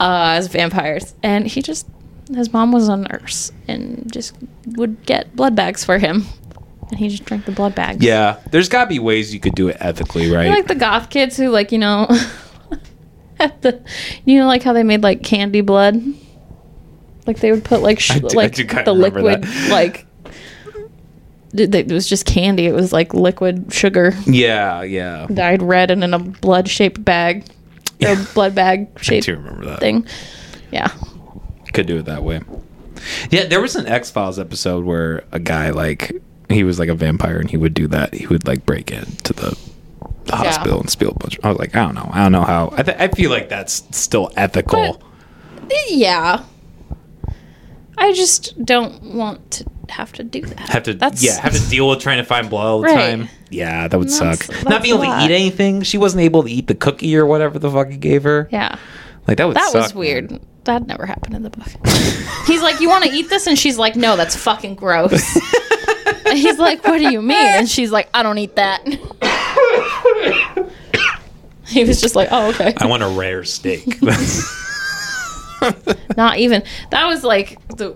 [0.00, 1.86] as vampires, and he just
[2.34, 4.34] his mom was a nurse and just
[4.66, 6.24] would get blood bags for him,
[6.92, 8.02] and he just drank the blood bag.
[8.02, 10.46] Yeah, there's got to be ways you could do it ethically, right?
[10.46, 12.06] I like the goth kids who like you know
[13.40, 13.82] at the
[14.24, 16.00] you know like how they made like candy blood
[17.26, 18.54] like they would put like sh- I do- I like
[18.84, 19.68] the liquid that.
[19.70, 20.06] like
[21.54, 25.26] it was just candy it was like liquid sugar yeah, yeah.
[25.32, 27.44] dyed red and in a blood shaped bag
[27.98, 28.22] Yeah.
[28.34, 29.80] blood bag I shaped do remember that.
[29.80, 30.06] thing
[30.70, 30.88] yeah
[31.72, 32.40] Could do it that way.
[33.30, 36.22] Yeah, there was an X Files episode where a guy like
[36.52, 38.14] he was like a vampire and he would do that.
[38.14, 39.56] He would like break into the,
[40.24, 40.36] the Yeah.
[40.36, 41.38] hospital and steal a bunch.
[41.42, 42.08] I was like, I don't know.
[42.12, 42.72] I don't know how.
[42.76, 45.02] I, th- I feel like that's still ethical.
[45.88, 46.44] yeah
[47.98, 51.68] I just don't want to have to do that have to that's yeah have to
[51.70, 53.10] deal with trying to find blood all the Right.
[53.18, 53.28] time.
[53.50, 54.48] Yeah, that would That's- suck.
[54.48, 55.30] that's Not being able a to lot.
[55.30, 55.82] eat anything.
[55.82, 58.48] She wasn't able to eat the cookie or whatever the fuck he gave her.
[58.50, 58.76] yeah
[59.28, 59.98] Like that would That suck, was man.
[60.00, 60.40] weird.
[60.64, 61.66] That never happened in the book.
[62.46, 65.12] He's like, "You want to eat this?" And she's like, "No, that's fucking gross."
[66.32, 68.82] and he's like, "What do you mean?" And she's like, "I don't eat that."
[71.66, 74.00] he was just like, "Oh, okay." I want a rare steak.
[76.16, 76.62] Not even.
[76.90, 77.92] That was like the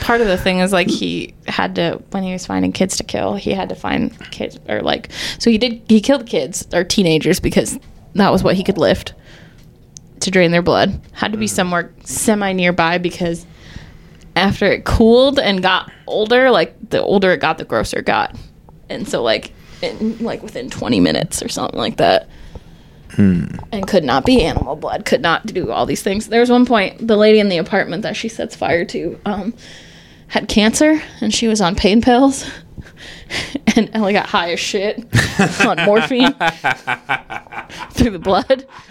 [0.00, 3.04] part of the thing is like he had to when he was finding kids to
[3.04, 6.84] kill, he had to find kids or like so he did he killed kids or
[6.84, 7.78] teenagers because
[8.14, 9.12] that was what he could lift
[10.20, 10.98] to drain their blood.
[11.12, 11.50] Had to be mm.
[11.50, 13.44] somewhere semi nearby because
[14.36, 18.36] after it cooled and got older, like the older it got, the grosser it got.
[18.88, 19.52] And so like
[19.82, 22.28] in like within 20 minutes or something like that.
[23.70, 26.28] And could not be animal blood, could not do all these things.
[26.28, 29.54] There was one point, the lady in the apartment that she sets fire to um,
[30.28, 32.50] had cancer and she was on pain pills.
[33.76, 34.98] and Ellie got high as shit
[35.64, 36.34] on morphine
[37.92, 38.66] through the blood.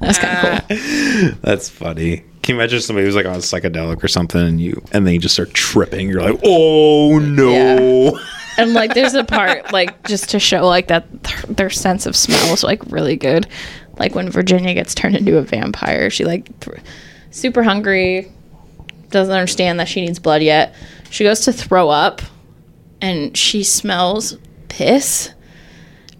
[0.00, 1.38] That's kind of cool.
[1.42, 2.24] That's funny.
[2.42, 5.14] Can you imagine somebody who's like on a psychedelic or something and you and then
[5.14, 6.08] you just start tripping?
[6.08, 8.18] You're like, oh no.
[8.58, 12.14] And like, there's a part like just to show like that th- their sense of
[12.14, 13.48] smell is like really good.
[13.98, 16.76] Like when Virginia gets turned into a vampire, she like th-
[17.30, 18.30] super hungry,
[19.08, 20.74] doesn't understand that she needs blood yet.
[21.10, 22.22] She goes to throw up,
[23.00, 24.36] and she smells
[24.68, 25.30] piss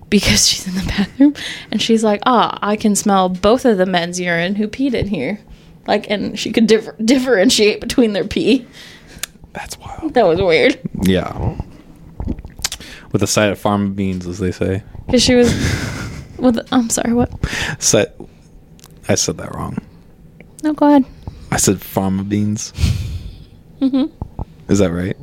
[0.09, 1.35] because she's in the bathroom,
[1.71, 5.09] and she's like, "Ah, I can smell both of the men's urine who peed in
[5.09, 5.39] here."
[5.87, 8.67] Like, and she could differ- differentiate between their pee.
[9.53, 10.15] That's wild.
[10.15, 10.79] That was weird.
[11.03, 11.57] Yeah.
[13.13, 14.83] With a side of farm beans, as they say.
[15.07, 15.53] Because she was
[16.39, 16.59] with.
[16.73, 17.13] I'm sorry.
[17.13, 17.31] What?
[17.79, 18.19] Set.
[19.09, 19.77] I said that wrong.
[20.63, 21.05] No, go ahead.
[21.51, 22.73] I said farm beans.
[23.81, 24.05] hmm
[24.69, 25.17] Is that right?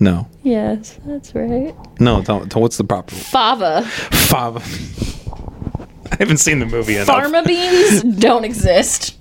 [0.00, 0.26] No.
[0.42, 1.74] Yes, that's right.
[2.00, 2.22] No.
[2.22, 3.82] Don't, don't- what's the proper Fava.
[3.82, 4.60] Fava.
[6.12, 7.08] I haven't seen the movie enough.
[7.08, 9.18] Pharma beans don't exist.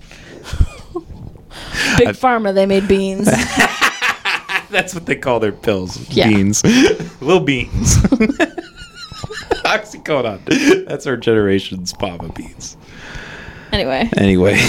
[1.97, 3.25] Big I- Pharma, they made beans.
[4.69, 6.09] That's what they call their pills.
[6.09, 6.29] Yeah.
[6.29, 6.63] Beans.
[7.21, 7.95] Little beans.
[9.65, 10.85] Oxycodone.
[10.87, 12.77] That's our generation's fava beans.
[13.71, 14.59] anyway, Anyway,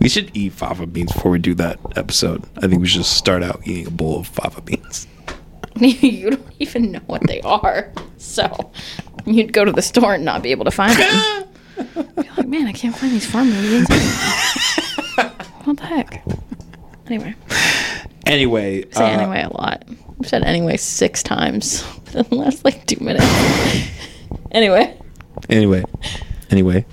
[0.00, 2.44] we should eat fava beans before we do that episode.
[2.58, 5.06] I think we should start out eating a bowl of fava beans.
[5.76, 7.92] you don't even know what they are.
[8.18, 8.70] So
[9.26, 11.44] you'd go to the store and not be able to find them.
[12.16, 13.88] Be like, man, I can't find these Pharma beans.
[15.64, 16.22] What the heck?
[17.06, 17.34] Anyway,
[18.26, 19.84] Anyway, say uh, anyway a lot.
[20.20, 21.82] I've said anyway six times
[22.14, 23.26] in the last like two minutes.
[24.52, 24.96] anyway,
[25.48, 25.84] Anyway,
[26.50, 26.86] anyway,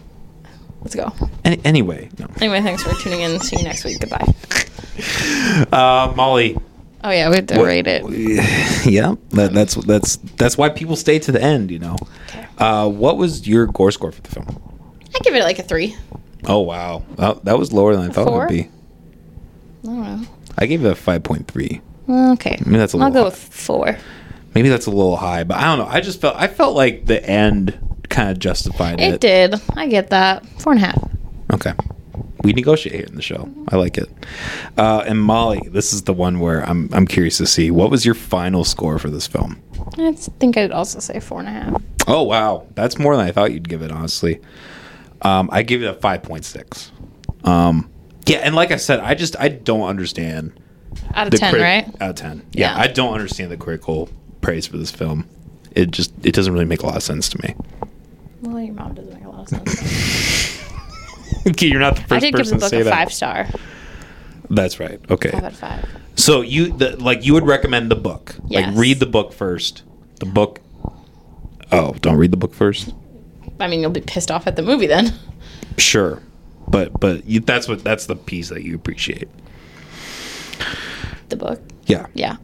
[0.82, 1.14] let's go.
[1.46, 2.10] any, anyway.
[2.18, 2.26] No.
[2.38, 3.40] Anyway, thanks for tuning in.
[3.42, 4.00] See you next week.
[4.00, 4.34] Goodbye.
[5.72, 6.58] Uh, Molly.
[7.04, 8.04] Oh yeah, we have to what- rate it.
[8.86, 11.72] Yeah, that, that's that's that's why people stay to the end.
[11.72, 11.96] You know.
[12.28, 12.46] Okay.
[12.58, 14.62] Uh, what was your gore score for the film?
[15.16, 15.96] I give it like a three.
[16.46, 18.70] Oh wow, that, that was lower than I thought it would be.
[19.84, 20.28] I don't know.
[20.58, 21.82] I gave it a five point three.
[22.10, 22.58] Okay.
[22.66, 23.26] Maybe that's a I'll little go high.
[23.30, 23.98] with four.
[24.56, 25.86] Maybe that's a little high, but I don't know.
[25.94, 27.78] I just felt I felt like the end
[28.10, 29.14] kind of justified it.
[29.16, 29.56] It did.
[29.76, 30.46] I get that.
[30.62, 31.04] Four and a half.
[31.54, 31.74] Okay.
[32.44, 33.50] We negotiate here in the show.
[33.68, 34.10] I like it.
[34.78, 38.06] Uh, and Molly, this is the one where I'm I'm curious to see what was
[38.06, 39.62] your final score for this film.
[39.98, 41.82] I think I'd also say four and a half.
[42.08, 43.92] Oh wow, that's more than I thought you'd give it.
[43.92, 44.40] Honestly,
[45.22, 46.92] um, I give it a five point six.
[47.44, 47.90] Um,
[48.26, 50.60] yeah, and like I said, I just I don't understand
[51.14, 51.88] Out of ten, crit- right?
[52.02, 52.46] Out of ten.
[52.52, 52.82] Yeah, Yeah.
[52.82, 54.10] I don't understand the critical
[54.42, 55.28] praise for this film.
[55.72, 57.56] It just it doesn't really make a lot of sense to me.
[58.42, 60.60] Well, your mom doesn't make a lot of sense.
[61.48, 62.94] Okay, You're not the first I did give the book to say a that.
[62.94, 63.48] five star.
[64.50, 65.00] That's right.
[65.10, 65.32] Okay.
[65.32, 65.90] Five out of five.
[66.16, 68.36] So you the, like you would recommend the book.
[68.48, 68.68] Yes.
[68.68, 69.84] Like read the book first.
[70.20, 70.60] The book.
[71.72, 72.94] Oh, don't read the book first.
[73.60, 75.14] I mean, you'll be pissed off at the movie then.
[75.78, 76.22] Sure,
[76.68, 79.28] but but you, that's what that's the piece that you appreciate.
[81.30, 81.62] The book.
[81.86, 82.08] Yeah.
[82.14, 82.38] Yeah.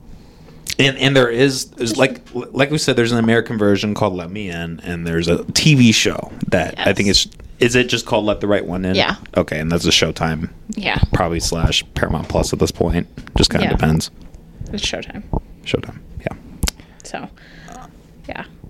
[0.77, 4.29] And and there is, is like like we said, there's an American version called Let
[4.29, 7.25] Me In, and there's a TV show that I think Yes.
[7.25, 8.95] it's is it just called Let the Right One In?
[8.95, 9.15] Yeah.
[9.37, 10.99] Okay, and that's a Showtime, Yeah.
[11.13, 13.07] probably slash Paramount Plus at this point.
[13.37, 13.77] Just kind of Yeah.
[13.77, 14.11] depends.
[14.73, 15.23] It's Showtime.
[15.63, 15.99] Showtime.
[16.19, 16.37] Yeah.
[17.03, 17.29] So.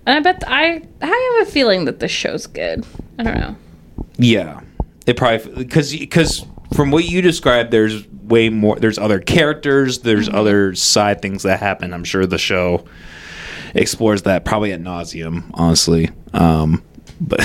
[0.06, 2.86] And I bet I I have a feeling that this show's good.
[3.18, 3.56] I don't know.
[4.18, 4.60] Yeah,
[5.06, 8.76] it probably because because from what you described, there's way more.
[8.76, 10.00] There's other characters.
[10.00, 11.92] There's other side things that happen.
[11.92, 12.84] I'm sure the show
[13.74, 15.50] explores that probably at nauseum.
[15.54, 16.82] Honestly, um,
[17.20, 17.40] but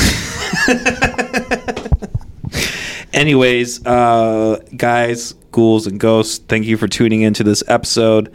[3.14, 8.32] anyways, uh, guys, ghouls and ghosts, thank you for tuning into this episode.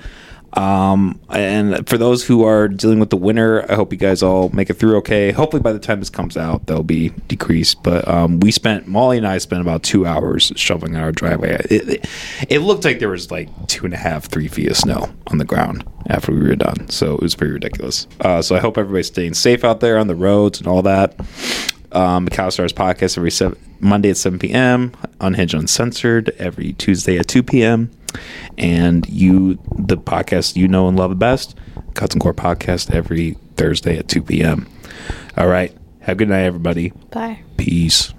[0.57, 4.49] Um, and for those who are dealing with the winter, I hope you guys all
[4.51, 5.31] make it through okay.
[5.31, 7.83] Hopefully, by the time this comes out, they'll be decreased.
[7.83, 11.57] But um, we spent Molly and I spent about two hours shoveling our driveway.
[11.70, 12.11] It, it,
[12.49, 15.39] it looked like there was like two and a half, three feet of snow on
[15.39, 16.89] the ground after we were done.
[16.89, 18.07] So it was pretty ridiculous.
[18.20, 21.20] Uh, so I hope everybody's staying safe out there on the roads and all that.
[21.93, 24.93] Um, McAllister Hours podcast every seven, Monday at 7 p.m.
[25.20, 27.91] Unhinged Uncensored every Tuesday at 2 p.m.
[28.59, 31.56] And you, the podcast you know and love the best,
[31.94, 34.68] Guts and Gore podcast every Thursday at 2 p.m.
[35.36, 35.76] All right.
[36.01, 36.90] Have a good night, everybody.
[37.10, 37.40] Bye.
[37.56, 38.12] Peace.